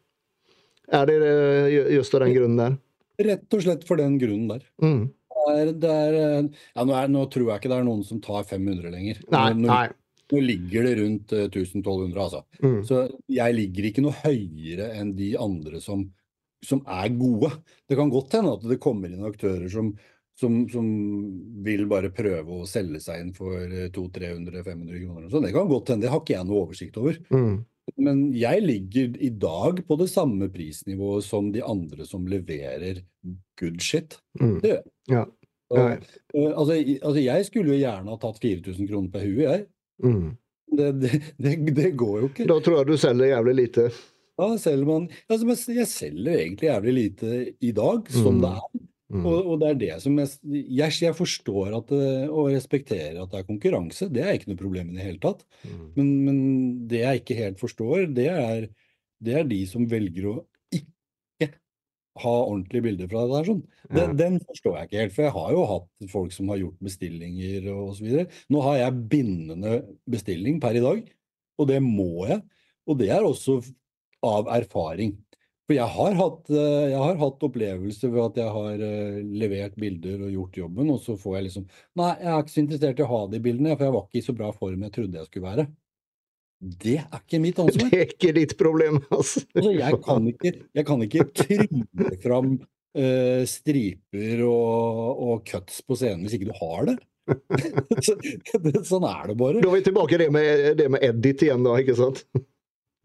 Er 0.93 1.09
det 1.09 1.19
eh, 1.25 1.93
just 1.95 2.13
av 2.15 2.25
den 2.25 2.33
grunnen 2.35 2.59
der? 2.59 2.79
Rett 3.25 3.55
og 3.55 3.63
slett 3.63 3.85
for 3.87 3.99
den 3.99 4.17
grunnen 4.21 4.49
der. 4.51 4.65
Mm. 4.83 5.05
Det 5.35 5.53
er, 5.53 5.69
det 5.81 5.93
er, 5.93 6.17
eh, 6.19 6.65
ja, 6.75 6.85
nå, 6.85 6.95
er, 6.97 7.11
nå 7.11 7.27
tror 7.31 7.51
jeg 7.51 7.61
ikke 7.61 7.71
det 7.71 7.77
er 7.79 7.87
noen 7.87 8.03
som 8.07 8.21
tar 8.23 8.45
500 8.49 8.91
lenger. 8.93 9.21
Nei, 9.33 9.45
nå, 9.57 9.69
nei. 9.69 9.85
nå 10.33 10.41
ligger 10.43 10.89
det 10.89 10.95
rundt 11.01 11.35
eh, 11.37 11.47
1000-1200, 11.47 12.19
altså. 12.25 12.43
Mm. 12.63 12.81
Så 12.87 13.05
jeg 13.37 13.57
ligger 13.59 13.89
ikke 13.89 14.05
noe 14.05 14.17
høyere 14.23 14.91
enn 14.99 15.13
de 15.17 15.31
andre 15.41 15.81
som, 15.83 16.03
som 16.65 16.83
er 16.85 17.13
gode. 17.17 17.53
Det 17.87 17.97
kan 17.99 18.11
godt 18.13 18.37
hende 18.37 18.57
at 18.57 18.67
det 18.69 18.81
kommer 18.83 19.13
inn 19.13 19.25
aktører 19.27 19.69
som, 19.71 19.93
som, 20.37 20.65
som 20.71 20.89
vil 21.65 21.85
bare 21.89 22.13
prøve 22.13 22.61
å 22.61 22.67
selge 22.69 23.01
seg 23.05 23.23
inn 23.23 23.31
for 23.37 23.55
200-300-500 23.95 25.05
kroner. 25.05 25.31
Så 25.31 25.41
det 25.45 25.55
kan 25.55 25.71
godt 25.71 25.93
hende, 25.93 26.05
det 26.05 26.13
har 26.13 26.21
ikke 26.21 26.37
jeg 26.37 26.49
noe 26.49 26.65
oversikt 26.67 27.01
over. 27.01 27.21
Mm. 27.33 27.63
Men 28.01 28.21
jeg 28.33 28.63
ligger 28.65 29.13
i 29.21 29.29
dag 29.29 29.83
på 29.87 29.97
det 29.99 30.07
samme 30.09 30.47
prisnivået 30.49 31.23
som 31.23 31.51
de 31.53 31.61
andre 31.63 32.05
som 32.09 32.25
leverer 32.27 33.03
good 33.61 33.77
shit. 33.81 34.17
Mm. 34.41 34.55
Det 34.63 34.71
gjør 34.71 34.79
jeg. 34.81 34.91
Ja. 35.13 35.25
Ja. 35.75 35.85
eh, 36.33 36.49
altså, 36.53 36.73
altså, 36.77 37.21
jeg 37.21 37.45
skulle 37.47 37.73
jo 37.73 37.79
gjerne 37.79 38.09
ha 38.13 38.17
tatt 38.21 38.41
4000 38.41 38.89
kroner 38.89 39.09
per 39.13 39.23
huet, 39.25 39.45
jeg. 39.45 39.63
Mm. 40.03 40.33
Det, 40.75 40.89
det, 41.01 41.21
det, 41.41 41.53
det 41.77 41.91
går 41.97 42.19
jo 42.23 42.27
ikke. 42.33 42.45
Da 42.49 42.59
tror 42.65 42.79
jeg 42.81 42.89
du 42.89 42.97
selger 43.01 43.31
jævlig 43.31 43.55
lite. 43.61 43.87
Ja, 44.35 44.49
selger 44.59 44.89
man 44.89 45.05
altså, 45.31 45.71
Jeg 45.71 45.87
selger 45.87 46.35
egentlig 46.41 46.67
jævlig 46.67 46.93
lite 46.97 47.29
i 47.63 47.71
dag, 47.71 48.09
som 48.11 48.35
Mm. 48.35 48.41
det 48.43 48.51
er. 48.51 48.85
Mm. 49.13 49.21
Og, 49.29 49.51
og 49.53 49.59
det 49.61 49.67
er 49.69 49.75
det 49.77 49.95
som 50.01 50.15
jeg, 50.17 50.31
jeg, 50.49 50.93
jeg 51.03 51.13
forstår 51.13 51.75
at 51.77 51.91
det, 51.93 52.07
og 52.25 52.49
respekterer 52.49 53.19
at 53.21 53.29
det 53.29 53.43
er 53.43 53.45
konkurranse. 53.45 54.07
Det 54.09 54.23
er 54.23 54.33
ikke 54.33 54.49
noe 54.49 54.61
problem 54.63 54.89
i 54.89 54.97
det 54.97 55.05
hele 55.05 55.21
tatt. 55.21 55.43
Mm. 55.61 55.83
Men, 55.97 56.09
men 56.25 56.39
det 56.89 57.03
jeg 57.03 57.21
ikke 57.21 57.37
helt 57.37 57.61
forstår, 57.61 58.07
det 58.17 58.25
er, 58.31 58.65
det 59.21 59.37
er 59.37 59.45
de 59.51 59.61
som 59.69 59.85
velger 59.91 60.31
å 60.31 60.35
ikke 60.73 61.51
ha 62.23 62.33
ordentlige 62.47 62.87
bilder 62.87 63.11
fra 63.11 63.27
det 63.27 63.35
der. 63.35 63.47
Sånn. 63.51 63.61
Den, 63.91 64.01
Ja. 64.01 64.17
den 64.23 64.41
forstår 64.47 64.79
jeg 64.79 64.89
ikke 64.89 65.01
helt, 65.03 65.15
for 65.19 65.27
jeg 65.27 65.35
har 65.37 65.53
jo 65.53 65.69
hatt 65.75 66.09
folk 66.15 66.33
som 66.33 66.49
har 66.49 66.61
gjort 66.63 66.83
bestillinger 66.89 67.69
osv. 67.75 68.11
Nå 68.49 68.65
har 68.65 68.81
jeg 68.81 69.01
bindende 69.13 69.79
bestilling 70.09 70.57
per 70.63 70.79
i 70.79 70.85
dag, 70.85 71.05
og 71.61 71.69
det 71.69 71.81
må 71.85 72.25
jeg. 72.31 72.41
Og 72.89 72.97
det 73.01 73.13
er 73.13 73.25
også 73.25 73.59
av 74.25 74.49
erfaring. 74.49 75.13
For 75.65 75.73
jeg 75.73 75.89
har 75.95 76.17
hatt, 76.19 76.43
eh, 76.53 76.83
jeg 76.91 76.99
har 77.01 77.15
hatt 77.17 77.45
opplevelser 77.47 78.11
ved 78.13 78.21
at 78.21 78.35
jeg 78.37 78.53
har 78.53 78.83
eh, 78.85 79.23
levert 79.41 79.79
bilder 79.81 80.27
og 80.27 80.35
gjort 80.35 80.59
jobben, 80.61 80.91
og 80.93 80.99
så 81.01 81.15
får 81.17 81.39
jeg 81.39 81.47
liksom 81.47 81.65
Nei, 81.97 82.11
jeg 82.19 82.29
er 82.29 82.43
ikke 82.43 82.53
så 82.53 82.61
interessert 82.61 83.01
i 83.01 83.05
å 83.05 83.09
ha 83.09 83.21
de 83.31 83.41
bildene, 83.47 83.73
for 83.73 83.87
jeg 83.87 83.95
var 83.95 84.05
ikke 84.05 84.21
i 84.21 84.27
så 84.27 84.37
bra 84.37 84.51
form 84.53 84.85
jeg 84.85 84.95
trodde 84.99 85.19
jeg 85.19 85.29
skulle 85.31 85.49
være. 85.49 85.67
Det 86.85 86.95
er 87.01 87.17
ikke 87.17 87.41
mitt 87.41 87.59
ansvar. 87.65 87.89
Det 87.89 87.97
er 88.03 88.13
ikke 88.13 88.35
ditt 88.37 88.55
problem, 88.61 89.01
altså. 89.09 89.43
Altså, 89.55 89.73
jeg, 89.79 89.99
kan 90.05 90.31
ikke, 90.31 90.53
jeg 90.77 90.89
kan 90.91 91.05
ikke 91.07 91.27
trylle 91.41 92.13
fram 92.23 92.55
uh, 92.61 93.43
striper 93.49 94.45
og, 94.45 95.25
og 95.25 95.45
cuts 95.49 95.81
på 95.81 95.97
scenen 95.99 96.25
hvis 96.25 96.37
ikke 96.37 96.53
du 96.53 96.57
har 96.61 96.91
det. 96.91 96.99
Sånn 98.85 99.05
er 99.09 99.31
det 99.31 99.35
bare. 99.39 99.57
Da 99.57 99.71
er 99.71 99.79
vi 99.79 99.85
tilbake 99.89 100.21
det 100.21 100.29
med, 100.33 100.75
det 100.77 100.91
med 100.93 101.05
edit 101.09 101.47
igjen, 101.47 101.65
da, 101.65 101.73
ikke 101.81 101.97
sant? 101.97 102.21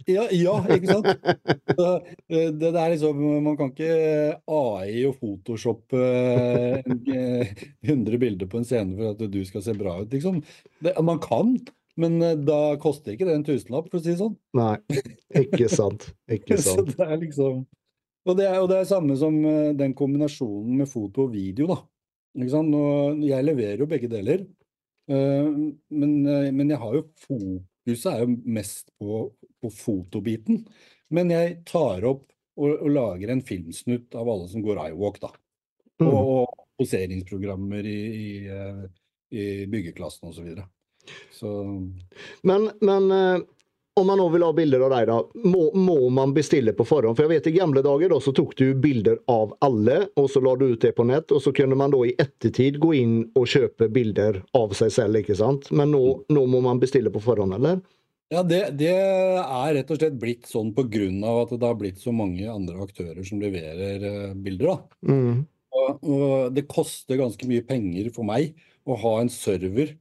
Ja, 0.09 0.27
ja, 0.33 0.55
ikke 0.73 0.95
sant? 0.95 1.09
Eh, 1.11 2.15
det, 2.29 2.71
det 2.73 2.85
liksom, 2.95 3.21
Man 3.45 3.57
kan 3.59 3.73
ikke 3.73 4.39
AI 4.47 5.05
og 5.09 5.19
Photoshop 5.21 5.97
eh, 5.97 6.81
eh, 7.17 7.53
100 7.85 8.21
bilder 8.23 8.49
på 8.51 8.61
en 8.61 8.69
scene 8.69 8.97
for 8.97 9.13
at 9.13 9.27
du 9.33 9.41
skal 9.49 9.65
se 9.67 9.75
bra 9.77 9.99
ut, 10.01 10.13
liksom. 10.13 10.41
Det, 10.81 10.95
man 11.05 11.21
kan, 11.25 11.57
men 12.01 12.21
eh, 12.23 12.39
da 12.39 12.77
koster 12.83 13.15
ikke 13.15 13.29
det 13.29 13.37
en 13.39 13.47
tusenlapp, 13.47 13.91
for 13.91 14.01
å 14.01 14.05
si 14.05 14.13
det 14.13 14.21
sånn. 14.21 14.37
Nei, 14.59 14.77
ikke 15.43 15.69
sant. 15.73 16.11
Ikke 16.31 16.59
sant. 16.65 16.95
det 16.97 17.07
er 17.07 17.21
liksom 17.25 17.65
Og 18.29 18.37
det 18.39 18.47
er 18.49 18.59
jo 18.61 18.69
det 18.71 18.81
er 18.81 18.91
samme 18.91 19.17
som 19.21 19.37
eh, 19.49 19.73
den 19.79 19.97
kombinasjonen 19.99 20.81
med 20.83 20.91
foto 20.91 21.27
og 21.27 21.35
video, 21.35 21.71
da. 21.71 21.81
Ikke 22.39 22.53
sant? 22.53 22.71
Nå, 22.73 22.83
jeg 23.27 23.47
leverer 23.47 23.83
jo 23.83 23.91
begge 23.91 24.11
deler, 24.11 24.45
eh, 25.11 25.51
men, 25.51 26.17
eh, 26.27 26.51
men 26.55 26.71
jeg 26.71 26.81
har 26.83 26.99
jo 27.01 27.07
fokuset 27.27 28.13
er 28.13 28.25
jo 28.25 28.37
mest 28.59 28.93
på, 29.01 29.25
på 29.63 29.71
fotobiten. 29.75 30.65
Men 31.11 31.31
jeg 31.33 31.61
tar 31.69 32.05
opp 32.09 32.27
og, 32.61 32.75
og 32.75 32.91
lager 32.93 33.33
en 33.33 33.45
filmsnutt 33.47 34.15
av 34.19 34.29
alle 34.29 34.49
som 34.51 34.63
går 34.65 34.83
iWalk, 34.91 35.21
da. 35.23 35.31
Og, 35.35 35.39
Mm. 36.01 36.17
og 36.17 36.67
poseringsprogrammer 36.81 37.85
i, 37.85 37.99
i, 38.17 38.29
eh, 38.49 38.85
i 39.37 39.47
byggeklassen 39.69 40.31
osv. 40.31 40.39
Så, 40.39 40.45
videre. 40.47 40.65
så 41.37 41.51
Men, 42.43 42.71
men 42.81 43.11
eh, 43.13 43.43
om 44.01 44.07
man 44.07 44.19
nå 44.19 44.29
vil 44.33 44.43
ha 44.47 44.53
bilder 44.57 44.81
av 44.87 44.95
deg, 44.95 45.11
da, 45.11 45.19
må, 45.45 45.67
må 45.77 46.09
man 46.09 46.33
bestille 46.33 46.73
på 46.73 46.87
forhånd? 46.89 47.19
For 47.19 47.27
jeg 47.27 47.35
vet 47.35 47.51
I 47.51 47.57
gamle 47.59 47.83
dager 47.85 48.15
da, 48.15 48.21
så 48.23 48.33
tok 48.33 48.55
du 48.57 48.71
bilder 48.81 49.19
av 49.29 49.53
alle, 49.67 50.07
og 50.17 50.31
så 50.33 50.41
la 50.41 50.55
du 50.57 50.71
ut 50.71 50.81
det 50.81 50.95
på 50.97 51.05
nett. 51.05 51.33
Og 51.37 51.43
så 51.45 51.53
kunne 51.53 51.77
man 51.77 51.93
da 51.93 52.01
i 52.09 52.15
ettertid 52.17 52.79
gå 52.81 52.95
inn 52.97 53.17
og 53.37 53.49
kjøpe 53.51 53.91
bilder 53.93 54.41
av 54.57 54.73
seg 54.79 54.95
selv. 54.95 55.21
ikke 55.21 55.37
sant? 55.37 55.69
Men 55.75 55.93
nå, 55.93 56.05
nå 56.33 56.47
må 56.49 56.63
man 56.65 56.81
bestille 56.81 57.13
på 57.13 57.21
forhånd, 57.25 57.59
eller? 57.59 57.83
Ja, 58.31 58.45
det, 58.47 58.61
det 58.79 58.91
er 58.95 59.73
rett 59.75 59.89
og 59.91 59.99
slett 59.99 60.19
blitt 60.23 60.47
sånn 60.47 60.71
av 61.27 61.41
at 61.43 61.55
det 61.59 61.67
har 61.67 61.79
blitt 61.79 61.99
så 61.99 62.13
mange 62.15 62.47
andre 62.47 62.79
aktører 62.85 63.25
som 63.27 63.41
leverer 63.43 64.05
eh, 64.07 64.35
bilder. 64.39 64.67
da. 64.71 64.77
Mm. 65.11 65.41
Og, 65.71 66.05
og 66.07 66.55
det 66.55 66.69
koster 66.71 67.19
ganske 67.19 67.47
mye 67.51 67.65
penger 67.67 68.11
for 68.15 68.27
meg 68.27 68.55
å 68.87 68.95
ha 69.03 69.17
en 69.21 69.31
server, 69.35 69.97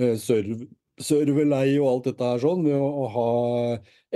eh, 0.00 0.16
serv, 0.20 0.64
serverleie 0.96 1.76
og 1.82 1.90
alt 1.90 2.08
dette 2.08 2.30
her 2.30 2.40
sånn, 2.40 2.64
ved 2.64 2.78
å, 2.80 2.88
å 3.04 3.06
ha 3.12 3.28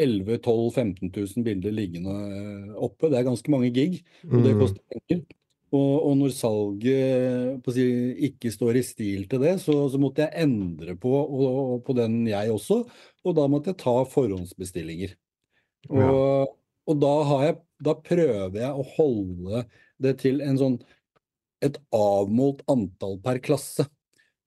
11 0.00 0.40
12 0.40 0.70
15 0.80 1.12
000 1.12 1.44
bilder 1.44 1.76
liggende 1.76 2.16
eh, 2.16 2.72
oppe. 2.80 3.10
Det 3.12 3.20
er 3.20 3.28
ganske 3.28 3.52
mange 3.52 3.68
gig, 3.76 4.00
og 4.24 4.40
det 4.40 4.54
Mm. 4.56 4.60
koster 4.64 4.82
penger. 4.96 5.22
Og, 5.70 5.92
og 6.02 6.14
når 6.18 6.32
salget 6.34 7.68
si, 7.70 7.84
ikke 8.26 8.50
står 8.50 8.80
i 8.80 8.82
stil 8.82 9.26
til 9.30 9.42
det, 9.44 9.52
så, 9.62 9.74
så 9.92 10.00
måtte 10.02 10.24
jeg 10.24 10.42
endre 10.48 10.96
på, 10.98 11.12
og, 11.14 11.76
på 11.86 11.94
den 11.94 12.24
jeg 12.26 12.50
også, 12.50 12.80
og 13.22 13.36
da 13.38 13.44
måtte 13.50 13.70
jeg 13.70 13.78
ta 13.84 14.00
forhåndsbestillinger. 14.10 15.14
Og, 15.90 16.00
Ja. 16.00 16.10
og 16.90 16.98
da, 17.00 17.12
har 17.28 17.44
jeg, 17.44 17.56
da 17.86 17.94
prøver 17.94 18.58
jeg 18.64 18.72
å 18.74 18.88
holde 18.96 19.62
det 20.02 20.16
til 20.24 20.42
en 20.42 20.58
sånn 20.58 20.80
et 21.62 21.76
avmålt 21.94 22.64
antall 22.72 23.18
per 23.22 23.38
klasse. 23.44 23.86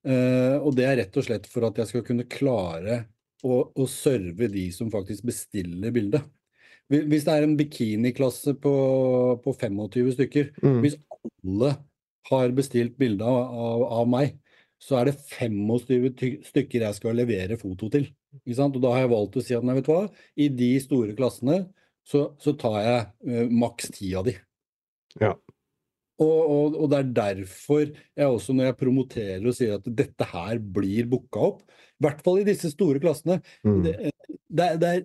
Eh, 0.04 0.58
og 0.60 0.74
det 0.76 0.88
er 0.90 0.98
rett 1.00 1.18
og 1.20 1.28
slett 1.28 1.48
for 1.48 1.64
at 1.70 1.78
jeg 1.80 1.92
skal 1.92 2.04
kunne 2.08 2.28
klare 2.28 3.04
å, 3.46 3.60
å 3.72 3.86
serve 3.88 4.50
de 4.52 4.66
som 4.76 4.92
faktisk 4.92 5.24
bestiller 5.30 5.94
bildet. 5.96 6.26
Hvis 6.94 7.26
det 7.26 7.34
er 7.34 7.46
en 7.48 7.58
bikiniklasse 7.58 8.54
på, 8.62 8.74
på 9.44 9.54
25 9.58 10.14
stykker, 10.18 10.52
Mm. 10.64 10.80
hvis 10.84 10.98
alle 11.20 11.74
har 12.30 12.54
bestilt 12.56 12.98
bilde 13.02 13.26
av, 13.26 13.54
av, 13.68 13.84
av 14.02 14.08
meg, 14.14 14.36
så 14.84 15.00
er 15.00 15.10
det 15.10 15.16
25 15.32 16.44
stykker 16.50 16.84
jeg 16.86 16.98
skal 16.98 17.16
levere 17.16 17.58
foto 17.60 17.90
til. 17.92 18.10
Ikke 18.44 18.58
sant? 18.58 18.76
Og 18.76 18.84
da 18.84 18.92
har 18.94 19.06
jeg 19.06 19.14
valgt 19.14 19.38
å 19.40 19.44
si 19.46 19.56
at 19.56 19.64
nei, 19.64 19.76
vet 19.78 19.88
du 19.88 19.94
hva, 19.94 20.06
i 20.36 20.50
de 20.52 20.70
store 20.84 21.16
klassene 21.18 21.62
så, 22.04 22.34
så 22.42 22.52
tar 22.60 22.80
jeg 22.84 23.04
uh, 23.32 23.52
maks 23.54 23.92
ti 23.96 24.10
av 24.20 24.26
de. 24.28 24.34
Ja. 25.22 25.34
Og, 26.24 26.40
og, 26.44 26.76
og 26.84 26.90
det 26.92 27.00
er 27.00 27.14
derfor 27.16 27.86
jeg 27.88 28.28
også, 28.28 28.54
når 28.54 28.70
jeg 28.70 28.80
promoterer 28.82 29.48
og 29.50 29.56
sier 29.58 29.78
at 29.80 29.88
dette 29.98 30.28
her 30.34 30.60
blir 30.60 31.08
booka 31.10 31.48
opp, 31.48 31.64
i 31.64 32.04
hvert 32.06 32.20
fall 32.26 32.42
i 32.42 32.48
disse 32.48 32.70
store 32.74 33.00
klassene, 33.04 33.40
Mm. 33.64 33.80
det, 33.88 33.96
det, 34.54 34.68
det 34.84 34.90
er 34.98 35.04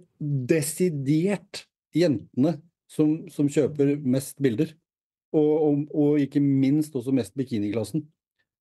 desidert 0.50 1.64
jentene 1.96 2.58
som, 2.90 3.24
som 3.32 3.48
kjøper 3.50 3.96
mest 4.04 4.38
bilder. 4.42 4.74
Og, 5.36 5.50
og, 5.60 5.82
og 5.92 6.22
ikke 6.22 6.40
minst 6.40 6.94
også 6.96 7.12
mest 7.12 7.34
bikiniklassen. 7.36 8.06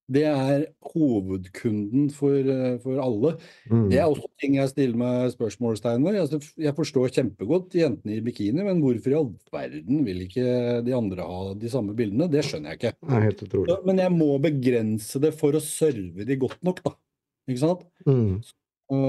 Det 0.08 0.24
er 0.24 0.62
hovedkunden 0.88 2.06
for, 2.16 2.36
eh, 2.40 2.78
for 2.80 3.00
alle. 3.04 3.34
Mm. 3.68 3.90
Det 3.92 3.98
er 4.00 4.06
også 4.06 4.30
ting 4.40 4.54
jeg 4.56 4.72
stiller 4.72 5.00
meg 5.00 5.34
spørsmålstegn 5.34 6.06
ved. 6.08 6.20
Altså, 6.22 6.40
jeg 6.64 6.76
forstår 6.78 7.12
kjempegodt 7.18 7.76
jentene 7.76 8.16
i 8.16 8.24
bikini, 8.24 8.64
men 8.64 8.80
hvorfor 8.84 9.12
i 9.12 9.18
all 9.20 9.34
verden 9.52 10.06
vil 10.08 10.24
ikke 10.24 10.46
de 10.88 10.96
andre 10.96 11.28
ha 11.28 11.42
de 11.60 11.72
samme 11.72 11.96
bildene? 11.98 12.30
Det 12.32 12.46
skjønner 12.48 12.74
jeg 12.74 12.80
ikke. 12.80 12.94
Så, 13.68 13.82
men 13.88 14.00
jeg 14.04 14.16
må 14.16 14.30
begrense 14.44 15.24
det 15.24 15.34
for 15.36 15.60
å 15.60 15.64
serve 15.64 16.28
de 16.28 16.40
godt 16.40 16.64
nok, 16.68 16.80
da. 16.88 16.96
Ikke 17.52 17.64
sant? 17.66 17.84
Mm. 18.08 18.38
Så, 18.48 19.02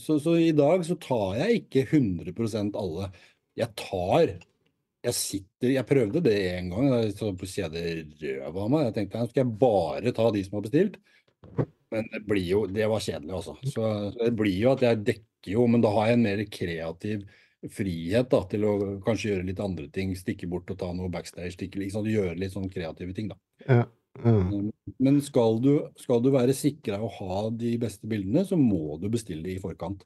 så, 0.00 0.16
så 0.24 0.38
i 0.40 0.52
dag 0.56 0.80
så 0.88 0.96
tar 1.00 1.42
jeg 1.42 1.64
ikke 1.66 1.84
100% 1.92 2.72
alle. 2.80 3.12
Jeg 3.58 3.74
tar 3.78 4.38
jeg 5.06 5.14
sitter, 5.14 5.72
jeg 5.76 5.86
prøvde 5.86 6.22
det 6.24 6.36
en 6.56 6.72
gang, 6.72 6.94
så 7.14 7.30
kjede 7.38 7.82
røva 8.18 8.64
av 8.64 8.72
meg. 8.72 8.86
Jeg 8.88 8.94
tenkte 8.96 9.20
nå 9.20 9.28
skal 9.30 9.44
jeg 9.44 9.58
bare 9.60 10.14
ta 10.14 10.26
de 10.34 10.42
som 10.44 10.58
har 10.58 10.64
bestilt. 10.66 10.96
Men 11.94 12.08
det 12.12 12.22
blir 12.28 12.44
jo, 12.44 12.62
det 12.68 12.88
var 12.90 13.04
kjedelig, 13.04 13.34
altså. 13.38 13.54
Så 13.70 13.90
det 14.18 14.32
blir 14.36 14.56
jo 14.58 14.72
at 14.74 14.82
jeg 14.84 15.04
dekker 15.06 15.52
jo, 15.54 15.68
men 15.70 15.84
da 15.84 15.92
har 15.94 16.10
jeg 16.10 16.18
en 16.18 16.26
mer 16.26 16.42
kreativ 16.52 17.22
frihet 17.74 18.28
da, 18.30 18.42
til 18.50 18.66
å 18.68 18.74
kanskje 19.06 19.30
gjøre 19.32 19.46
litt 19.48 19.62
andre 19.62 19.86
ting. 19.94 20.12
Stikke 20.18 20.50
bort 20.50 20.68
og 20.74 20.80
ta 20.82 20.90
noe 20.94 21.10
backstage. 21.14 21.54
Stikke, 21.54 21.80
liksom, 21.84 22.10
gjøre 22.10 22.36
litt 22.38 22.54
sånn 22.54 22.68
kreative 22.72 23.14
ting, 23.16 23.30
da. 23.30 23.38
Ja. 23.64 23.86
Mm. 24.18 24.72
Men 24.98 25.20
skal 25.22 25.60
du, 25.62 25.72
skal 26.00 26.22
du 26.24 26.32
være 26.34 26.56
sikra 26.56 26.98
å 26.98 27.10
ha 27.20 27.42
de 27.54 27.76
beste 27.80 28.10
bildene, 28.10 28.42
så 28.46 28.58
må 28.58 28.98
du 28.98 29.06
bestille 29.14 29.54
i 29.54 29.60
forkant. 29.62 30.02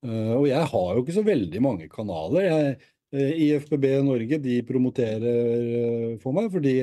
Uh, 0.00 0.36
og 0.38 0.46
jeg 0.48 0.68
har 0.72 0.94
jo 0.94 1.02
ikke 1.02 1.16
så 1.18 1.24
veldig 1.26 1.60
mange 1.64 1.88
kanaler. 1.92 2.46
Jeg, 2.46 2.76
uh, 3.16 3.32
IFBB 3.46 3.88
Norge 4.06 4.38
de 4.40 4.60
promoterer 4.68 5.26
uh, 5.26 6.14
for 6.22 6.36
meg, 6.36 6.48
fordi 6.52 6.76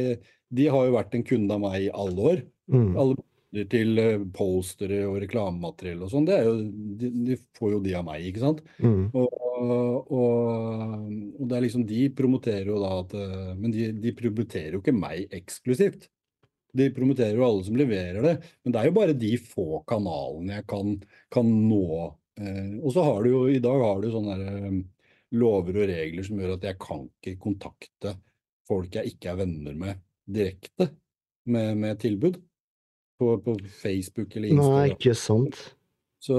de 0.53 0.67
har 0.71 0.85
jo 0.85 0.93
vært 0.95 1.17
en 1.17 1.25
kunde 1.25 1.55
av 1.55 1.63
meg 1.63 1.87
i 1.87 1.95
alle 2.03 2.29
år. 2.33 2.43
Mm. 2.69 2.91
Alle 2.93 3.17
bilder 3.17 3.71
til 3.71 4.01
postere 4.35 4.99
og 5.07 5.17
reklamemateriell 5.23 6.03
og 6.05 6.11
sånn, 6.11 6.27
de, 6.27 7.07
de, 7.25 7.37
får 7.57 7.71
jo 7.73 7.79
de 7.81 7.95
av 7.97 8.05
meg, 8.05 8.27
ikke 8.27 8.43
sant. 8.43 8.61
Mm. 8.83 9.07
Og, 9.17 9.33
og, 9.47 10.11
og, 10.19 11.41
det 11.41 11.57
er 11.57 11.65
liksom, 11.65 11.87
de 11.89 12.03
promoterer 12.13 12.69
jo 12.69 12.77
da 12.83 12.91
at 12.99 13.15
Men 13.57 13.73
de, 13.73 13.87
de 13.97 14.13
promoterer 14.13 14.77
jo 14.77 14.83
ikke 14.83 14.93
meg 14.93 15.33
eksklusivt. 15.33 16.05
De 16.77 16.91
promoterer 16.93 17.39
jo 17.39 17.47
alle 17.47 17.65
som 17.65 17.79
leverer 17.79 18.21
det, 18.21 18.35
men 18.61 18.75
det 18.75 18.81
er 18.81 18.91
jo 18.91 18.97
bare 18.99 19.17
de 19.17 19.33
få 19.41 19.81
kanalene 19.89 20.59
jeg 20.59 20.67
kan, 20.69 20.93
kan 21.33 21.49
nå. 21.71 22.11
Eh, 22.37 22.77
og 22.81 22.93
så 22.93 23.05
har 23.05 23.23
du 23.23 23.31
jo 23.31 23.43
i 23.49 23.61
dag 23.63 23.81
har 23.83 24.01
du 24.03 24.09
sånne 24.13 24.37
eh, 24.37 24.79
lover 25.37 25.81
og 25.83 25.89
regler 25.91 26.27
som 26.27 26.41
gjør 26.41 26.55
at 26.57 26.67
jeg 26.69 26.79
kan 26.81 27.05
ikke 27.07 27.39
kontakte 27.41 28.13
folk 28.67 28.95
jeg 28.95 29.13
ikke 29.13 29.31
er 29.31 29.39
venner 29.41 29.75
med 29.79 30.03
direkte 30.27 30.89
med, 31.47 31.77
med 31.79 31.99
tilbud 32.03 32.37
på, 33.17 33.31
på, 33.41 33.55
Facebook 33.79 34.35
eller 34.35 34.51
Instagram. 34.51 34.75
Nei, 34.77 34.93
ikke 34.93 35.15
sant. 35.17 35.61
Så 36.21 36.35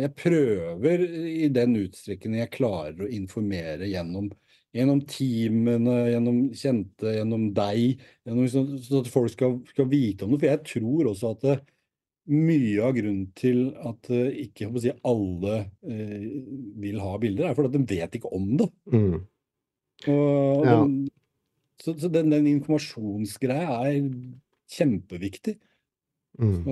jeg 0.00 0.12
prøver 0.16 1.02
i 1.02 1.48
den 1.52 1.74
utstrekning 1.82 2.38
jeg 2.40 2.52
klarer 2.54 3.04
å 3.04 3.10
informere 3.10 3.88
gjennom 3.90 4.30
gjennom 4.72 5.02
teamene, 5.04 5.96
gjennom 6.12 6.38
kjente, 6.56 7.10
gjennom 7.18 7.48
deg, 7.56 8.00
gjennom, 8.24 8.46
sånn, 8.48 8.70
at 9.02 9.10
folk 9.12 9.32
skal, 9.34 9.58
skal, 9.68 9.88
vite 9.90 10.24
om 10.24 10.32
det. 10.32 10.40
For 10.40 10.48
jeg 10.48 10.62
tror 10.70 11.10
også 11.12 11.32
at 11.34 11.44
det, 11.44 11.56
mye 12.30 12.84
av 12.84 12.94
grunnen 12.96 13.26
til 13.38 13.64
at 13.82 14.10
uh, 14.12 14.28
ikke 14.44 14.70
si, 14.78 14.92
alle 15.08 15.56
eh, 15.82 16.28
vil 16.82 17.00
ha 17.02 17.16
bilder, 17.22 17.48
er 17.48 17.58
fordi 17.58 17.72
at 17.72 17.74
de 17.74 17.96
vet 17.96 18.16
ikke 18.18 18.30
om 18.34 18.46
det. 18.60 18.68
Mm. 18.92 19.18
Og, 20.12 20.64
ja. 20.66 20.78
så, 21.82 21.94
så 21.98 22.10
den, 22.12 22.30
den 22.34 22.48
informasjonsgreia 22.50 23.80
er 23.90 24.08
kjempeviktig. 24.72 25.58
Mm. 26.40 26.62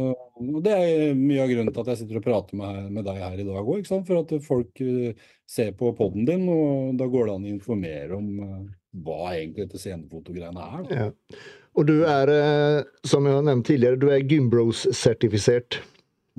Og 0.41 0.61
det 0.65 0.73
er 0.73 1.19
mye 1.19 1.43
av 1.45 1.51
grunnen 1.51 1.75
til 1.75 1.83
at 1.83 1.91
jeg 1.93 2.01
sitter 2.01 2.21
og 2.21 2.25
prater 2.25 2.57
med, 2.57 2.87
med 2.97 3.05
deg 3.05 3.19
her 3.21 3.43
i 3.43 3.47
dag 3.47 3.61
òg. 3.75 3.91
For 4.07 4.23
at 4.23 4.35
folk 4.47 4.85
uh, 4.87 5.31
ser 5.51 5.75
på 5.79 5.93
poden 5.99 6.29
din, 6.29 6.47
og 6.51 6.95
da 7.01 7.11
går 7.11 7.27
det 7.27 7.39
an 7.39 7.49
å 7.49 7.55
informere 7.57 8.19
om 8.19 8.31
uh, 8.39 8.61
hva 9.05 9.35
egentlig 9.35 9.67
dette 9.67 9.83
scenefotogreiene 9.83 10.69
er. 10.79 10.87
Da. 10.87 11.03
Ja. 11.05 11.41
Og 11.79 11.87
du 11.87 11.97
er, 12.03 12.31
uh, 12.35 13.07
som 13.07 13.27
jeg 13.27 13.39
har 13.39 13.47
nevnt 13.47 13.69
tidligere, 13.69 14.01
du 14.01 14.11
er 14.11 14.27
Gymbros-sertifisert. 14.27 15.81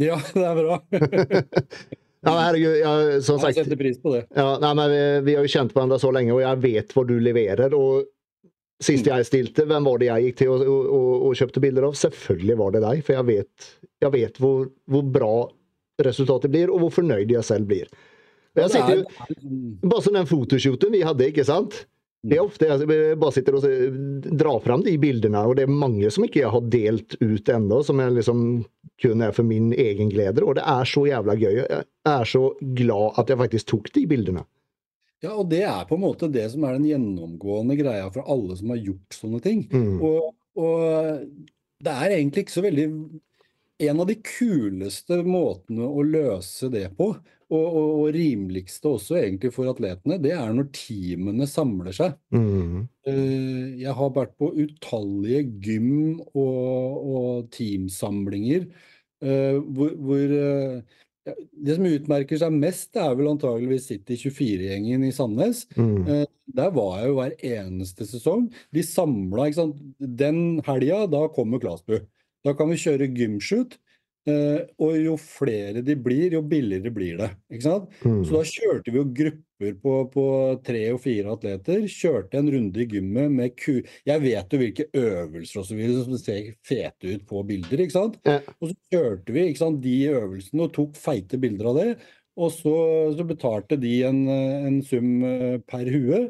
Ja, 0.02 0.16
det 0.34 0.42
er 0.48 0.56
bra. 0.56 0.78
ja, 2.26 2.32
herregud, 2.32 2.78
jeg, 2.80 3.18
som 3.28 3.38
sagt, 3.38 3.58
jeg 3.60 3.68
setter 3.68 3.78
pris 3.78 4.00
på 4.02 4.14
det. 4.16 4.22
Ja, 4.34 4.56
nei, 4.64 4.72
men 4.80 4.88
vi, 4.90 5.02
vi 5.28 5.36
har 5.38 5.46
jo 5.46 5.52
kjent 5.52 5.76
hverandre 5.76 6.00
så 6.02 6.10
lenge, 6.16 6.32
og 6.34 6.40
jeg 6.42 6.62
vet 6.64 6.96
hva 6.96 7.04
du 7.06 7.12
leverer. 7.22 7.76
og 7.78 8.08
Sist 8.82 9.06
jeg 9.06 9.26
stilte, 9.28 9.68
hvem 9.70 9.86
var 9.86 10.00
det 10.02 10.08
jeg 10.08 10.30
gikk 10.30 10.40
til 10.40 10.52
og, 10.56 10.64
og, 10.66 11.10
og, 11.28 11.34
kjøpte 11.38 11.62
bilder 11.62 11.86
av? 11.92 11.98
Selvfølgelig 12.00 12.56
var 12.58 12.74
det 12.74 12.82
deg, 12.86 13.04
for 13.06 13.18
jeg 13.18 13.28
vet, 13.28 13.68
jeg 14.02 14.14
vet 14.16 14.40
hvor, 14.42 14.64
hvor, 14.90 15.04
bra 15.18 15.36
resultatet 16.02 16.54
blir, 16.54 16.72
og 16.74 16.86
hvor 16.86 16.96
fornøyd 16.96 17.30
jeg 17.30 17.46
selv 17.46 17.70
blir. 17.70 17.92
Jeg 18.58 18.74
sitter 18.74 19.04
jo, 19.04 19.04
bare 19.86 20.02
som 20.04 20.18
den 20.18 20.28
fotoshooten 20.28 20.96
vi 20.96 21.04
hadde, 21.06 21.30
ikke 21.30 21.46
sant? 21.48 21.84
Det 22.22 22.38
er 22.38 22.44
ofte 22.44 22.68
jeg 22.70 23.18
bare 23.18 23.34
sitter 23.34 23.56
og 23.58 23.64
drar 24.38 24.60
fram 24.62 24.84
de 24.86 24.94
bildene, 25.02 25.42
og 25.42 25.56
det 25.58 25.66
er 25.66 25.74
mange 25.74 26.10
som 26.14 26.26
ikke 26.28 26.44
jeg 26.44 26.54
har 26.54 26.68
delt 26.70 27.16
ut 27.18 27.50
ennå, 27.50 27.80
som 27.86 28.02
jeg 28.04 28.14
liksom 28.20 28.44
kun 29.02 29.24
er 29.26 29.34
for 29.34 29.48
min 29.48 29.72
egen 29.74 30.12
glede. 30.14 30.44
Og 30.46 30.60
det 30.60 30.66
er 30.70 30.86
så 30.86 31.08
jævla 31.10 31.36
gøy. 31.40 31.56
Jeg 31.64 31.86
er 32.12 32.30
så 32.30 32.44
glad 32.78 33.18
at 33.18 33.34
jeg 33.34 33.42
faktisk 33.42 33.72
tok 33.74 33.90
de 33.98 34.06
bildene. 34.12 34.46
Ja, 35.22 35.36
og 35.36 35.50
det 35.52 35.64
er 35.70 35.82
på 35.90 35.98
en 35.98 36.04
måte 36.04 36.30
det 36.34 36.48
som 36.54 36.64
er 36.66 36.78
den 36.78 36.88
gjennomgående 36.90 37.78
greia 37.78 38.08
for 38.14 38.26
alle 38.30 38.58
som 38.58 38.74
har 38.74 38.82
gjort 38.82 39.18
sånne 39.18 39.42
ting. 39.44 39.66
Mm. 39.70 40.00
Og, 40.02 40.32
og, 40.62 41.28
det 41.82 41.94
er 41.94 42.16
egentlig 42.16 42.46
ikke 42.46 42.60
så 42.60 42.66
veldig 42.66 42.88
En 43.82 43.98
av 43.98 44.06
de 44.06 44.14
kuleste 44.22 45.16
måtene 45.26 45.88
å 45.90 46.04
løse 46.06 46.68
det 46.70 46.84
på, 46.94 47.08
og, 47.52 47.66
og, 47.66 47.90
og 48.02 48.16
rimeligste 48.16 48.88
også 48.88 49.18
egentlig 49.20 49.52
for 49.56 49.70
atletene, 49.72 50.18
det 50.24 50.32
er 50.38 50.54
når 50.56 50.70
teamene 50.76 51.48
samler 51.50 51.96
seg. 51.96 52.16
Mm. 52.34 52.88
Jeg 53.82 53.96
har 53.98 54.16
vært 54.16 54.34
på 54.40 54.54
utallige 54.56 55.44
gym- 55.60 56.22
og, 56.32 57.12
og 57.12 57.52
teamsamlinger 57.54 58.70
hvor, 59.22 59.92
hvor 60.02 60.32
det 61.22 61.76
som 61.78 61.86
utmerker 61.86 62.40
seg 62.42 62.56
mest, 62.56 62.96
er 62.98 63.12
vel 63.18 63.30
antageligvis 63.30 63.92
City 63.92 64.18
24-gjengen 64.18 65.06
i 65.06 65.12
Sandnes. 65.14 65.68
Mm. 65.76 66.26
Der 66.58 66.72
var 66.74 66.96
jeg 66.98 67.12
jo 67.12 67.18
hver 67.20 67.36
eneste 67.52 68.08
sesong. 68.10 68.48
De 68.74 68.84
samla 68.86 69.46
ikke 69.50 69.60
sant? 69.60 69.84
Den 70.00 70.42
helga, 70.66 71.04
da 71.12 71.28
kommer 71.36 71.62
Klasbu. 71.62 72.00
Da 72.42 72.56
kan 72.58 72.72
vi 72.72 72.80
kjøre 72.82 73.12
gymshoot. 73.14 73.78
Og 74.30 74.98
jo 75.02 75.16
flere 75.18 75.82
de 75.86 75.96
blir, 75.98 76.36
jo 76.36 76.44
billigere 76.46 76.92
blir 76.94 77.18
det. 77.18 77.30
ikke 77.50 77.66
sant? 77.66 77.88
Mm. 78.06 78.20
Så 78.28 78.36
da 78.36 78.42
kjørte 78.46 78.94
vi 78.94 79.00
jo 79.00 79.06
grupper 79.18 79.76
på, 79.82 79.96
på 80.14 80.26
tre 80.66 80.84
og 80.94 81.02
fire 81.02 81.34
atleter. 81.34 81.88
Kjørte 81.90 82.38
en 82.38 82.52
runde 82.54 82.84
i 82.84 82.88
gymmet 82.92 83.34
med 83.34 83.56
ku... 83.58 83.80
Jeg 84.08 84.24
vet 84.24 84.54
jo 84.54 84.62
hvilke 84.62 84.88
øvelser 84.94 85.64
og 85.64 85.68
så 85.70 85.78
videre 85.78 86.06
som 86.06 86.22
ser 86.22 86.54
fete 86.68 87.16
ut 87.16 87.26
på 87.30 87.44
bilder. 87.50 87.82
ikke 87.82 87.98
sant? 87.98 88.20
Ja. 88.28 88.40
Og 88.60 88.72
så 88.72 88.78
kjørte 88.94 89.38
vi 89.38 89.48
ikke 89.50 89.64
sant, 89.64 89.82
de 89.86 89.98
øvelsene 90.14 90.68
og 90.68 90.76
tok 90.78 91.00
feite 91.02 91.42
bilder 91.42 91.72
av 91.72 91.82
det. 91.82 91.90
Og 92.42 92.54
så, 92.54 92.76
så 93.18 93.26
betalte 93.28 93.76
de 93.82 93.96
en, 94.08 94.22
en 94.30 94.78
sum 94.86 95.10
per 95.68 95.90
hue. 95.92 96.22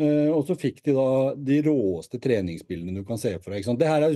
Uh, 0.00 0.30
og 0.32 0.46
så 0.48 0.54
fikk 0.56 0.78
de 0.86 0.94
da 0.96 1.34
de 1.36 1.58
råeste 1.66 2.20
treningsbildene 2.22 3.02
du 3.02 3.06
kan 3.08 3.18
se 3.20 3.34
for 3.42 3.52
deg. 3.52 3.66
Det, 3.76 3.88
er, 3.90 4.06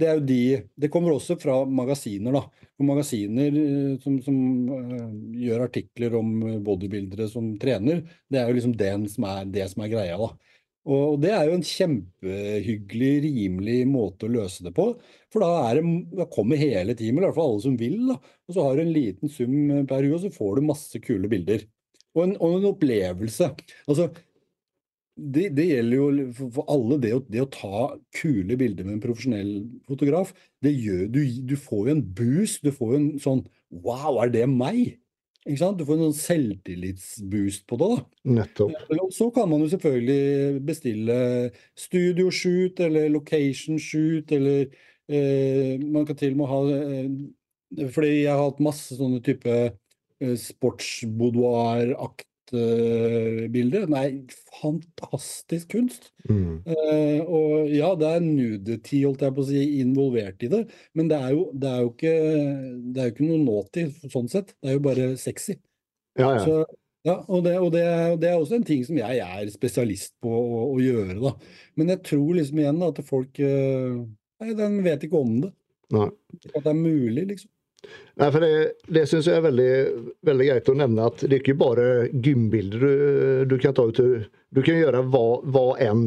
det, 0.00 0.06
er 0.06 0.14
jo 0.16 0.24
de, 0.24 0.38
det 0.80 0.90
kommer 0.92 1.12
også 1.12 1.36
fra 1.40 1.58
magasiner. 1.68 2.38
da. 2.38 2.68
Magasiner 2.86 3.58
uh, 3.58 3.92
som, 4.00 4.16
som 4.24 4.38
uh, 4.70 5.10
gjør 5.36 5.66
artikler 5.66 6.16
om 6.16 6.32
bodybuildere 6.64 7.28
som 7.32 7.52
trener, 7.60 8.06
det 8.32 8.40
er 8.40 8.48
jo 8.48 8.56
liksom 8.56 8.76
som 9.12 9.28
er, 9.28 9.44
det 9.52 9.68
som 9.72 9.84
er 9.84 9.92
greia. 9.92 10.16
da. 10.22 10.32
Og 10.86 11.18
det 11.18 11.32
er 11.34 11.48
jo 11.48 11.56
en 11.56 11.66
kjempehyggelig, 11.66 13.12
rimelig 13.24 13.80
måte 13.90 14.28
å 14.28 14.32
løse 14.32 14.62
det 14.62 14.70
på. 14.76 14.92
For 15.34 15.42
da, 15.42 15.66
er 15.66 15.80
det, 15.80 15.94
da 16.14 16.28
kommer 16.30 16.60
hele 16.60 16.94
teamet, 16.94 17.24
i 17.24 17.26
hvert 17.26 17.36
fall 17.36 17.56
alle 17.56 17.64
som 17.64 17.78
vil. 17.80 17.98
da. 18.12 18.20
Og 18.46 18.54
så 18.54 18.66
har 18.68 18.76
du 18.78 18.84
en 18.84 18.94
liten 18.94 19.32
sum 19.32 19.56
per 19.90 20.06
uke, 20.06 20.14
og 20.14 20.22
så 20.22 20.30
får 20.36 20.60
du 20.60 20.68
masse 20.70 21.02
kule 21.02 21.30
bilder. 21.32 21.66
Og 22.16 22.22
en, 22.22 22.36
og 22.38 22.60
en 22.60 22.70
opplevelse. 22.70 23.50
Altså, 23.90 24.06
det, 25.16 25.48
det, 25.56 25.64
gjelder 25.70 25.96
jo 25.96 26.06
for 26.52 26.66
alle, 26.68 26.98
det 27.00 27.14
å, 27.16 27.22
det 27.32 27.40
å, 27.40 27.48
ta 27.48 27.86
kule 28.18 28.56
bilder 28.60 28.84
med 28.84 28.98
en 28.98 29.02
profesjonell 29.04 29.52
fotograf. 29.88 30.34
det 30.64 30.74
gjør, 30.74 31.06
du, 31.08 31.20
du, 31.48 31.56
får 31.56 31.88
jo 31.88 31.94
en 31.94 32.04
boost. 32.18 32.60
Du 32.66 32.72
får 32.74 32.92
jo 32.92 32.98
en 33.00 33.10
sånn 33.22 33.42
Wow, 33.82 34.20
er 34.22 34.30
det 34.30 34.44
meg? 34.46 35.00
Ikke 35.46 35.58
sant? 35.58 35.78
Du 35.78 35.86
får 35.86 35.96
en 35.96 36.04
sånn 36.08 36.20
selvtillitsboost 36.20 37.64
på 37.70 37.78
det. 37.80 37.88
da. 37.94 37.98
Nettopp. 38.36 38.76
Og 38.94 39.10
så 39.14 39.26
kan 39.34 39.50
man 39.50 39.64
jo 39.64 39.68
selvfølgelig 39.72 40.60
bestille 40.68 41.16
studioshoot 41.78 42.80
eller 42.86 43.08
location 43.14 43.80
shoot, 43.82 44.32
eller 44.36 44.68
eh, 45.08 45.74
man 45.82 46.06
kan 46.06 46.16
til 46.20 46.36
og 46.36 46.40
med 46.42 46.50
ha 46.52 46.60
eh, 46.76 47.10
Fordi 47.94 48.12
jeg 48.12 48.30
har 48.30 48.44
hatt 48.44 48.62
masse 48.62 48.94
sånne 49.00 49.20
type 49.26 49.50
eh, 49.56 50.36
sportsboudoir-aktige 50.44 52.35
shoot-bilder. 52.46 53.86
Nei, 53.88 54.24
fantastisk 54.60 55.70
kunst. 55.70 56.12
Mm. 56.28 56.62
Eh, 56.66 57.20
og 57.24 57.68
ja, 57.70 57.94
det 57.98 58.08
er 58.08 58.24
nudity, 58.24 59.02
holdt 59.04 59.22
jeg 59.22 59.34
på 59.34 59.42
å 59.42 59.48
si, 59.48 59.62
involvert 59.80 60.42
i 60.42 60.48
det, 60.48 60.64
men 60.94 61.08
det 61.08 61.18
er 61.18 61.34
jo, 61.34 61.50
det 61.54 61.70
er 61.70 61.82
jo 61.82 61.92
ikke 61.92 62.16
det 62.92 63.02
er 63.02 63.08
jo 63.08 63.14
ikke 63.14 63.28
noe 63.28 63.44
naughty 63.44 63.86
sånn 64.12 64.28
sett. 64.28 64.54
Det 64.60 64.70
er 64.70 64.78
jo 64.78 64.84
bare 64.86 65.08
sexy. 65.20 65.58
Ja, 66.18 66.36
ja. 66.36 66.44
Så, 66.44 66.64
ja, 67.06 67.20
og 67.28 67.44
det, 67.46 67.56
og 67.62 67.70
det, 67.74 67.84
det 68.22 68.30
er 68.30 68.40
også 68.40 68.58
en 68.58 68.66
ting 68.66 68.82
som 68.86 68.96
jeg 68.98 69.20
er 69.22 69.50
spesialist 69.52 70.16
på 70.22 70.30
å, 70.30 70.62
å 70.72 70.78
gjøre, 70.82 71.18
da. 71.22 71.36
Men 71.78 71.94
jeg 71.94 72.02
tror 72.08 72.32
liksom 72.38 72.62
igjen 72.62 72.80
da, 72.82 72.90
at 72.94 73.04
folk 73.06 73.42
eh, 73.42 74.06
Nei, 74.36 74.50
den 74.52 74.82
vet 74.84 75.00
ikke 75.06 75.16
om 75.16 75.38
det. 75.40 75.48
Nei. 75.96 76.10
At 76.50 76.58
det 76.58 76.68
er 76.68 76.76
mulig, 76.76 77.22
liksom. 77.30 77.48
Nei, 78.16 78.30
for 78.32 78.40
det, 78.40 78.50
det 78.88 79.02
syns 79.10 79.26
jeg 79.28 79.36
er 79.38 79.44
veldig, 79.44 79.70
veldig 80.26 80.46
greit 80.48 80.68
å 80.72 80.76
nevne 80.80 81.04
at 81.10 81.20
det 81.26 81.36
er 81.36 81.42
ikke 81.42 81.58
bare 81.60 81.84
gymbilder 82.12 82.80
du, 82.80 82.94
du 83.52 83.56
kan 83.62 83.74
ta 83.76 83.84
ut. 83.90 84.00
Du 84.56 84.62
kan 84.64 84.78
gjøre 84.78 85.02
hva, 85.12 85.24
hva 85.44 85.64
enn 85.84 86.06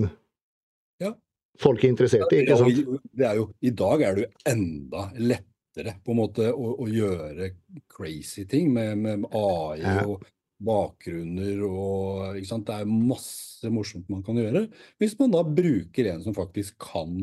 Ja. 1.03 1.13
folk 1.61 1.83
er 1.85 1.93
interessert 1.93 2.33
i. 2.33 2.41
ikke 2.43 2.57
sant? 2.57 2.99
det 3.13 3.27
er 3.29 3.37
jo, 3.39 3.45
I 3.61 3.71
dag 3.77 4.01
er 4.07 4.17
det 4.17 4.25
jo 4.25 4.31
enda 4.51 5.05
lettere 5.21 5.93
på 6.03 6.15
en 6.15 6.19
måte 6.23 6.49
å, 6.51 6.73
å 6.81 6.89
gjøre 6.89 7.51
crazy 7.93 8.47
ting 8.49 8.73
med, 8.73 8.97
med 9.05 9.29
AI 9.29 9.79
Ja. 9.85 9.95
og 10.09 10.25
bakgrunner 10.59 11.61
og 11.69 12.35
ikke 12.41 12.49
sant? 12.49 12.65
Det 12.67 12.81
er 12.81 12.89
masse 12.89 13.69
morsomt 13.71 14.09
man 14.11 14.25
kan 14.25 14.35
gjøre, 14.41 14.65
hvis 14.99 15.13
man 15.21 15.31
da 15.37 15.45
bruker 15.45 16.09
en 16.11 16.25
som 16.25 16.35
faktisk 16.35 16.75
kan 16.89 17.13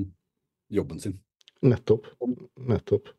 jobben 0.72 1.02
sin. 1.02 1.18
Nettopp. 1.66 2.06
Nettopp. 2.70 3.10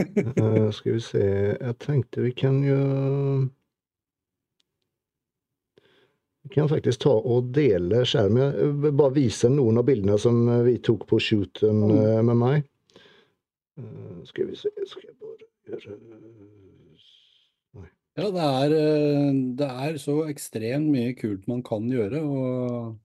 Eh, 0.00 0.70
skal 0.72 0.94
vi 0.96 1.00
se 1.04 1.22
Jeg 1.22 1.74
tenkte 1.82 2.22
vi 2.24 2.30
kan 2.36 2.60
jo 2.64 2.78
Vi 6.40 6.54
kan 6.54 6.70
faktisk 6.70 7.02
ta 7.04 7.12
og 7.12 7.50
dele 7.54 8.00
skjermen. 8.08 8.54
Jeg 8.56 8.76
vil 8.82 8.94
bare 8.96 9.14
vise 9.18 9.50
noen 9.52 9.78
av 9.78 9.84
bildene 9.90 10.16
som 10.18 10.38
vi 10.64 10.78
tok 10.82 11.04
på 11.10 11.20
shooten 11.20 11.82
eh, 11.92 12.22
med 12.24 12.38
meg. 12.40 12.64
Uh, 13.76 14.24
Skal 14.28 14.48
vi 14.48 14.56
se 14.58 14.72
Skal 14.88 15.10
jeg 15.10 15.18
bare 15.20 15.50
gjøre 15.68 15.98
Ja, 18.18 18.26
det 18.34 18.46
er, 18.46 18.72
det 19.60 19.68
er 19.84 20.00
så 20.02 20.16
ekstremt 20.28 20.90
mye 20.90 21.12
kult 21.16 21.46
man 21.48 21.62
kan 21.64 21.86
gjøre, 21.88 22.18
og 22.20 22.96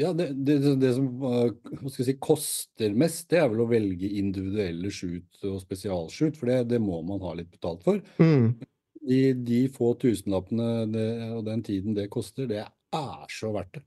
ja, 0.00 0.12
det, 0.16 0.30
det, 0.46 0.54
det 0.80 0.90
som 0.96 1.08
eh, 1.28 1.90
si, 1.92 2.14
koster 2.22 2.94
mest, 2.96 3.26
det 3.30 3.38
er 3.42 3.48
vel 3.52 3.60
å 3.66 3.68
velge 3.70 4.08
individuelle 4.16 4.90
shoot 4.94 5.44
og 5.44 5.58
spesialshoot, 5.60 6.38
for 6.40 6.48
det, 6.48 6.62
det 6.72 6.80
må 6.80 7.02
man 7.04 7.20
ha 7.20 7.34
litt 7.36 7.50
betalt 7.52 7.84
for. 7.84 8.00
mm. 8.22 8.52
De, 9.00 9.20
de 9.32 9.58
få 9.72 9.94
tusenlappene 9.96 10.64
det, 10.92 11.04
og 11.32 11.44
den 11.46 11.62
tiden 11.64 11.94
det 11.96 12.10
koster, 12.12 12.44
det 12.50 12.62
er 12.66 13.30
så 13.32 13.48
verdt 13.54 13.78
det. 13.78 13.84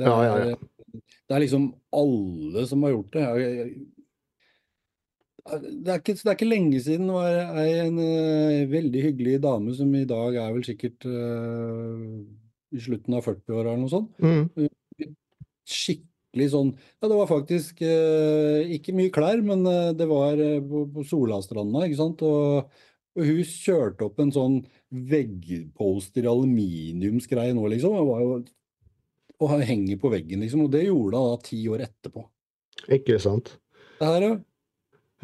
Det 0.00 0.06
Ja, 0.08 0.14
ja, 0.24 0.36
ja. 0.40 0.54
er, 0.54 1.02
det 1.28 1.34
er 1.36 1.42
liksom 1.44 1.66
alle 1.92 2.62
som 2.70 2.82
har 2.86 2.94
gjort 2.94 3.12
det. 3.16 3.24
Jeg- 3.26 3.56
jeg- 3.58 3.86
Det 5.50 5.88
er 5.92 5.98
ikke, 6.00 6.14
det 6.14 6.26
er 6.30 6.36
ikke 6.36 6.48
lenge 6.48 6.80
siden 6.84 7.06
det 7.08 7.14
var 7.16 7.58
ei 7.64 7.70
en 7.86 7.98
en, 7.98 8.70
veldig 8.70 9.02
hyggelig 9.02 9.40
dame 9.42 9.74
som 9.74 9.94
i 9.94 10.04
dag 10.04 10.34
er 10.36 10.52
vel 10.52 10.62
sikkert 10.64 11.04
eh, 11.08 12.24
i 12.72 12.80
slutten 12.84 13.16
av 13.18 13.24
40-åra 13.26 13.72
eller 13.72 13.82
noe 13.82 13.90
sånt. 13.92 14.12
Mm. 14.22 14.68
Skikkelig 15.70 16.46
sånn 16.52 16.70
Ja, 17.00 17.08
det 17.10 17.16
var 17.18 17.28
faktisk 17.30 17.80
eh, 17.86 18.70
ikke 18.76 18.94
mye 18.96 19.10
klær, 19.14 19.40
men 19.46 19.64
eh, 19.66 19.90
det 19.98 20.06
var 20.10 20.38
eh, 20.40 20.60
på, 20.62 20.84
på 20.94 21.04
Solastranda, 21.06 21.84
ikke 21.86 21.98
sant. 22.00 22.22
Og, 22.26 22.70
og 23.18 23.26
hun 23.26 23.42
kjørte 23.46 24.06
opp 24.06 24.20
en 24.22 24.30
sånn 24.34 24.60
veggposter 24.90 26.26
i 26.26 26.30
aluminiumsgreie 26.30 27.54
nå, 27.56 27.66
liksom. 27.74 27.96
Og, 27.98 28.08
var 28.12 28.22
jo, 28.24 28.38
og 29.40 29.54
henger 29.66 29.98
på 30.02 30.10
veggen, 30.12 30.42
liksom. 30.44 30.66
Og 30.66 30.72
det 30.74 30.84
gjorde 30.86 31.18
hun 31.18 31.34
da 31.34 31.42
ti 31.46 31.60
år 31.70 31.84
etterpå. 31.88 32.24
Ikke 32.96 33.18
sant. 33.22 33.54
Det 34.00 34.08
her, 34.08 34.26
ja. 34.30 34.36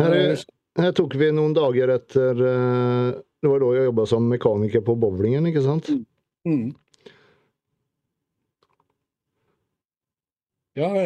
Her, 0.02 0.12
Eh, 0.12 0.34
er- 0.34 0.82
her 0.82 0.92
tok 0.92 1.14
vi 1.16 1.30
noen 1.32 1.54
dager 1.56 1.88
etter 1.94 2.36
eh, 2.36 3.14
Det 3.40 3.48
var 3.48 3.62
da 3.62 3.70
jeg 3.78 3.86
jobba 3.86 4.04
som 4.10 4.26
mekaniker 4.28 4.82
på 4.84 4.92
bowlingen, 5.00 5.46
ikke 5.48 5.62
sant? 5.64 5.88
Mm. 6.44 6.74
Ja, 10.76 10.88
det 10.92 11.04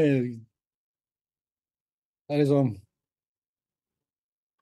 er 2.30 2.38
liksom 2.42 2.72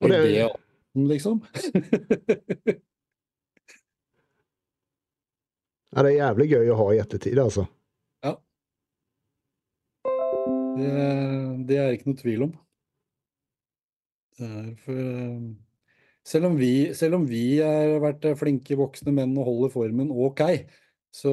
Er 0.05 0.09
det- 0.09 0.53
det 0.95 1.09
liksom? 1.09 1.41
Ja, 5.97 6.03
det 6.05 6.11
er 6.13 6.19
jævlig 6.21 6.47
gøy 6.53 6.69
å 6.73 6.77
ha 6.83 6.87
i 6.93 6.99
ettertid, 7.01 7.39
altså. 7.41 7.63
Ja. 8.25 8.35
Det, 10.77 10.91
det 11.71 11.79
er 11.81 11.95
ikke 11.97 12.11
noe 12.11 12.19
tvil 12.21 12.45
om. 12.45 12.53
Er 14.39 14.67
for 14.85 14.99
eh, 15.01 15.39
selv 16.29 16.51
om 16.51 16.59
vi, 16.61 16.73
selv 16.95 17.17
om 17.19 17.25
vi 17.27 17.41
har 17.65 17.97
vært 18.05 18.29
flinke 18.39 18.77
voksne 18.79 19.15
menn 19.17 19.33
og 19.41 19.49
holder 19.49 19.73
formen 19.73 20.13
ok, 20.13 20.45
så, 21.15 21.33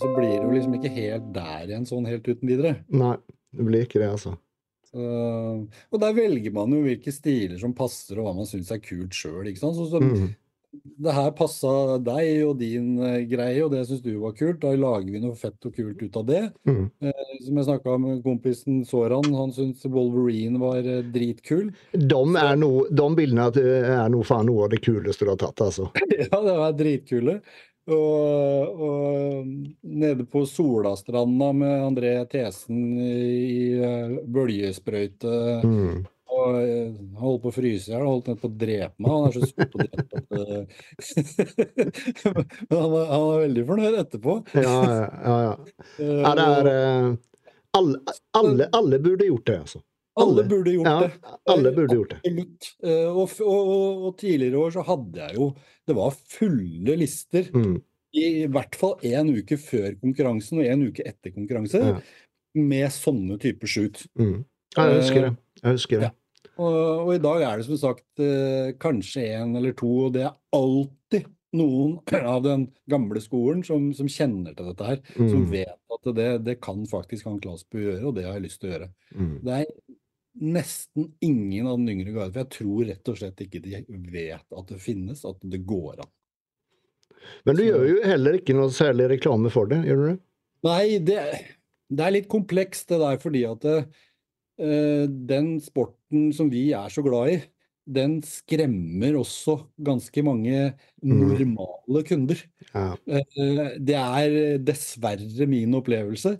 så 0.00 0.08
blir 0.16 0.38
jo 0.40 0.50
liksom 0.54 0.74
ikke 0.78 0.94
helt 0.96 1.28
der 1.36 1.68
igjen 1.68 1.86
sånn 1.88 2.08
helt 2.08 2.26
uten 2.26 2.48
videre. 2.48 2.78
Nei, 2.88 3.14
det 3.56 3.66
blir 3.68 3.84
ikke 3.86 4.00
det, 4.02 4.10
altså. 4.16 4.34
Så, 4.86 5.02
og 5.92 6.00
der 6.00 6.16
velger 6.16 6.54
man 6.54 6.72
jo 6.72 6.80
hvilke 6.86 7.12
stiler 7.12 7.58
som 7.60 7.74
passer 7.76 8.20
og 8.20 8.28
hva 8.28 8.34
man 8.38 8.48
syns 8.48 8.72
er 8.72 8.82
kult 8.82 9.14
sjøl, 9.16 9.46
Mm. 9.46 10.34
det 11.00 11.12
her 11.12 11.30
passa 11.36 11.96
deg 12.04 12.42
og 12.46 12.58
din 12.60 12.98
eh, 13.00 13.22
greie, 13.28 13.62
og 13.64 13.70
det 13.72 13.82
syns 13.88 14.02
du 14.04 14.10
var 14.20 14.34
kult. 14.36 14.60
Da 14.60 14.74
lager 14.76 15.10
vi 15.12 15.20
noe 15.22 15.36
fett 15.38 15.68
og 15.68 15.74
kult 15.76 16.02
ut 16.02 16.16
av 16.20 16.26
det. 16.28 16.42
Mm. 16.68 16.82
Som 17.46 17.60
jeg 17.60 17.66
snakka 17.68 17.94
med 18.02 18.22
kompisen 18.24 18.82
Soran, 18.88 19.28
han 19.36 19.52
syntes 19.56 19.86
Wolverine 19.92 20.60
var 20.60 20.80
eh, 20.84 21.04
dritkul. 21.14 21.70
De, 21.92 22.22
er 22.40 22.56
no, 22.60 22.72
de 22.88 23.08
bildene 23.16 23.48
er 23.56 24.10
noe 24.12 24.26
faen 24.28 24.48
noe 24.50 24.66
av 24.66 24.74
det 24.74 24.82
kuleste 24.84 25.24
du 25.28 25.32
har 25.34 25.40
tatt, 25.40 25.64
altså. 25.64 25.88
ja, 26.22 26.28
det 26.32 26.58
var 26.60 26.76
dritkule. 26.76 27.40
Og, 27.86 28.80
og 28.82 29.46
nede 29.82 30.24
på 30.26 30.42
Solastranda 30.50 31.52
med 31.54 31.84
André 31.84 32.16
Thesen 32.26 32.98
i 32.98 33.78
bøljesprøyte 34.26 35.30
bølgesprøyte 35.30 35.34
Mm. 35.62 36.04
og 36.36 36.56
eh, 36.60 36.90
holdt 37.20 37.42
på 37.44 37.50
å 37.52 37.54
fryse 37.54 37.88
i 37.88 37.94
hjel, 37.94 38.04
holdt 38.06 38.32
på 38.42 38.48
å 38.50 38.56
drepe 38.62 39.02
meg. 39.02 39.10
Han 39.12 39.26
er 39.28 39.32
så 39.36 39.40
det 39.46 39.86
at 39.86 40.10
eh, 40.36 40.64
Men 42.68 42.80
han 42.80 42.90
var, 42.92 43.06
han 43.12 43.26
er, 43.30 43.40
veldig 43.46 43.64
fornøyd 43.70 43.98
etterpå. 44.02 44.36
Ja, 44.58 44.76
ja, 44.90 45.06
ja. 45.22 45.36
ja. 45.46 45.54
ja 46.26 46.46
er 46.46 46.70
eh, 46.74 47.10
alle, 47.76 48.16
alle, 48.36 48.68
alle 48.72 49.00
burde 49.04 49.30
gjort 49.30 49.46
det, 49.46 49.58
altså. 49.66 49.82
Alle 50.16 50.44
burde 50.48 50.72
gjort 50.72 50.86
Ja, 50.88 50.98
det. 51.02 51.34
alle 51.52 51.72
burde 51.76 51.96
gjort 51.98 52.14
det. 52.14 52.20
Absolutt. 52.24 52.68
Eh, 52.82 53.08
Og, 53.12 53.34
og, 53.44 53.70
og, 54.06 54.16
tidligere 54.18 54.62
år 54.62 54.70
så 54.78 54.84
hadde 54.88 55.20
jeg 55.26 55.36
jo 55.36 55.48
Det 55.86 55.96
var 55.98 56.14
fulle 56.16 56.96
lister. 56.96 57.50
Mm. 57.54 57.76
I 58.16 58.46
hvert 58.48 58.74
fall 58.80 58.94
én 59.04 59.28
uke 59.36 59.58
før 59.60 59.90
konkurransen 60.00 60.58
og 60.62 60.64
én 60.64 60.86
uke 60.88 61.04
etter 61.06 61.34
konkurranse. 61.34 61.82
Ja. 61.84 61.98
Med 62.56 62.88
sånne 62.94 63.36
typer 63.42 63.68
shoot. 63.68 64.06
Mm. 64.18 64.44
Ja, 64.76 64.86
jeg 64.88 65.02
husker 65.02 65.20
det. 65.26 65.32
Jeg 65.62 65.76
husker 65.76 66.00
det. 66.06 66.10
Og, 66.56 66.76
og 67.04 67.10
i 67.14 67.20
dag 67.20 67.42
er 67.44 67.58
det 67.60 67.66
som 67.68 67.76
sagt 67.76 68.22
eh, 68.24 68.72
kanskje 68.80 69.26
én 69.36 69.52
eller 69.58 69.74
to, 69.76 69.90
og 70.06 70.14
det 70.16 70.22
er 70.24 70.32
alltid 70.56 71.26
noen 71.56 71.98
av 72.34 72.40
den 72.44 72.66
gamle 72.88 73.20
skolen 73.20 73.60
som, 73.64 73.90
som 73.96 74.08
kjenner 74.08 74.56
til 74.56 74.72
dette 74.72 74.88
her. 74.88 75.02
Som 75.18 75.44
Mm. 75.44 75.50
vet 75.52 75.76
at 75.96 76.08
det, 76.16 76.30
det 76.48 76.56
kan 76.64 76.82
faktisk 76.88 77.28
han 77.28 77.38
Klasbu 77.40 77.76
gjøre, 77.82 78.02
og 78.08 78.16
det 78.16 78.24
har 78.26 78.34
jeg 78.40 78.46
lyst 78.48 78.60
til 78.62 78.70
å 78.70 78.72
gjøre. 78.74 78.88
Mm. 79.14 79.34
Det 79.44 79.52
er 79.60 79.66
nesten 80.40 81.10
ingen 81.24 81.66
av 81.66 81.78
den 81.80 81.88
yngre 81.94 82.12
garde, 82.14 82.32
for 82.34 82.42
jeg 82.44 82.52
tror 82.56 82.84
rett 82.90 83.10
og 83.12 83.18
slett 83.20 83.42
ikke 83.46 83.62
de 83.64 83.80
vet 84.12 84.44
at 84.58 84.66
det 84.72 84.80
finnes, 84.82 85.24
at 85.28 85.40
det 85.42 85.62
går 85.68 86.00
an. 86.04 86.10
Men 87.46 87.56
du 87.56 87.62
Så- 87.62 87.68
gjør 87.70 87.86
jo 87.88 88.02
heller 88.04 88.38
ikke 88.38 88.54
noe 88.54 88.70
særlig 88.70 89.08
reklame 89.16 89.50
for 89.50 89.66
det, 89.66 89.84
gjør 89.88 89.96
du 90.02 90.06
det? 90.12 90.18
Nei, 90.66 90.98
det, 90.98 91.18
det 91.90 92.04
er 92.06 92.14
litt 92.14 92.28
komplekst 92.28 92.88
det 92.88 93.00
der, 93.00 93.18
fordi 93.22 93.44
at 93.48 93.60
det, 93.64 93.76
den 95.28 95.60
sporten 95.60 96.32
som 96.32 96.48
vi 96.50 96.70
er 96.72 96.88
så 96.92 97.02
glad 97.04 97.34
i, 97.34 97.42
den 97.86 98.16
skremmer 98.26 99.14
også 99.20 99.60
ganske 99.86 100.22
mange 100.26 100.72
normale 101.06 102.02
kunder. 102.08 102.40
Ja. 102.72 102.96
Eh, 103.06 103.76
det 103.78 103.94
er 103.94 104.58
dessverre 104.58 105.46
min 105.46 105.76
opplevelse. 105.78 106.32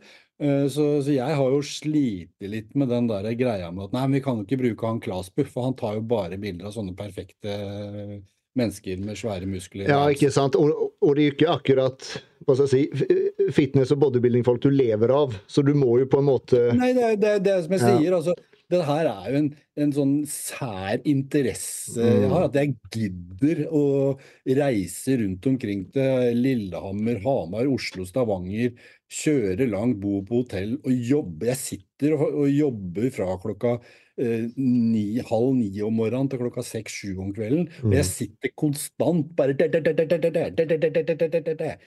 Eh, 0.43 0.67
Så, 0.69 1.03
så 1.03 1.15
jeg 1.15 1.37
har 1.39 1.51
jo 1.51 1.63
slitt 1.65 2.31
litt 2.45 2.75
med 2.77 2.91
den 2.93 3.07
der 3.09 3.29
greia 3.39 3.71
med 3.73 3.87
at 3.89 3.93
nei, 3.97 4.03
men 4.07 4.19
vi 4.19 4.25
kan 4.25 4.37
jo 4.41 4.45
ikke 4.45 4.59
bruke 4.61 4.87
han 4.91 5.01
Klasbu, 5.01 5.45
for 5.49 5.65
han 5.71 5.77
tar 5.79 5.95
jo 5.97 6.03
bare 6.05 6.37
bilder 6.41 6.69
av 6.69 6.75
sånne 6.77 6.93
perfekte 6.99 7.55
mennesker 8.57 9.01
med 9.05 9.19
svære 9.21 9.49
muskler. 9.49 9.89
ja, 9.89 10.03
ikke 10.13 10.31
sant. 10.33 10.57
Og, 10.57 10.93
og 11.05 11.17
det 11.17 11.23
er 11.23 11.31
jo 11.31 11.35
ikke 11.37 11.55
akkurat 11.59 12.07
hva 12.47 12.55
skal 12.57 12.69
jeg 12.71 12.93
si, 13.01 13.49
fitness- 13.57 13.91
og 13.93 13.99
bodybuilding-folk 14.05 14.61
du 14.65 14.71
lever 14.71 15.11
av, 15.13 15.35
så 15.51 15.65
du 15.67 15.73
må 15.77 15.97
jo 16.01 16.07
på 16.09 16.21
en 16.23 16.29
måte 16.29 16.61
Nei, 16.77 16.93
det 16.97 17.05
er 17.05 17.17
det, 17.21 17.33
er 17.41 17.43
det 17.49 17.57
som 17.65 17.75
jeg 17.77 17.83
Ja. 17.83 17.97
sier. 17.99 18.17
Altså, 18.21 18.35
det 18.71 18.81
her 18.83 19.07
er 19.07 19.27
jo 19.31 19.39
en, 19.39 19.49
en 19.79 19.93
sånn 19.95 20.15
sær 20.27 21.03
interesse 21.07 22.03
jeg 22.03 22.31
har, 22.33 22.47
at 22.49 22.57
jeg 22.59 22.73
gidder 22.91 23.61
å 23.71 23.83
reise 24.59 25.19
rundt 25.21 25.47
omkring 25.47 25.85
til 25.95 26.35
Lillehammer, 26.41 27.21
Hamar, 27.23 27.69
Oslo, 27.71 28.03
Stavanger, 28.09 28.73
kjøre 29.13 29.69
langt, 29.71 30.01
bo 30.03 30.21
på 30.27 30.43
hotell 30.43 30.77
og 30.83 30.91
jobbe. 30.91 31.47
Jeg 31.53 31.61
sitter 31.61 32.17
og, 32.17 32.27
og 32.43 32.51
jobber 32.51 33.07
fra 33.15 33.37
klokka 33.43 33.77
eh, 34.19 34.49
ni, 34.59 35.21
halv 35.29 35.55
ni 35.55 35.71
om 35.87 35.95
morgenen 36.01 36.31
til 36.33 36.43
klokka 36.43 36.65
seks-sju 36.67 37.15
om 37.23 37.31
kvelden. 37.37 37.69
Og 37.87 37.95
jeg 37.95 38.09
sitter 38.11 38.55
konstant 38.59 39.31
bare 39.39 39.55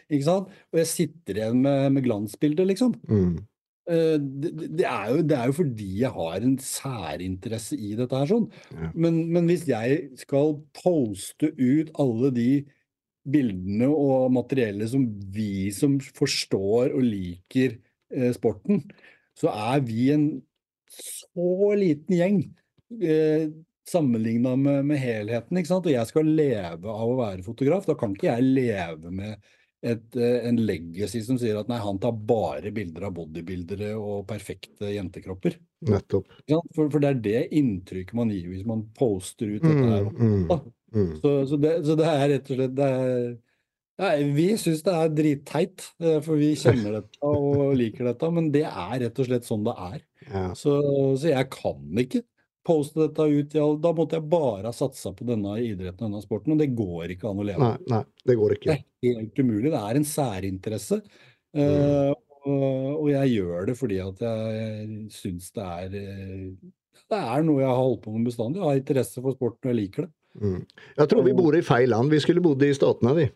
Ikke 0.08 0.28
sant? 0.30 0.58
Og 0.72 0.82
jeg 0.84 0.92
sitter 0.96 1.42
igjen 1.42 1.64
med, 1.66 1.90
med 1.98 2.08
glansbildet, 2.08 2.72
liksom. 2.72 2.96
Mm. 3.12 3.38
Eh, 3.90 4.16
Det, 4.20 4.56
det, 4.80 4.88
er 4.88 5.12
jo, 5.12 5.22
det 5.28 5.38
er 5.38 5.52
jo 5.52 5.60
fordi 5.60 5.92
jeg 6.06 6.16
har 6.16 6.40
en 6.46 6.58
særinteresse 6.64 7.76
i 7.76 7.96
dette 8.00 8.16
her 8.16 8.32
sånn. 8.32 8.50
Ja. 8.72 8.92
Men, 8.96 9.26
men 9.34 9.50
hvis 9.52 9.68
jeg 9.68 10.06
skal 10.24 10.60
poste 10.78 11.52
ut 11.58 11.92
alle 12.00 12.32
de 12.36 12.52
bildene 13.32 13.90
og 13.90 14.30
materiellet 14.36 14.92
som 14.92 15.06
vi 15.34 15.70
som 15.76 15.98
forstår 16.00 16.94
og 16.94 17.06
liker 17.06 17.78
eh, 18.14 18.32
sporten, 18.36 18.84
så 19.38 19.52
er 19.54 19.84
vi 19.86 20.10
en 20.14 20.30
så 20.90 21.74
liten 21.78 22.18
gjeng 22.18 22.40
eh, 23.02 23.50
sammenligna 23.90 24.56
med, 24.56 24.86
med 24.90 25.02
helheten. 25.02 25.58
ikke 25.58 25.72
sant? 25.72 25.88
Og 25.88 25.96
jeg 25.96 26.10
skal 26.10 26.28
leve 26.28 26.90
av 26.90 27.06
å 27.06 27.20
være 27.20 27.46
fotograf. 27.46 27.88
Da 27.88 27.96
kan 27.98 28.14
ikke 28.16 28.30
jeg 28.32 28.50
leve 28.50 29.14
med 29.14 29.50
et, 29.82 30.16
eh, 30.16 30.48
en 30.50 30.60
legacy 30.60 31.22
som 31.24 31.40
sier 31.40 31.60
at 31.60 31.70
nei, 31.72 31.80
han 31.82 32.00
tar 32.02 32.14
bare 32.14 32.74
bilder 32.76 33.08
av 33.08 33.16
bodybuildere 33.16 33.94
og 33.96 34.26
perfekte 34.30 34.92
jentekropper. 34.92 35.56
Nettopp. 35.88 36.28
For, 36.76 36.90
for 36.90 37.00
det 37.00 37.14
er 37.14 37.22
det 37.24 37.44
inntrykket 37.56 38.18
man 38.18 38.34
gir 38.34 38.50
hvis 38.52 38.68
man 38.68 38.84
poster 38.98 39.54
ut 39.56 39.64
dette 39.64 39.88
her. 39.88 40.10
Mm, 40.12 40.36
mm. 40.50 40.68
Mm. 40.96 41.12
Så, 41.22 41.36
så, 41.52 41.60
det, 41.62 41.76
så 41.88 41.96
det 42.00 42.10
er 42.10 42.26
rett 42.34 42.50
og 42.52 42.60
slett 42.60 42.76
det 42.78 42.90
er, 42.96 43.30
ja, 44.00 44.10
Vi 44.36 44.48
syns 44.62 44.82
det 44.86 44.96
er 44.96 45.14
dritteit, 45.16 45.86
eh, 46.00 46.20
for 46.24 46.40
vi 46.40 46.54
kjenner 46.60 46.94
dette 47.00 47.30
og 47.30 47.74
liker 47.80 48.08
dette, 48.12 48.30
men 48.36 48.52
det 48.54 48.66
er 48.70 48.94
rett 49.06 49.20
og 49.20 49.28
slett 49.30 49.48
sånn 49.48 49.66
det 49.68 49.76
er. 49.90 50.04
Ja. 50.30 50.44
Så, 50.56 50.76
så 51.20 51.34
jeg 51.34 51.50
kan 51.52 52.04
ikke 52.04 52.24
poste 52.70 53.02
dette 53.08 53.26
ut. 53.26 53.58
Da 53.82 53.92
måtte 53.96 54.20
jeg 54.20 54.30
bare 54.32 54.70
ha 54.70 54.76
satsa 54.76 55.12
på 55.16 55.28
denne 55.28 55.58
idretten 55.64 56.06
og 56.06 56.12
denne 56.14 56.24
sporten, 56.24 56.56
og 56.56 56.62
det 56.62 56.72
går 56.78 57.16
ikke 57.16 57.30
an 57.32 57.42
å 57.42 57.48
leve 57.48 57.64
Nei, 57.64 57.76
av. 57.76 57.92
nei, 57.92 58.02
det 58.30 58.38
går 58.40 58.56
ikke. 58.56 58.76
Det 58.76 59.12
er 59.12 59.20
helt 59.22 59.42
umulig. 59.44 59.72
Det 59.74 59.84
er 59.84 60.00
en 60.00 60.10
særinteresse. 60.14 61.02
eh, 61.58 62.12
og, 62.40 63.02
og 63.02 63.08
jeg 63.12 63.34
gjør 63.36 63.66
det 63.68 63.76
fordi 63.76 63.98
at 64.00 64.22
jeg 64.24 65.00
syns 65.12 65.50
det 65.56 65.66
er 65.66 65.96
eh, 66.00 66.70
Det 67.10 67.18
er 67.20 67.44
noe 67.44 67.60
jeg 67.64 67.68
har 67.68 67.82
holdt 67.82 68.04
på 68.06 68.14
med 68.16 68.30
bestandig. 68.30 68.62
Jeg 68.62 68.70
har 68.70 68.80
interesse 68.84 69.24
for 69.26 69.36
sporten, 69.36 69.66
og 69.66 69.74
jeg 69.74 69.80
liker 69.82 70.08
det. 70.08 70.14
Mm. 70.38 70.64
Jeg 71.00 71.12
tror 71.12 71.26
vi 71.26 71.36
bor 71.38 71.56
i 71.58 71.66
feil 71.66 71.90
land. 71.92 72.12
Vi 72.14 72.22
skulle 72.24 72.44
bodd 72.44 72.64
i 72.64 72.74
Statene, 72.76 73.16
vi. 73.18 73.28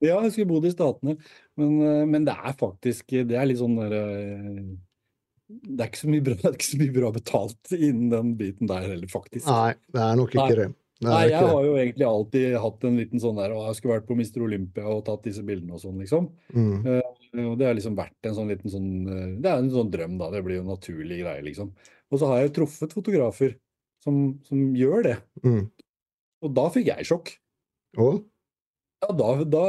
Ja, 0.00 0.16
jeg 0.24 0.32
skulle 0.34 0.48
bodd 0.48 0.66
i 0.68 0.72
Statene, 0.72 1.16
men, 1.60 1.72
eh, 1.84 2.04
men 2.08 2.24
det 2.24 2.32
er 2.32 2.54
faktisk 2.56 3.12
Det 3.28 3.36
er 3.36 3.48
litt 3.48 3.60
sånn 3.60 3.76
der 3.76 3.92
eh, 3.98 4.60
Det 5.50 5.84
er 5.84 5.90
ikke 5.90 6.00
så 6.00 6.12
bra, 6.12 6.36
det 6.40 6.48
er 6.48 6.56
ikke 6.56 6.70
så 6.70 6.80
mye 6.80 6.94
bra 6.96 7.10
betalt 7.16 7.74
innen 7.76 8.12
den 8.14 8.36
biten 8.40 8.70
der 8.70 8.86
heller, 8.88 9.10
faktisk. 9.12 9.44
Nei, 9.48 9.74
det 9.92 10.04
er 10.06 10.20
nok 10.20 10.36
ikke 10.36 10.54
det. 10.62 10.68
Det 10.70 10.76
Nei, 11.00 11.12
Nei, 11.14 11.20
jeg 11.32 11.48
har 11.48 11.62
jo 11.64 11.76
egentlig 11.80 12.04
alltid 12.04 12.54
hatt 12.60 12.82
en 12.84 12.98
liten 13.00 13.20
sånn 13.22 13.38
der 13.40 13.54
Å, 13.56 13.60
jeg 13.70 13.78
skulle 13.78 13.94
vært 13.94 14.08
på 14.10 14.16
Mr. 14.18 14.42
Olympia 14.44 14.82
og 14.84 14.98
tatt 15.06 15.22
disse 15.24 15.44
bildene 15.48 15.78
og 15.78 15.80
sånn, 15.80 15.96
liksom. 15.96 16.26
Mm. 16.52 16.74
Uh, 16.84 17.46
Og 17.46 17.54
det 17.56 17.70
har 17.70 17.78
liksom 17.78 17.96
vært 17.96 18.28
en 18.28 18.36
sånn 18.36 18.52
liten 18.52 18.72
sånn 18.72 18.90
Det 19.40 19.48
er 19.48 19.62
en 19.62 19.70
sånn 19.72 19.92
drøm, 19.94 20.18
da. 20.20 20.28
Det 20.34 20.42
blir 20.44 20.58
jo 20.58 20.66
en 20.66 20.74
naturlig 20.74 21.22
greie, 21.22 21.40
liksom. 21.46 21.72
Og 22.10 22.20
så 22.20 22.28
har 22.28 22.40
jeg 22.42 22.50
jo 22.50 22.54
truffet 22.58 22.92
fotografer 22.92 23.56
som, 24.04 24.20
som 24.44 24.60
gjør 24.76 25.08
det. 25.08 25.16
Mm. 25.40 25.62
Og 26.44 26.54
da 26.56 26.66
fikk 26.72 26.90
jeg 26.90 27.08
sjokk. 27.08 27.32
Og? 28.00 28.22
Ja, 29.00 29.12
da, 29.16 29.28
da 29.48 29.66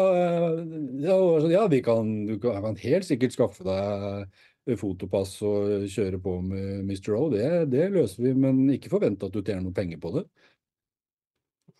ja, 0.99 1.17
ja, 1.51 1.65
vi 1.71 1.79
kan, 1.83 2.09
du 2.27 2.35
kan, 2.43 2.75
helt 2.83 3.07
sikkert 3.07 3.35
skaffe 3.35 3.63
deg 3.63 4.77
fotopass 4.77 5.37
og 5.47 5.87
kjøre 5.89 6.19
på 6.21 6.35
med 6.45 6.83
Mr. 6.85 7.13
O. 7.17 7.29
Det, 7.33 7.45
det 7.71 7.89
løser 7.95 8.27
vi, 8.27 8.33
men 8.37 8.65
ikke 8.75 8.91
forvent 8.91 9.23
at 9.25 9.33
du 9.33 9.41
tjener 9.41 9.63
noe 9.65 9.75
penger 9.75 10.01
på 10.03 10.13
det. 10.19 10.25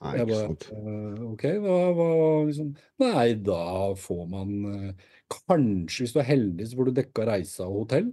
Nei, 0.02 0.16
ikke 0.24 0.38
sant. 0.40 0.64
eh, 0.74 1.20
OK, 1.28 1.44
hva, 1.62 1.76
hva 1.94 2.08
liksom 2.48 2.72
Nei, 3.04 3.28
da 3.46 3.92
får 4.02 4.24
man 4.32 4.54
eh, 4.72 5.12
Kanskje, 5.30 6.08
hvis 6.08 6.16
du 6.16 6.20
er 6.24 6.30
heldig, 6.32 6.66
så 6.68 6.80
får 6.80 6.90
du 6.90 6.96
dekka 6.98 7.28
reisa 7.30 7.68
og 7.68 7.84
hotell. 7.84 8.10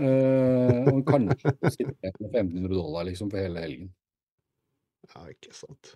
Eh, 0.00 0.88
og 0.90 1.00
kanskje 1.08 1.54
sitter 1.70 1.94
med 1.94 2.26
1500 2.32 2.74
dollar 2.74 3.06
liksom 3.08 3.30
for 3.32 3.40
hele 3.40 3.62
helgen. 3.62 3.92
Ja, 5.08 5.22
ikke 5.30 5.54
sant. 5.56 5.94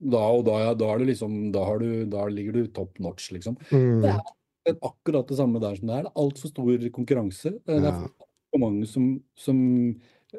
Da 0.00 0.20
og 0.34 0.44
da, 0.48 0.56
ja, 0.64 0.72
da 0.74 0.88
er 0.94 0.98
det 1.00 1.06
liksom 1.12 1.52
Da, 1.54 1.62
har 1.64 1.78
du, 1.78 2.04
da 2.10 2.24
ligger 2.28 2.52
du 2.58 2.66
top 2.74 2.98
notch, 2.98 3.30
liksom. 3.32 3.56
Mm. 3.70 4.02
Det 4.02 4.72
er 4.72 4.78
akkurat 4.82 5.28
det 5.28 5.36
samme 5.38 5.60
der 5.62 5.76
som 5.76 5.86
det 5.88 5.94
er. 5.98 6.02
Det 6.06 6.10
er 6.12 6.22
altfor 6.24 6.50
stor 6.50 6.88
konkurranse. 6.96 7.52
Det 7.64 7.76
er 7.78 7.84
Ja. 7.84 7.94
for 8.54 8.58
mange 8.62 8.86
som, 8.86 9.20
som 9.36 9.58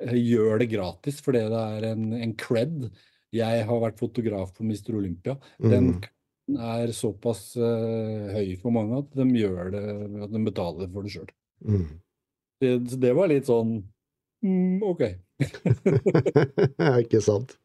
eh, 0.01 0.15
gjør 0.17 0.59
det 0.59 0.69
gratis 0.71 1.21
fordi 1.21 1.41
det 1.51 1.61
er 1.79 1.87
en, 1.93 2.11
en 2.13 2.33
cred. 2.35 2.89
Jeg 3.35 3.65
har 3.67 3.79
vært 3.83 3.99
fotograf 3.99 4.53
på 4.55 4.63
Mr. 4.63 4.95
Olympia. 4.95 5.37
Den 5.59 6.01
Mm. 6.47 6.59
er 6.61 6.91
såpass 6.93 7.55
uh, 7.57 8.29
høy 8.35 8.51
for 8.61 8.69
mange 8.69 8.99
at 9.01 9.15
de 9.17 9.23
gjør 9.33 9.71
det 9.73 9.81
at 10.27 10.29
de 10.31 10.41
betaler 10.45 10.91
for 10.93 11.01
det 11.01 11.11
sjøl. 11.15 11.29
Mm. 11.65 11.87
Det, 12.61 12.99
det 13.01 13.13
var 13.17 13.27
litt 13.31 13.47
sånn 13.49 13.79
mm, 14.45 14.83
OK. 14.85 15.01
Ikke 17.01 17.21
sant. 17.25 17.57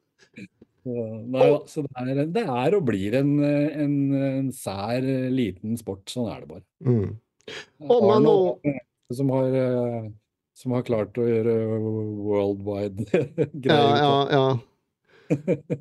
Nei. 0.84 1.48
Så 1.70 1.84
det 1.86 2.04
er, 2.04 2.22
det 2.32 2.44
er 2.46 2.76
og 2.78 2.86
blir 2.88 3.16
en, 3.20 3.34
eh, 3.44 3.82
en, 3.84 3.96
en 4.20 4.48
sær 4.54 5.04
eh, 5.04 5.28
liten 5.34 5.76
sport. 5.80 6.06
Sånn 6.10 6.30
er 6.32 6.44
det 6.44 6.50
bare. 6.54 6.64
Mm. 6.86 7.18
Om 7.90 8.06
man 8.08 8.26
nå 8.26 8.34
som 9.12 9.30
har, 9.34 9.54
eh, 9.58 10.10
som 10.56 10.76
har 10.76 10.86
klart 10.86 11.18
å 11.18 11.26
gjøre 11.26 11.54
worldwide 11.80 13.06
greier. 13.64 14.02
ja, 14.04 14.16
ja. 14.30 14.44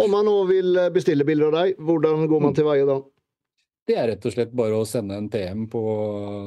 Om 0.00 0.12
man 0.12 0.28
nå 0.28 0.36
vil 0.46 0.76
bestille 0.94 1.24
bilder 1.26 1.50
av 1.50 1.56
deg, 1.64 1.80
hvordan 1.82 2.28
går 2.30 2.42
man 2.44 2.54
til 2.54 2.66
veie 2.68 2.84
da? 2.86 3.00
Det 3.90 3.96
er 3.98 4.06
rett 4.12 4.26
og 4.28 4.34
slett 4.36 4.52
bare 4.54 4.78
å 4.78 4.86
sende 4.86 5.16
en 5.18 5.26
TM 5.32 5.64
på 5.72 5.80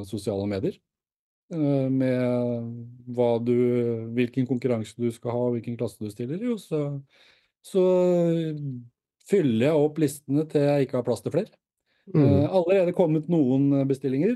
sosiale 0.07 0.45
medier. 0.47 0.77
eh, 1.51 1.89
Med 1.91 3.43
du, 3.43 3.55
hvilken 4.15 4.47
konkurranse 4.47 4.95
du 4.95 5.09
skal 5.11 5.35
ha, 5.35 5.43
hvilken 5.51 5.75
klasse 5.77 5.99
du 5.99 6.09
stiller 6.13 6.39
i. 6.39 6.55
Så, 6.61 6.85
så 7.63 7.83
fyller 9.29 9.69
jeg 9.69 9.83
opp 9.85 9.99
listene 10.03 10.45
til 10.51 10.65
jeg 10.67 10.87
ikke 10.87 10.99
har 10.99 11.05
plass 11.07 11.23
til 11.23 11.33
flere. 11.35 11.51
Mm. 12.11 12.23
Uh, 12.23 12.47
Allerede 12.59 12.95
kommet 12.95 13.29
noen 13.31 13.85
bestillinger, 13.89 14.35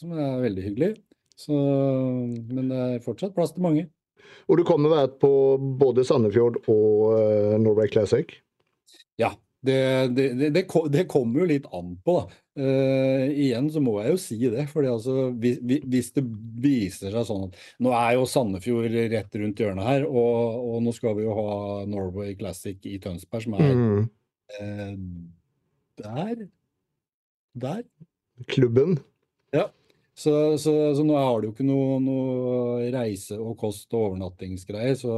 som 0.00 0.14
er 0.16 0.42
veldig 0.42 0.64
hyggelig. 0.64 0.94
Så, 1.36 1.54
men 1.54 2.72
det 2.72 2.80
er 2.80 3.04
fortsatt 3.04 3.36
plass 3.36 3.52
til 3.54 3.64
mange. 3.66 3.86
Og 4.50 4.58
du 4.58 4.64
kommer 4.66 4.92
være 4.92 5.12
på 5.20 5.30
både 5.78 6.04
Sandefjord 6.06 6.58
og 6.64 7.12
uh, 7.14 7.56
Norway 7.60 7.90
Classic? 7.92 8.30
Ja, 9.20 9.34
det, 9.66 9.78
det, 10.16 10.26
det, 10.40 10.64
det, 10.94 11.02
kommer 11.10 11.42
jo 11.42 11.48
litt 11.50 11.66
an 11.74 11.94
på, 12.06 12.14
da. 12.20 12.42
Uh, 12.56 13.26
igjen 13.36 13.66
så 13.68 13.82
må 13.84 13.98
jeg 14.00 14.14
jo 14.14 14.20
si 14.22 14.38
det. 14.48 14.62
fordi 14.70 14.88
altså, 14.88 15.16
hvis, 15.36 15.58
hvis- 15.84 16.12
det 16.16 16.22
viser 16.64 17.12
seg 17.12 17.26
sånn 17.28 17.42
at 17.50 17.58
Nå 17.84 17.92
er 17.92 18.14
jo 18.16 18.24
Sandefjord 18.32 18.94
rett 19.12 19.36
rundt 19.42 19.60
hjørnet 19.60 19.84
her, 19.84 20.06
og, 20.08 20.62
og 20.70 20.78
nå 20.86 20.94
skal 20.96 21.18
vi 21.18 21.26
jo 21.26 21.34
ha 21.36 21.84
Norway 21.90 22.32
Classic 22.38 22.78
i 22.88 22.96
Tønsberg, 23.02 23.44
som 23.44 23.58
er 23.58 23.74
Mm. 23.76 24.08
uh, 24.60 24.94
der. 26.00 26.46
Der. 27.66 27.84
Klubben? 28.48 28.98
Så, 30.16 30.32
så, 30.56 30.72
så 30.96 31.02
nå 31.04 31.12
har 31.12 31.42
du 31.42 31.50
jo 31.50 31.52
ikke 31.52 31.64
noe, 31.68 31.98
noe 32.00 32.86
reise- 32.94 33.36
og 33.36 33.58
kost- 33.60 33.92
og 33.92 34.14
overnattingsgreier, 34.14 34.94
så, 34.96 35.16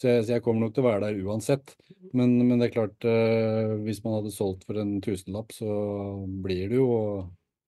så, 0.00 0.08
jeg, 0.10 0.24
så 0.26 0.34
jeg 0.36 0.42
kommer 0.44 0.66
nok 0.66 0.74
til 0.76 0.84
å 0.84 0.88
være 0.90 1.06
der 1.08 1.22
uansett. 1.24 1.72
Men, 2.12 2.34
men 2.48 2.58
det 2.60 2.68
er 2.70 2.74
klart, 2.76 3.06
eh, 3.08 3.72
hvis 3.86 4.02
man 4.04 4.18
hadde 4.18 4.34
solgt 4.34 4.66
for 4.68 4.78
en 4.82 4.98
tusenlapp, 5.04 5.54
så 5.56 5.70
blir 6.44 6.68
det 6.72 6.78
jo 6.80 6.88
å 6.92 7.06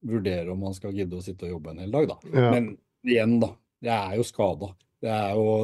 vurdere 0.09 0.53
om 0.53 0.61
man 0.63 0.77
skal 0.77 0.93
gidde 0.95 1.19
å 1.19 1.25
sitte 1.25 1.49
og 1.49 1.57
jobbe 1.57 1.73
en 1.75 1.81
hel 1.83 1.91
dag, 1.97 2.13
da. 2.13 2.19
Ja. 2.35 2.51
Men 2.55 2.69
igjen, 3.09 3.39
da. 3.43 3.55
Jeg 3.85 3.97
er 4.13 4.21
jo 4.21 4.27
skada. 4.27 4.73
Det 4.99 5.17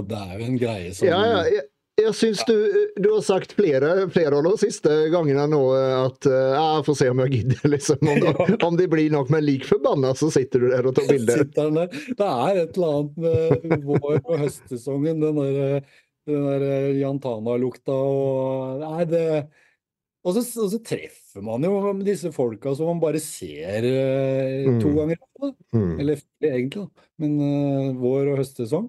det 0.08 0.18
er 0.24 0.34
jo 0.38 0.44
en 0.48 0.58
greie 0.60 0.90
som 0.94 1.08
Ja, 1.08 1.20
ja, 1.26 1.38
jeg, 1.50 1.64
jeg 1.98 2.12
syns 2.18 2.40
du, 2.46 2.52
du 3.02 3.08
har 3.12 3.22
sagt 3.26 3.52
flere, 3.54 3.88
flere 4.14 4.38
av 4.38 4.46
de 4.46 4.52
siste 4.62 4.92
gangene 5.10 5.44
nå 5.50 5.60
eh, 5.74 5.94
at 6.04 6.28
eh, 6.30 6.54
jeg 6.54 6.84
får 6.88 6.98
se 7.00 7.08
om 7.10 7.22
jeg 7.24 7.32
gidder, 7.40 7.64
liksom. 7.72 8.02
Om, 8.10 8.22
det- 8.50 8.58
om 8.68 8.78
det 8.78 8.86
blir 8.92 9.10
nok, 9.14 9.30
men 9.34 9.44
lik 9.46 9.66
forbanna 9.68 10.14
så 10.18 10.30
sitter 10.34 10.62
du 10.62 10.68
der 10.74 10.86
og 10.90 10.94
tar 10.98 11.06
bilder. 11.10 11.44
Det 11.50 12.30
er 12.30 12.62
et 12.64 12.78
eller 12.78 12.96
annet 12.96 13.20
med 13.26 13.86
vår- 13.90 14.22
og 14.22 14.38
høstsesongen, 14.44 15.22
den 15.22 15.38
der, 15.42 15.84
den 16.28 16.44
der 16.48 16.92
Jantana-lukta 17.00 17.92
og 17.94 18.80
Nei, 18.84 19.04
det 19.10 19.24
og 20.24 20.32
så, 20.32 20.40
og 20.62 20.70
så 20.72 20.78
treffer 20.80 21.42
man 21.44 21.60
jo 21.66 21.92
disse 22.00 22.30
folka 22.32 22.70
som 22.72 22.88
man 22.88 23.00
bare 23.02 23.20
ser 23.20 23.84
eh, 23.84 24.64
to 24.80 24.88
Mm. 24.88 24.94
ganger. 24.96 25.18
Da. 25.36 25.50
Mm. 25.76 25.90
Eller 26.00 26.22
egentlig, 26.40 26.86
da. 26.86 27.04
Men 27.20 27.34
uh, 27.42 27.90
vår- 28.00 28.30
og 28.32 28.38
høstsesong. 28.40 28.86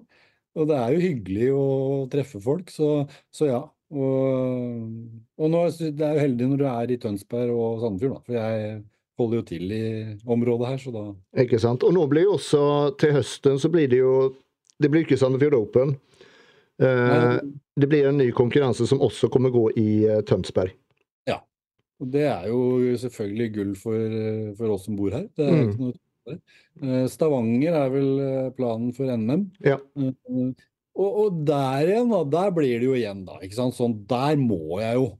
og 0.56 0.68
det 0.70 0.76
er 0.80 0.94
jo 0.94 1.02
hyggelig 1.04 1.48
å 1.52 1.64
treffe 2.08 2.40
folk, 2.40 2.70
så, 2.72 3.04
så 3.30 3.50
ja. 3.50 3.58
Og, 3.92 4.86
og 5.36 5.50
nå, 5.52 5.60
det 5.92 6.00
er 6.06 6.16
jo 6.16 6.24
heldig 6.24 6.48
når 6.54 6.58
du 6.62 6.66
er 6.72 6.90
i 6.94 6.96
Tønsberg 7.04 7.52
og 7.52 7.82
Sandefjord, 7.84 8.16
da. 8.16 8.22
For 8.24 8.38
jeg 8.40 8.80
holder 9.20 9.36
jo 9.42 9.44
til 9.52 9.76
i 9.76 9.84
området 10.24 10.70
her, 10.72 10.80
så 10.80 10.94
da 10.96 11.04
Ikke 11.44 11.60
sant? 11.60 11.84
Og 11.84 11.92
nå 11.96 12.06
blir 12.10 12.24
jo 12.30 12.38
også 12.40 12.62
til 13.00 13.12
høsten 13.20 13.60
så 13.60 13.68
blir 13.72 13.92
det 13.92 14.00
jo 14.00 14.32
Det 14.80 14.88
blir 14.92 15.04
ikke 15.04 15.16
Sandefjord 15.20 15.54
Open. 15.60 15.94
Eh, 16.82 17.38
det 17.80 17.88
blir 17.88 18.08
en 18.10 18.18
ny 18.20 18.30
konkurranse 18.36 18.86
som 18.88 19.00
også 19.04 19.30
kommer 19.32 19.50
gå 19.54 19.66
i 19.80 19.88
Tønsberg. 20.28 20.72
Ja. 21.28 21.38
Og 22.00 22.10
det 22.12 22.26
er 22.28 22.48
jo 22.50 22.60
selvfølgelig 23.00 23.48
gull 23.54 23.74
for, 23.80 23.96
eh, 23.96 24.50
for 24.58 24.74
oss 24.74 24.84
som 24.84 24.96
bor 24.98 25.10
her. 25.14 25.28
Det 25.36 25.46
er 25.46 25.52
Mm. 25.52 25.70
ikke 25.70 25.78
noe. 25.86 25.94
Eh, 26.82 27.06
Stavanger 27.08 27.72
er 27.84 27.90
vel 27.90 28.20
eh, 28.20 28.50
planen 28.56 28.92
for 28.94 29.06
NM. 29.16 29.50
Ja. 29.64 29.78
Eh, 29.96 30.52
Og, 30.96 31.16
og 31.26 31.44
der 31.44 31.84
igjen, 31.90 32.08
da, 32.08 32.22
der 32.24 32.50
blir 32.56 32.78
det 32.80 32.86
jo 32.88 32.94
igjen, 32.96 33.26
da. 33.26 33.34
ikke 33.44 33.52
sant? 33.58 33.74
Sånn, 33.76 34.06
der 34.08 34.36
må 34.40 34.78
jeg 34.80 34.94
jo. 34.96 35.18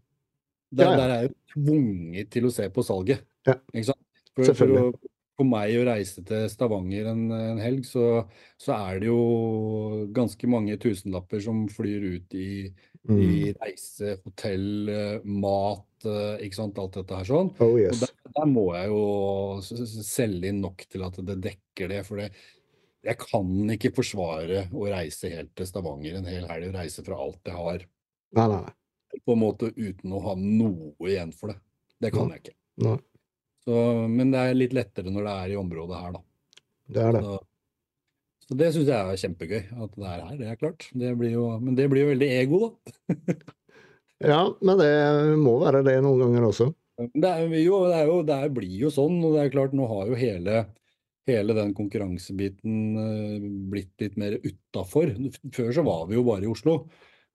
Der, 0.73 0.85
Ja, 0.85 0.91
ja. 0.91 0.97
der 0.97 1.11
er 1.11 1.21
jeg 1.21 1.29
jo 1.29 1.35
tvunget 1.53 2.31
til 2.33 2.45
å 2.49 2.53
se 2.53 2.69
på 2.73 2.83
salget. 2.83 3.21
Ja. 3.47 3.55
Ikke 3.75 3.85
sant? 3.91 4.01
For, 4.35 4.43
for, 4.43 4.43
å, 4.43 4.55
Selvfølgelig. 4.55 4.95
For 5.37 5.45
meg 5.49 5.75
å 5.77 5.85
reise 5.89 6.23
til 6.27 6.47
Stavanger 6.49 7.11
en, 7.13 7.27
en 7.37 7.59
helg, 7.61 7.85
så, 7.85 8.25
så 8.61 8.73
er 8.77 9.01
det 9.03 9.11
jo 9.11 10.07
ganske 10.17 10.49
mange 10.49 10.79
tusenlapper 10.81 11.43
som 11.45 11.67
flyr 11.73 12.11
ut 12.17 12.37
i, 12.41 12.51
Mm. 13.07 13.21
i 13.23 13.53
reise, 13.55 14.17
hotell, 14.25 14.89
eh, 14.91 15.21
mat, 15.31 15.85
eh, 16.11 16.41
ikke 16.43 16.57
sant, 16.59 16.79
alt 16.83 16.97
dette 16.99 17.15
her 17.15 17.29
sånn. 17.29 17.53
Oh 17.63 17.77
Og 17.77 17.79
yes. 17.79 18.01
der, 18.03 18.11
der 18.35 18.49
må 18.51 18.65
jeg 18.75 18.89
jo 18.91 19.61
selge 20.03 20.49
inn 20.51 20.59
nok 20.65 20.83
til 20.91 21.05
at 21.07 21.21
det 21.29 21.37
dekker 21.45 21.93
det. 21.93 22.01
For 22.09 22.19
det, 22.19 22.33
jeg 23.07 23.21
kan 23.21 23.53
ikke 23.77 23.93
forsvare 23.95 24.65
å 24.75 24.89
reise 24.91 25.31
helt 25.31 25.53
til 25.55 25.69
Stavanger 25.71 26.19
en 26.19 26.27
hel 26.27 26.49
helg 26.51 26.73
og 26.73 26.81
reise 26.81 27.05
fra 27.07 27.21
alt 27.29 27.47
jeg 27.47 27.55
har, 27.61 27.87
Nei, 28.41 28.49
nei, 28.57 28.59
nei. 28.67 29.21
på 29.23 29.37
en 29.39 29.43
måte 29.45 29.71
uten 29.79 30.17
å 30.19 30.25
ha 30.27 30.35
noe 30.43 31.07
igjen 31.07 31.31
for 31.39 31.55
det. 31.55 31.61
Det 32.03 32.11
kan 32.17 32.35
jeg 32.35 32.43
ikke. 32.43 32.57
Nei. 32.89 32.97
Så, 33.67 33.83
men 34.07 34.31
det 34.31 34.41
er 34.41 34.57
litt 34.57 34.75
lettere 34.77 35.11
når 35.11 35.27
det 35.27 35.35
er 35.43 35.53
i 35.53 35.59
området 35.59 36.01
her, 36.01 36.17
da. 36.17 36.25
Det 36.87 37.03
er 37.03 37.17
det. 37.17 37.23
Så, 37.27 37.39
så 38.47 38.59
det 38.61 38.73
syns 38.75 38.91
jeg 38.93 38.97
er 38.97 39.21
kjempegøy 39.25 39.63
at 39.65 39.97
det 39.99 40.09
er 40.13 40.25
her, 40.29 40.35
det 40.39 40.51
er 40.53 40.61
klart. 40.61 40.89
Det 40.95 41.13
blir 41.19 41.35
jo, 41.35 41.49
men 41.59 41.79
det 41.79 41.89
blir 41.91 42.07
jo 42.07 42.13
veldig 42.15 42.33
ego, 42.41 42.67
da. 42.67 43.37
Ja, 44.25 44.47
men 44.65 44.79
det 44.81 44.93
må 45.37 45.59
være 45.61 45.83
det 45.85 45.99
noen 46.01 46.23
ganger 46.23 46.47
også. 46.49 46.71
Det, 46.97 47.29
er 47.29 47.43
jo, 47.61 47.81
det, 47.85 47.97
er 47.99 48.07
jo, 48.09 48.21
det 48.25 48.37
er, 48.47 48.53
blir 48.57 48.77
jo 48.87 48.93
sånn, 48.93 49.19
og 49.21 49.35
det 49.37 49.43
er 49.43 49.53
klart, 49.53 49.75
nå 49.77 49.85
har 49.91 50.09
jo 50.09 50.17
hele, 50.17 50.63
hele 51.29 51.57
den 51.59 51.75
konkurransebiten 51.77 52.79
eh, 53.03 53.51
blitt 53.73 53.93
litt 54.01 54.17
mer 54.21 54.39
utafor. 54.41 55.13
Før 55.53 55.69
så 55.77 55.85
var 55.85 56.07
vi 56.09 56.17
jo 56.17 56.25
bare 56.25 56.47
i 56.47 56.51
Oslo, 56.55 56.79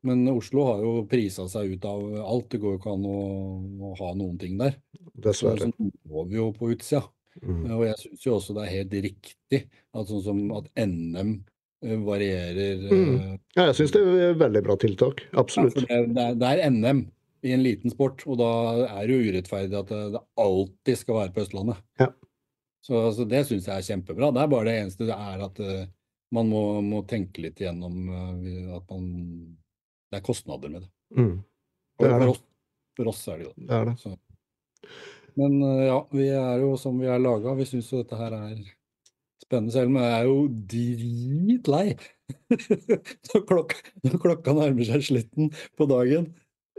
men 0.07 0.23
Oslo 0.31 0.63
har 0.67 0.81
jo 0.85 0.91
prisa 1.09 1.45
seg 1.51 1.75
ut 1.75 1.85
av 1.85 2.03
alt. 2.23 2.47
Det 2.53 2.59
går 2.63 2.75
jo 2.75 2.79
ikke 2.81 2.93
an 2.95 3.05
å, 3.05 3.17
å 3.89 3.93
ha 3.99 4.11
noen 4.17 4.37
ting 4.41 4.57
der. 4.61 4.75
Dessverre. 5.21 5.69
så 5.69 5.89
må 6.09 6.23
vi 6.29 6.39
jo 6.39 6.49
på 6.57 6.71
utsida. 6.73 7.03
Mm. 7.41 7.63
Og 7.77 7.85
jeg 7.87 7.97
syns 8.01 8.25
jo 8.27 8.33
også 8.39 8.55
det 8.57 8.63
er 8.65 8.73
helt 8.79 8.95
riktig 9.05 9.59
at 9.95 10.09
sånn 10.09 10.23
som 10.25 10.39
at 10.57 10.65
NM 10.83 11.29
eh, 11.85 11.97
varierer 12.03 12.81
Mm. 12.91 13.13
eh, 13.15 13.37
Ja, 13.55 13.67
jeg 13.69 13.77
syns 13.79 13.93
det 13.95 14.01
er 14.03 14.25
et 14.33 14.41
veldig 14.41 14.63
bra 14.67 14.75
tiltak. 14.81 15.23
Absolutt. 15.39 15.77
Ja, 15.87 16.01
det, 16.07 16.25
er, 16.25 16.35
det 16.41 16.49
er 16.51 16.73
NM 16.73 17.05
i 17.47 17.53
en 17.55 17.63
liten 17.65 17.89
sport, 17.93 18.21
og 18.29 18.37
da 18.37 18.49
er 18.85 19.07
det 19.09 19.15
jo 19.15 19.31
urettferdig 19.31 19.79
at 19.79 19.89
det, 19.89 20.01
det 20.17 20.19
alltid 20.43 20.99
skal 20.99 21.17
være 21.21 21.33
på 21.37 21.41
Østlandet. 21.45 21.79
Ja. 22.01 22.09
Så, 22.85 22.99
så 23.15 23.25
det 23.29 23.45
syns 23.47 23.65
jeg 23.69 23.77
er 23.77 23.87
kjempebra. 23.87 24.29
Det 24.33 24.41
er 24.43 24.51
bare 24.51 24.67
det 24.67 24.75
eneste 24.81 25.07
det 25.09 25.15
er 25.15 25.41
at 25.47 25.59
eh, 25.63 25.87
man 26.35 26.47
må, 26.51 26.61
må 26.85 27.01
tenke 27.09 27.41
litt 27.47 27.59
igjennom 27.63 27.97
eh, 28.11 28.69
at 28.77 28.85
man 28.91 29.07
Det 30.11 30.19
er 30.19 30.25
kostnader 30.25 30.71
med 30.73 30.83
det. 30.83 30.91
Mm. 31.15 31.37
Det 32.01 32.07
er 32.09 32.19
det. 32.19 32.27
for, 32.27 32.33
oss, 32.33 32.43
for 32.99 33.11
oss 33.13 33.23
er 33.31 33.39
det 33.39 33.47
jo 33.47 33.53
det. 33.55 33.69
Er 33.71 33.89
det. 33.89 34.17
Men 35.39 35.57
eh, 35.63 35.85
ja, 35.87 35.97
vi 36.11 36.27
er 36.35 36.63
jo 36.65 36.75
som 36.79 36.99
vi 36.99 37.07
er 37.07 37.21
laga. 37.21 37.55
Vi 37.55 37.67
syns 37.69 37.91
jo 37.93 38.01
dette 38.01 38.19
her 38.19 38.35
er 38.35 38.57
spennende 39.41 39.73
selv, 39.73 39.91
men 39.93 40.03
jeg 40.05 40.17
er 40.17 40.27
jo 40.27 40.37
dritlei 40.71 41.85
når 43.31 43.75
når 44.05 44.19
klokka 44.25 44.55
nærmer 44.55 44.87
seg 44.87 45.03
slutten 45.07 45.51
på 45.79 45.87
dagen. 45.91 46.29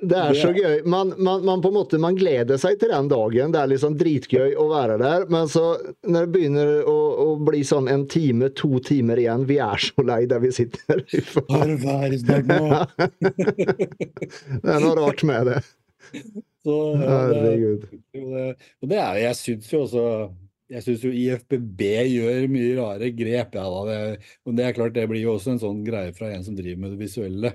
Det 0.03 0.19
er 0.19 0.35
så 0.35 0.51
gøy. 0.51 0.81
Man, 0.91 1.13
man, 1.23 1.45
man 1.47 1.61
på 1.63 1.71
en 1.71 1.77
måte 1.77 1.99
man 2.03 2.17
gleder 2.19 2.59
seg 2.61 2.81
til 2.81 2.91
den 2.91 3.09
dagen. 3.11 3.53
Det 3.55 3.61
er 3.61 3.71
liksom 3.71 3.95
dritgøy 4.01 4.57
å 4.59 4.67
være 4.73 4.99
der. 5.03 5.27
Men 5.31 5.51
så 5.51 5.65
når 6.03 6.27
det 6.27 6.33
begynner 6.35 6.73
å, 6.91 6.97
å 7.23 7.27
bli 7.47 7.63
sånn 7.67 7.91
en 7.93 8.07
time, 8.11 8.51
to 8.59 8.81
timer 8.83 9.21
igjen 9.23 9.47
Vi 9.47 9.61
er 9.63 9.83
så 9.83 10.05
lei 10.07 10.25
der 10.31 10.43
vi 10.43 10.51
sitter. 10.55 11.05
Har 11.53 11.75
snart 12.25 12.51
nå? 12.51 12.63
Det 14.63 14.75
er 14.75 14.83
noe 14.83 14.95
rart 14.99 15.23
med 15.29 15.53
det. 15.53 15.61
Så, 16.63 16.77
ja, 16.99 17.19
Herregud. 17.33 17.87
det, 18.13 18.47
og 18.83 18.91
det 18.91 18.99
er, 19.01 19.17
jeg 19.25 19.39
syns 19.39 19.71
jo 19.73 19.85
også 19.87 20.07
jeg 20.73 20.85
syns 20.87 21.03
jo 21.05 21.11
IFBB 21.13 21.83
gjør 22.15 22.47
mye 22.49 22.77
rare 22.79 23.11
grep. 23.13 23.57
Ja, 23.59 23.65
da. 23.69 23.81
Det, 23.89 24.31
og 24.49 24.55
det 24.57 24.65
er 24.65 24.77
klart, 24.77 24.95
det 24.97 25.05
blir 25.11 25.21
jo 25.21 25.35
også 25.37 25.53
en 25.53 25.61
sånn 25.61 25.83
greie 25.85 26.15
fra 26.17 26.31
en 26.33 26.47
som 26.47 26.57
driver 26.57 26.81
med 26.81 26.95
det 26.95 27.01
visuelle. 27.03 27.51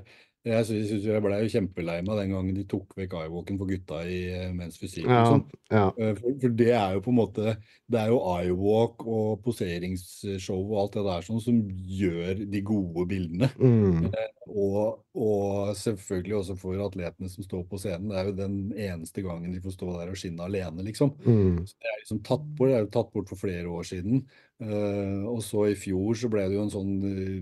Jeg 0.48 0.66
synes, 0.70 1.06
jeg 1.06 1.24
ble 1.24 1.38
jo 1.42 1.50
kjempelei 1.52 1.98
meg 2.06 2.20
den 2.22 2.32
gangen 2.34 2.56
de 2.58 2.64
tok 2.70 2.94
vekk 2.98 3.16
eyewalken 3.20 3.60
for 3.60 3.70
gutta 3.70 4.00
i 4.08 4.20
eh, 4.32 4.48
Men's 4.56 4.80
Fysikk. 4.80 5.06
Ja, 5.06 5.24
Liksom. 5.26 5.44
ja. 5.74 5.84
Eh, 5.98 6.14
For, 6.18 6.38
for 6.42 6.56
det 6.62 6.70
er 6.78 6.96
jo 6.96 7.04
på 7.06 7.12
en 7.14 7.18
måte 7.20 7.56
Det 7.88 8.00
er 8.00 8.12
jo 8.12 8.22
eyewalk 8.32 9.04
og 9.08 9.44
poseringsshow 9.46 10.62
og 10.62 10.80
alt 10.84 10.98
det 10.98 11.06
der 11.08 11.28
sånn 11.28 11.44
som 11.44 11.60
gjør 11.70 12.42
de 12.54 12.62
gode 12.68 13.06
bildene. 13.12 13.50
Mm. 13.60 14.10
Og, 14.48 15.04
og 15.16 15.72
selvfølgelig 15.76 16.36
også 16.42 16.58
for 16.60 16.84
atletene 16.88 17.32
som 17.32 17.46
står 17.46 17.64
på 17.68 17.80
scenen. 17.82 18.10
Det 18.12 18.20
er 18.20 18.30
jo 18.30 18.36
den 18.38 18.58
eneste 18.74 19.24
gangen 19.26 19.54
de 19.56 19.62
får 19.64 19.76
stå 19.76 19.92
der 19.96 20.12
og 20.12 20.20
skinne 20.20 20.48
alene, 20.48 20.86
liksom. 20.88 21.14
Mm. 21.26 21.64
Så 21.68 21.76
det 21.80 21.92
er 21.92 22.02
liksom 22.02 22.22
tatt 22.28 22.46
bort, 22.58 22.72
det 22.72 22.78
er 22.78 22.86
jo 22.86 22.94
tatt 22.98 23.12
bort 23.16 23.32
for 23.32 23.40
flere 23.44 23.72
år 23.72 23.88
siden. 23.88 24.24
Uh, 24.58 25.28
og 25.30 25.44
så 25.46 25.68
i 25.70 25.76
fjor 25.78 26.18
så 26.18 26.32
ble 26.34 26.48
det 26.50 26.58
jo 26.58 26.64
en 26.66 26.72
sånn 26.74 26.94
eh, 27.06 27.36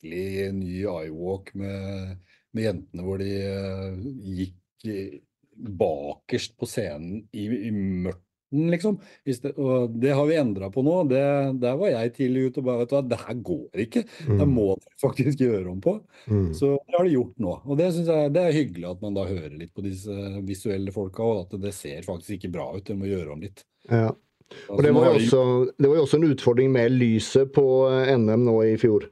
merkelig 0.00 0.52
ny 0.54 0.80
iWalk 0.86 1.54
med, 1.54 2.16
med 2.52 2.64
jentene 2.64 3.04
hvor 3.04 3.18
de 3.20 3.36
uh, 3.44 4.00
gikk 4.24 4.56
bakerst 5.60 6.56
på 6.58 6.66
scenen 6.66 7.26
i, 7.32 7.44
i 7.68 7.70
mørten, 7.70 8.70
liksom. 8.72 8.96
Og 9.60 9.90
det 10.00 10.14
har 10.16 10.26
vi 10.26 10.38
endra 10.40 10.70
på 10.72 10.82
nå. 10.82 11.02
Det, 11.10 11.20
der 11.60 11.76
var 11.76 11.90
jeg 11.92 12.14
tidlig 12.16 12.46
ute 12.48 12.62
og 12.62 12.64
bare 12.64 12.78
vet 12.80 12.90
du 12.90 12.94
hva, 12.96 13.02
det 13.10 13.18
her 13.20 13.42
går 13.44 13.82
ikke. 13.84 14.04
Det 14.24 14.46
Mm. 14.46 14.54
må 14.54 14.66
dere 14.80 14.96
faktisk 15.02 15.40
gjøre 15.44 15.68
om 15.70 15.80
på. 15.84 15.98
Mm. 16.26 16.54
Så 16.54 16.78
det 16.86 16.96
har 16.96 17.04
de 17.04 17.12
gjort 17.12 17.36
nå. 17.38 17.60
Og 17.66 17.76
det 17.76 17.90
jeg 17.92 18.32
det 18.32 18.40
er 18.46 18.56
hyggelig 18.56 18.88
at 18.90 19.04
man 19.04 19.14
da 19.14 19.28
hører 19.28 19.58
litt 19.58 19.74
på 19.74 19.84
disse 19.84 20.16
visuelle 20.48 20.92
folka, 20.96 21.22
og 21.22 21.44
at 21.44 21.60
det 21.60 21.74
ser 21.76 22.02
faktisk 22.08 22.38
ikke 22.38 22.54
bra 22.56 22.70
ut. 22.72 22.86
Det 22.86 22.96
må 22.96 23.10
gjøre 23.10 23.36
om 23.36 23.44
litt. 23.44 23.64
Ja. 23.90 24.08
Altså, 24.50 24.74
Og 24.74 24.82
det 24.82 24.90
var, 24.96 25.04
jo 25.06 25.20
også, 25.20 25.72
det 25.78 25.88
var 25.88 25.96
jo 25.96 26.02
også 26.08 26.18
en 26.18 26.30
utfordring 26.32 26.72
med 26.74 26.90
lyset 26.96 27.52
på 27.54 27.66
eh, 27.92 28.16
NM 28.16 28.48
nå 28.48 28.56
i 28.66 28.76
fjor. 28.80 29.04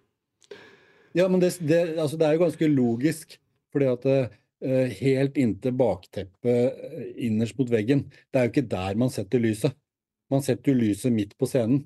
Ja, 1.17 1.29
men 1.29 1.41
det, 1.41 1.55
det, 1.61 1.99
altså, 1.99 2.17
det 2.21 2.27
er 2.27 2.37
jo 2.37 2.45
ganske 2.45 2.69
logisk. 2.73 3.39
Fordi 3.73 3.85
at 3.91 4.05
uh, 4.09 4.89
helt 4.99 5.37
inntil 5.39 5.75
bakteppet 5.77 7.17
innerst 7.21 7.59
mot 7.59 7.69
veggen, 7.71 8.07
det 8.33 8.41
er 8.41 8.47
jo 8.49 8.53
ikke 8.55 8.69
der 8.71 8.97
man 9.01 9.11
setter 9.13 9.39
lyset. 9.43 9.77
Man 10.33 10.43
setter 10.45 10.73
jo 10.73 10.79
lyset 10.81 11.13
midt 11.13 11.37
på 11.41 11.47
scenen. 11.49 11.85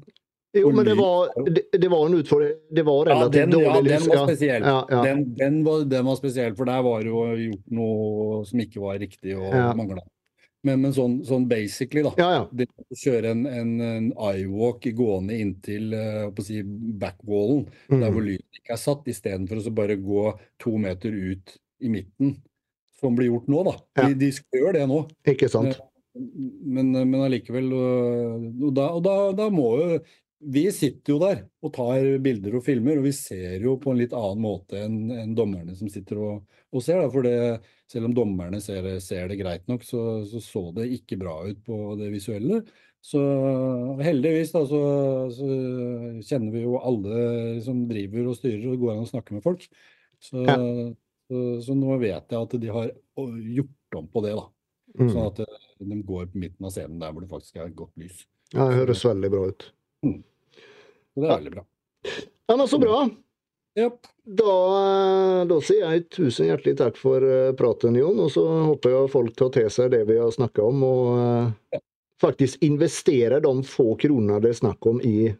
Jo, 0.52 0.68
men 0.74 0.84
det 0.84 0.94
var, 0.98 1.30
det, 1.48 1.62
det 1.80 1.88
var 1.88 2.06
en 2.06 2.14
utfordring. 2.18 2.56
Det 2.76 2.82
var 2.84 3.08
Ja, 3.08 3.28
den, 3.28 3.50
den, 3.54 3.60
ja, 3.64 3.76
lys. 3.80 3.92
den 3.92 4.08
var 4.12 4.26
spesiell. 4.26 4.62
ja, 4.68 4.78
ja. 4.90 5.02
Den, 5.06 5.22
den, 5.38 5.60
var, 5.64 5.84
den 5.88 6.04
var 6.04 6.18
spesiell, 6.18 6.56
for 6.58 6.68
der 6.68 6.82
var 6.84 7.00
det 7.00 7.08
jo 7.08 7.22
gjort 7.40 7.70
noe 7.78 8.42
som 8.50 8.60
ikke 8.60 8.82
var 8.82 8.98
riktig 9.00 9.36
og 9.38 9.46
Ja. 9.48 9.70
mangla. 9.78 10.02
Men, 10.62 10.78
men 10.84 10.92
sånn, 10.94 11.16
sånn 11.26 11.48
basically, 11.50 12.04
da. 12.06 12.12
ja, 12.20 12.28
ja. 12.36 12.42
det 12.54 12.68
å 12.70 12.98
kjøre 12.98 13.32
en, 13.34 13.40
en, 13.50 13.72
en 13.82 14.04
iWalk 14.14 14.84
gående 14.94 15.40
inntil 15.42 15.90
å 15.96 16.44
si, 16.46 16.60
backwallen, 17.02 17.64
der 17.90 18.14
hvor 18.14 18.22
lyden 18.22 18.60
ikke 18.60 18.76
er 18.76 18.78
satt, 18.78 19.08
istedenfor 19.10 19.58
å 19.58 19.74
bare 19.74 19.98
gå 19.98 20.28
to 20.62 20.76
meter 20.78 21.10
ut 21.10 21.56
i 21.82 21.90
midten, 21.90 22.36
som 23.00 23.18
blir 23.18 23.32
gjort 23.32 23.50
nå, 23.50 23.64
da. 23.66 23.74
Ja. 23.98 24.06
De, 24.06 24.20
de 24.22 24.30
skal 24.36 24.62
gjøre 24.62 24.76
det 24.78 24.86
nå, 24.92 25.00
Ikke 25.34 25.50
sant? 25.50 25.82
men, 26.14 26.92
men 26.92 27.20
allikevel 27.24 27.70
og, 27.72 28.42
Og, 28.52 28.70
da, 28.76 28.88
og 28.92 29.02
da, 29.06 29.14
da 29.36 29.48
må 29.52 29.68
jo 29.80 29.86
Vi 30.42 30.64
sitter 30.74 31.12
jo 31.14 31.18
der 31.22 31.44
og 31.62 31.70
tar 31.76 32.06
bilder 32.24 32.56
og 32.58 32.64
filmer, 32.66 32.98
og 32.98 33.06
vi 33.06 33.12
ser 33.14 33.62
jo 33.62 33.76
på 33.78 33.92
en 33.92 34.00
litt 34.00 34.14
annen 34.16 34.42
måte 34.42 34.80
enn 34.82 35.12
en 35.14 35.34
dommerne 35.38 35.76
som 35.78 35.90
sitter 35.92 36.18
og, 36.18 36.56
og 36.74 36.82
ser. 36.82 36.98
Da, 36.98 37.10
for 37.12 37.22
det, 37.26 37.60
selv 37.90 38.08
om 38.08 38.16
dommerne 38.16 38.58
ser, 38.64 38.88
ser 39.04 39.28
det 39.30 39.38
greit 39.38 39.68
nok, 39.70 39.84
så, 39.86 40.22
så 40.26 40.40
så 40.42 40.64
det 40.74 40.88
ikke 40.96 41.20
bra 41.20 41.36
ut 41.46 41.60
på 41.66 41.78
det 42.00 42.10
visuelle. 42.14 42.62
Så 43.02 43.18
heldigvis 44.02 44.52
da, 44.54 44.64
så, 44.70 44.80
så 45.34 45.46
kjenner 46.26 46.52
vi 46.54 46.64
jo 46.64 46.76
alle 46.78 47.22
som 47.64 47.84
driver 47.90 48.28
og 48.30 48.36
styrer, 48.38 48.66
og 48.66 48.74
det 48.76 48.82
går 48.82 48.92
an 48.94 49.06
å 49.06 49.10
snakke 49.10 49.36
med 49.38 49.46
folk. 49.46 49.66
Så, 50.22 50.42
Ja. 50.46 50.56
så, 51.64 51.74
nå 51.74 51.96
vet 52.02 52.30
jeg 52.30 52.38
at 52.38 52.58
de 52.62 52.68
har 52.70 52.90
gjort 53.16 53.98
om 53.98 54.10
på 54.10 54.22
det, 54.26 54.34
da. 54.38 54.48
Mm. 54.98 55.08
Sånn 55.08 55.24
at 55.24 55.38
eh, 55.40 55.60
de 55.80 55.98
går 56.04 56.26
på 56.30 56.40
midten 56.42 56.66
av 56.68 56.74
scenen 56.74 56.98
der 57.00 57.14
hvor 57.14 57.24
det 57.24 57.30
faktisk 57.30 57.56
er 57.62 57.70
godt 57.74 57.94
lys. 57.96 58.26
Ja, 58.52 58.66
det 58.68 58.82
høres 58.82 59.04
veldig 59.06 59.30
bra 59.32 59.46
ut. 59.48 59.70
Så 61.12 61.22
det 61.22 61.28
er 61.28 61.36
veldig 61.36 61.54
bra. 61.56 61.66
Ja, 62.48 62.56
men 62.56 62.68
Så 62.68 62.80
bra. 62.82 63.04
Yep. 63.78 64.08
Da, 64.36 64.54
da 65.48 65.56
sier 65.64 65.94
jeg 65.94 66.04
tusen 66.12 66.50
hjertelig 66.50 66.76
takk 66.78 66.98
for 67.00 67.24
eh, 67.24 67.54
praten, 67.56 67.96
Jon. 67.96 68.18
Og 68.20 68.28
så 68.34 68.44
håper 68.68 68.92
jeg 68.92 69.12
folk 69.14 69.36
tar 69.38 69.52
til 69.54 69.70
seg 69.72 69.94
det 69.94 70.02
vi 70.10 70.18
har 70.20 70.32
snakka 70.34 70.66
om, 70.66 70.82
og 70.84 71.22
eh, 71.22 71.80
faktisk 72.22 72.62
investerer 72.66 73.40
de 73.42 73.54
få 73.66 73.94
kronene 74.00 74.42
det 74.44 74.52
er 74.52 74.60
snakk 74.60 74.90
om 74.90 75.00
i 75.00 75.32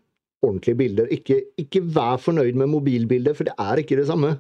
ordentlige 0.42 0.80
bilder. 0.80 1.12
Ikke, 1.14 1.42
ikke 1.60 1.84
vær 1.94 2.16
fornøyd 2.22 2.56
med 2.58 2.72
mobilbilder, 2.72 3.36
for 3.36 3.48
det 3.50 3.54
er 3.60 3.82
ikke 3.84 4.00
det 4.00 4.08
samme. 4.08 4.32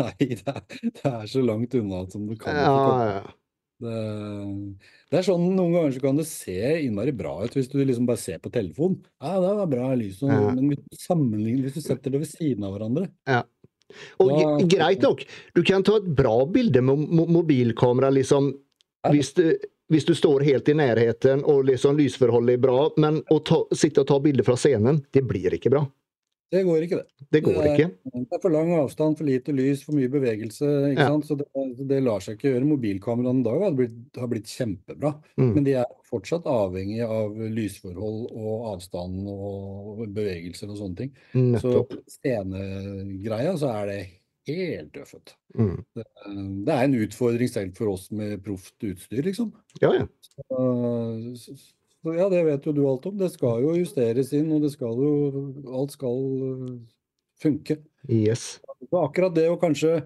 Nei, 0.00 0.12
det 0.18 0.42
er, 0.42 0.66
det 0.82 1.12
er 1.14 1.30
så 1.30 1.44
langt 1.46 1.78
unna 1.78 2.02
som 2.10 2.26
du 2.26 2.34
kan. 2.40 2.58
Ja, 2.58 2.74
ja, 2.74 3.14
ja. 3.20 3.38
Det, 3.82 4.76
det 5.10 5.18
er 5.18 5.24
sånn 5.26 5.44
Noen 5.56 5.72
ganger 5.74 5.94
så 5.96 6.02
kan 6.04 6.18
det 6.20 6.26
se 6.30 6.54
innmari 6.86 7.12
bra 7.16 7.34
ut 7.44 7.56
hvis 7.56 7.70
du 7.72 7.80
liksom 7.82 8.06
bare 8.08 8.20
ser 8.22 8.38
på 8.42 8.52
telefonen. 8.54 9.00
Ja, 9.20 9.34
det 9.42 9.54
var 9.58 9.66
bra 9.72 9.88
lys, 9.98 10.22
og, 10.22 10.30
Ja. 10.30 10.52
men 10.54 10.70
hvis 10.70 10.84
du 10.86 11.62
hvis 11.66 11.74
du 11.74 11.80
setter 11.82 12.10
det 12.14 12.20
ved 12.22 12.30
siden 12.30 12.64
av 12.64 12.76
hverandre 12.76 13.08
ja. 13.28 13.42
Og 14.22 14.30
Da- 14.32 14.66
greit 14.72 15.02
nok, 15.04 15.24
du 15.54 15.62
kan 15.62 15.82
ta 15.82 15.96
et 15.98 16.06
bra 16.16 16.46
bilde 16.46 16.80
med 16.80 16.96
mobilkamera 17.28 18.08
liksom, 18.10 18.54
Ja. 19.04 19.10
hvis, 19.10 19.34
du, 19.34 19.58
hvis 19.90 20.06
du 20.06 20.14
står 20.14 20.44
helt 20.46 20.68
i 20.68 20.72
nærheten 20.78 21.42
og 21.44 21.66
liksom 21.66 21.98
lysforholdet 21.98 22.54
er 22.54 22.62
bra, 22.62 22.88
men 22.96 23.20
å 23.30 23.42
ta, 23.44 23.64
sitte 23.74 24.00
og 24.00 24.06
ta 24.06 24.18
bilder 24.18 24.44
fra 24.44 24.54
scenen, 24.56 25.04
det 25.12 25.26
blir 25.28 25.50
ikke 25.52 25.70
bra. 25.70 25.86
Det 26.52 26.60
går 26.68 26.82
ikke, 26.84 26.98
det. 27.00 27.26
Det 27.32 27.40
går 27.46 27.54
Det 27.64 27.70
ikke. 27.72 27.86
Det 28.12 28.36
er 28.36 28.40
for 28.42 28.52
lang 28.52 28.70
avstand, 28.76 29.16
for 29.16 29.24
lite 29.24 29.54
lys, 29.56 29.82
for 29.86 29.96
mye 29.96 30.10
bevegelse. 30.12 30.68
ikke 30.92 31.00
Ja. 31.00 31.08
sant? 31.08 31.24
Så 31.24 31.38
det, 31.40 31.46
det 31.88 32.02
lar 32.04 32.20
seg 32.20 32.36
ikke 32.36 32.50
gjøre. 32.52 32.68
Mobilkameraene 32.68 33.40
i 33.40 33.46
dag 33.46 33.62
har 33.64 33.72
blitt, 33.78 33.96
har 34.20 34.28
blitt 34.28 34.50
kjempebra. 34.52 35.14
Mm. 35.40 35.54
Men 35.56 35.64
de 35.64 35.72
er 35.80 35.86
fortsatt 36.10 36.44
avhengig 36.44 37.00
av 37.06 37.32
lysforhold 37.56 38.26
og 38.36 38.66
avstand 38.74 39.24
og 39.32 40.02
bevegelser 40.12 40.68
og 40.68 40.76
sånne 40.82 40.96
ting. 41.00 41.14
Så 41.32 41.72
Nettopp. 41.72 41.96
scenegreia 42.20 43.56
så 43.56 43.72
er 43.82 43.86
det 43.88 44.00
helt 44.52 44.92
døffet. 44.92 45.32
Mm. 45.56 45.76
Det 45.96 46.74
er 46.74 46.84
en 46.84 46.98
utfordring 47.00 47.48
selv 47.48 47.76
for 47.78 47.94
oss 47.94 48.10
med 48.12 48.42
proft 48.44 48.76
utstyr, 48.84 49.22
liksom. 49.24 49.52
Ja, 49.80 49.92
ja. 50.02 50.06
Så, 50.36 51.56
så 52.02 52.16
ja, 52.16 52.26
det 52.32 52.42
vet 52.48 52.66
jo 52.66 52.74
du 52.74 52.82
alt 52.88 53.06
om. 53.06 53.14
Det 53.18 53.30
skal 53.30 53.62
jo 53.62 53.76
justeres 53.78 54.32
inn, 54.34 54.50
og 54.54 54.64
det 54.64 54.72
skal 54.74 54.98
jo 54.98 55.12
Alt 55.70 55.94
skal 55.94 56.18
uh, 56.42 56.72
funke. 57.42 57.78
Yes. 58.10 58.56
Så 58.90 59.02
akkurat 59.02 59.34
det 59.36 59.46
å 59.50 59.58
kanskje, 59.60 60.00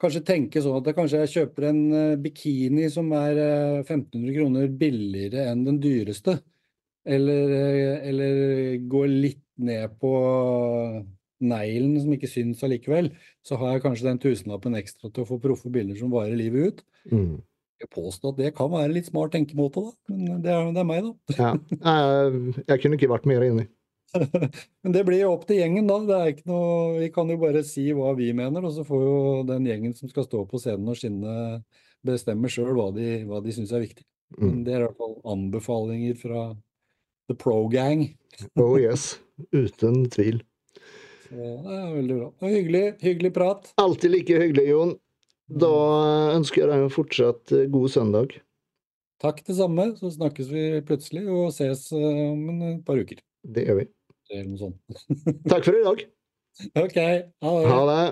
kanskje 0.00 0.24
tenke 0.24 0.62
sånn 0.64 0.78
at 0.80 0.88
jeg 0.88 0.96
kanskje 0.96 1.20
jeg 1.24 1.32
kjøper 1.34 1.66
en 1.68 1.82
eh, 1.92 2.20
bikini 2.22 2.86
som 2.92 3.10
er 3.16 3.40
eh, 3.42 3.80
1500 3.82 4.32
kroner 4.36 4.70
billigere 4.80 5.44
enn 5.50 5.66
den 5.66 5.80
dyreste, 5.82 6.38
eller, 7.08 7.52
eller 8.08 8.40
går 8.88 9.12
litt 9.12 9.44
ned 9.60 9.98
på 10.00 10.12
neglen 11.44 11.98
som 12.00 12.14
ikke 12.14 12.30
syns 12.30 12.64
allikevel, 12.66 13.10
så 13.46 13.58
har 13.60 13.76
jeg 13.76 13.84
kanskje 13.84 14.08
den 14.08 14.22
tusenlappen 14.22 14.78
ekstra 14.78 15.10
til 15.10 15.24
å 15.24 15.28
få 15.28 15.38
proffe 15.42 15.70
bilder 15.72 15.98
som 16.00 16.12
varer 16.12 16.36
livet 16.38 16.72
ut. 16.72 16.82
Mm. 17.12 17.36
Jeg 17.78 17.90
påstå 17.94 18.32
at 18.32 18.38
det 18.40 18.54
kan 18.58 18.70
være 18.72 18.90
litt 18.96 19.06
smart 19.06 19.30
tenkemåte, 19.34 19.82
da. 19.86 20.14
Men 20.14 20.40
det 20.42 20.50
er, 20.50 20.70
det 20.74 20.80
er 20.82 20.86
meg, 20.88 21.04
da. 21.06 21.34
Ja. 21.38 21.50
Jeg, 22.66 22.80
kunne 22.82 22.98
ikke 22.98 23.10
vært 23.12 23.28
mer 23.30 23.44
enig. 23.46 23.68
Men 24.82 24.94
det 24.96 25.04
blir 25.06 25.20
jo 25.20 25.32
opp 25.36 25.44
til 25.46 25.60
gjengen, 25.60 25.86
da. 25.86 25.98
Det 26.08 26.16
er 26.18 26.32
ikke 26.32 26.48
noe, 26.50 26.72
vi 26.98 27.10
kan 27.14 27.30
jo 27.30 27.36
bare 27.42 27.62
si 27.66 27.84
hva 27.94 28.14
vi 28.18 28.32
mener, 28.34 28.64
og 28.66 28.74
så 28.74 28.82
får 28.88 29.04
jo 29.04 29.16
den 29.50 29.68
gjengen 29.68 29.94
som 29.94 30.10
skal 30.10 30.26
stå 30.26 30.42
på 30.50 30.58
scenen 30.62 30.90
og 30.90 30.98
skinne, 30.98 31.34
bestemme 32.06 32.50
sjøl 32.50 32.72
hva 32.78 32.88
de, 32.96 33.08
hva 33.28 33.38
de 33.44 33.54
syns 33.54 33.74
er 33.76 33.84
viktig. 33.86 34.06
Men 34.38 34.58
Mm. 34.58 34.64
det 34.66 34.74
er 34.74 34.82
i 34.82 34.84
hvert 34.88 34.98
fall 35.00 35.14
anbefalinger 35.32 36.16
fra 36.20 36.40
The 37.30 37.36
Pro 37.40 37.62
Gang. 37.72 38.02
Oh 38.60 38.74
yes. 38.80 39.14
Uten 39.54 40.02
tvil. 40.12 40.42
Så 41.28 41.36
det 41.38 41.76
er 41.78 41.94
veldig 41.94 42.16
bra. 42.18 42.28
Og 42.42 42.52
hyggelig, 42.52 42.82
hyggelig 43.04 43.30
prat. 43.36 43.70
Alltid 43.80 44.12
like 44.12 44.36
hyggelig, 44.42 44.66
Jon. 44.68 44.92
Da 45.48 45.72
ønsker 46.36 46.62
jeg 46.62 46.68
deg 46.68 46.84
en 46.84 46.92
fortsatt 46.92 47.52
eh, 47.56 47.68
god 47.72 47.88
søndag. 47.88 48.36
Takk 49.22 49.40
det 49.46 49.56
samme, 49.56 49.90
så 49.98 50.10
snakkes 50.12 50.50
vi 50.52 50.64
plutselig 50.86 51.24
og 51.32 51.48
ses 51.56 51.88
eh, 51.96 52.22
om 52.28 52.62
et 52.74 52.82
par 52.86 53.00
uker. 53.00 53.22
Det 53.48 53.64
gjør 53.64 53.80
vi. 53.80 53.86
Eller 54.28 54.48
noe 54.50 54.60
sånt. 54.60 55.04
Takk 55.52 55.64
for 55.64 55.78
i 55.78 55.84
dag. 55.86 56.02
OK, 56.76 56.98
ha 56.98 57.52
det. 57.54 57.68
Ha 57.72 57.82
det. 57.88 58.02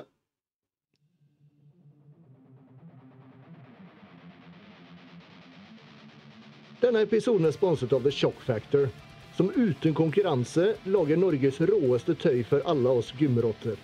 Denne 6.81 7.03
episoden 7.05 7.49
er 7.49 7.55
sponset 7.57 7.93
av 7.97 8.05
The 8.05 8.13
Shock 8.15 8.41
Factor, 8.47 8.89
som 9.37 9.51
uten 9.53 9.93
konkurranse 9.97 10.71
lager 10.89 11.21
Norges 11.21 11.61
råeste 11.69 12.17
tøy 12.21 12.41
for 12.49 12.65
alle 12.69 12.97
oss 13.01 13.13
gymrotter. 13.19 13.77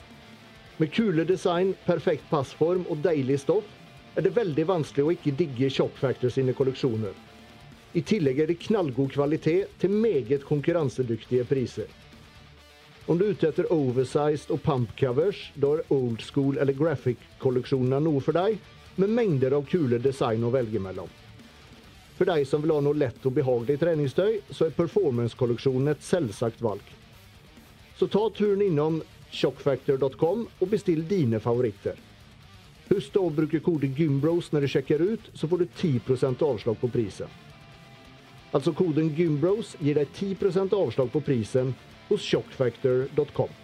Med 0.83 0.93
kule 0.93 1.23
design, 1.25 1.77
perfekt 1.87 2.25
passform 2.27 2.81
og 2.91 3.05
deilig 3.05 3.37
stoff 3.39 3.67
er 4.19 4.25
det 4.27 4.33
veldig 4.35 4.65
vanskelig 4.67 5.05
å 5.05 5.13
ikke 5.15 5.33
digge 5.39 5.69
Shop 5.71 5.95
Factor 5.95 6.33
sine 6.35 6.51
kolleksjoner. 6.59 7.13
I 7.95 8.03
tillegg 8.03 8.41
er 8.43 8.51
det 8.51 8.57
knallgod 8.65 9.13
kvalitet 9.15 9.77
til 9.79 9.95
meget 9.95 10.43
konkurransedyktige 10.49 11.47
priser. 11.47 11.87
Om 13.07 13.21
du 13.21 13.29
er 13.29 13.37
ute 13.37 13.53
etter 13.53 13.71
oversized 13.71 14.51
og 14.51 14.65
pump 14.67 14.97
covers, 14.99 15.45
da 15.55 15.77
er 15.77 15.95
old 15.95 16.19
school 16.27 16.59
eller 16.59 16.75
graphic-kolleksjonene 16.75 18.03
noe 18.03 18.27
for 18.27 18.35
deg, 18.43 18.59
med 18.99 19.15
mengder 19.23 19.55
av 19.55 19.71
kule 19.71 20.03
design 20.03 20.43
å 20.43 20.51
velge 20.51 20.83
mellom. 20.83 21.15
For 22.19 22.27
deg 22.27 22.43
som 22.51 22.67
vil 22.67 22.75
ha 22.75 22.83
noe 22.83 23.05
lett 23.07 23.23
og 23.23 23.39
behagelig 23.39 23.79
treningstøy, 23.87 24.41
så 24.51 24.67
er 24.67 24.79
performance-kolleksjonen 24.83 25.95
et 25.95 26.03
selvsagt 26.11 26.59
valg. 26.59 26.83
Så 27.95 28.11
ta 28.11 28.27
turen 28.35 28.67
innom 28.67 29.05
shockfactor.com 29.33 30.47
og 30.61 30.71
bestill 30.71 31.03
dine 31.09 31.41
favoritter. 31.43 31.97
Husk 32.93 33.17
å 33.17 33.31
bruke 33.33 33.63
kode 33.65 33.89
GYMBROS 33.97 34.51
når 34.53 34.67
du 34.67 34.73
sjekker 34.75 35.05
ut, 35.15 35.31
så 35.35 35.49
får 35.49 35.63
du 35.63 35.67
10% 35.81 36.45
avslag 36.45 36.79
på 36.81 36.91
prisen. 36.93 37.31
Altså 38.53 38.75
koden 38.77 39.09
GYMBROS 39.17 39.77
gir 39.81 39.97
deg 39.97 40.13
10% 40.13 40.77
avslag 40.77 41.09
på 41.13 41.25
prisen 41.25 41.73
hos 42.11 42.27
shockfactor.com. 42.27 43.62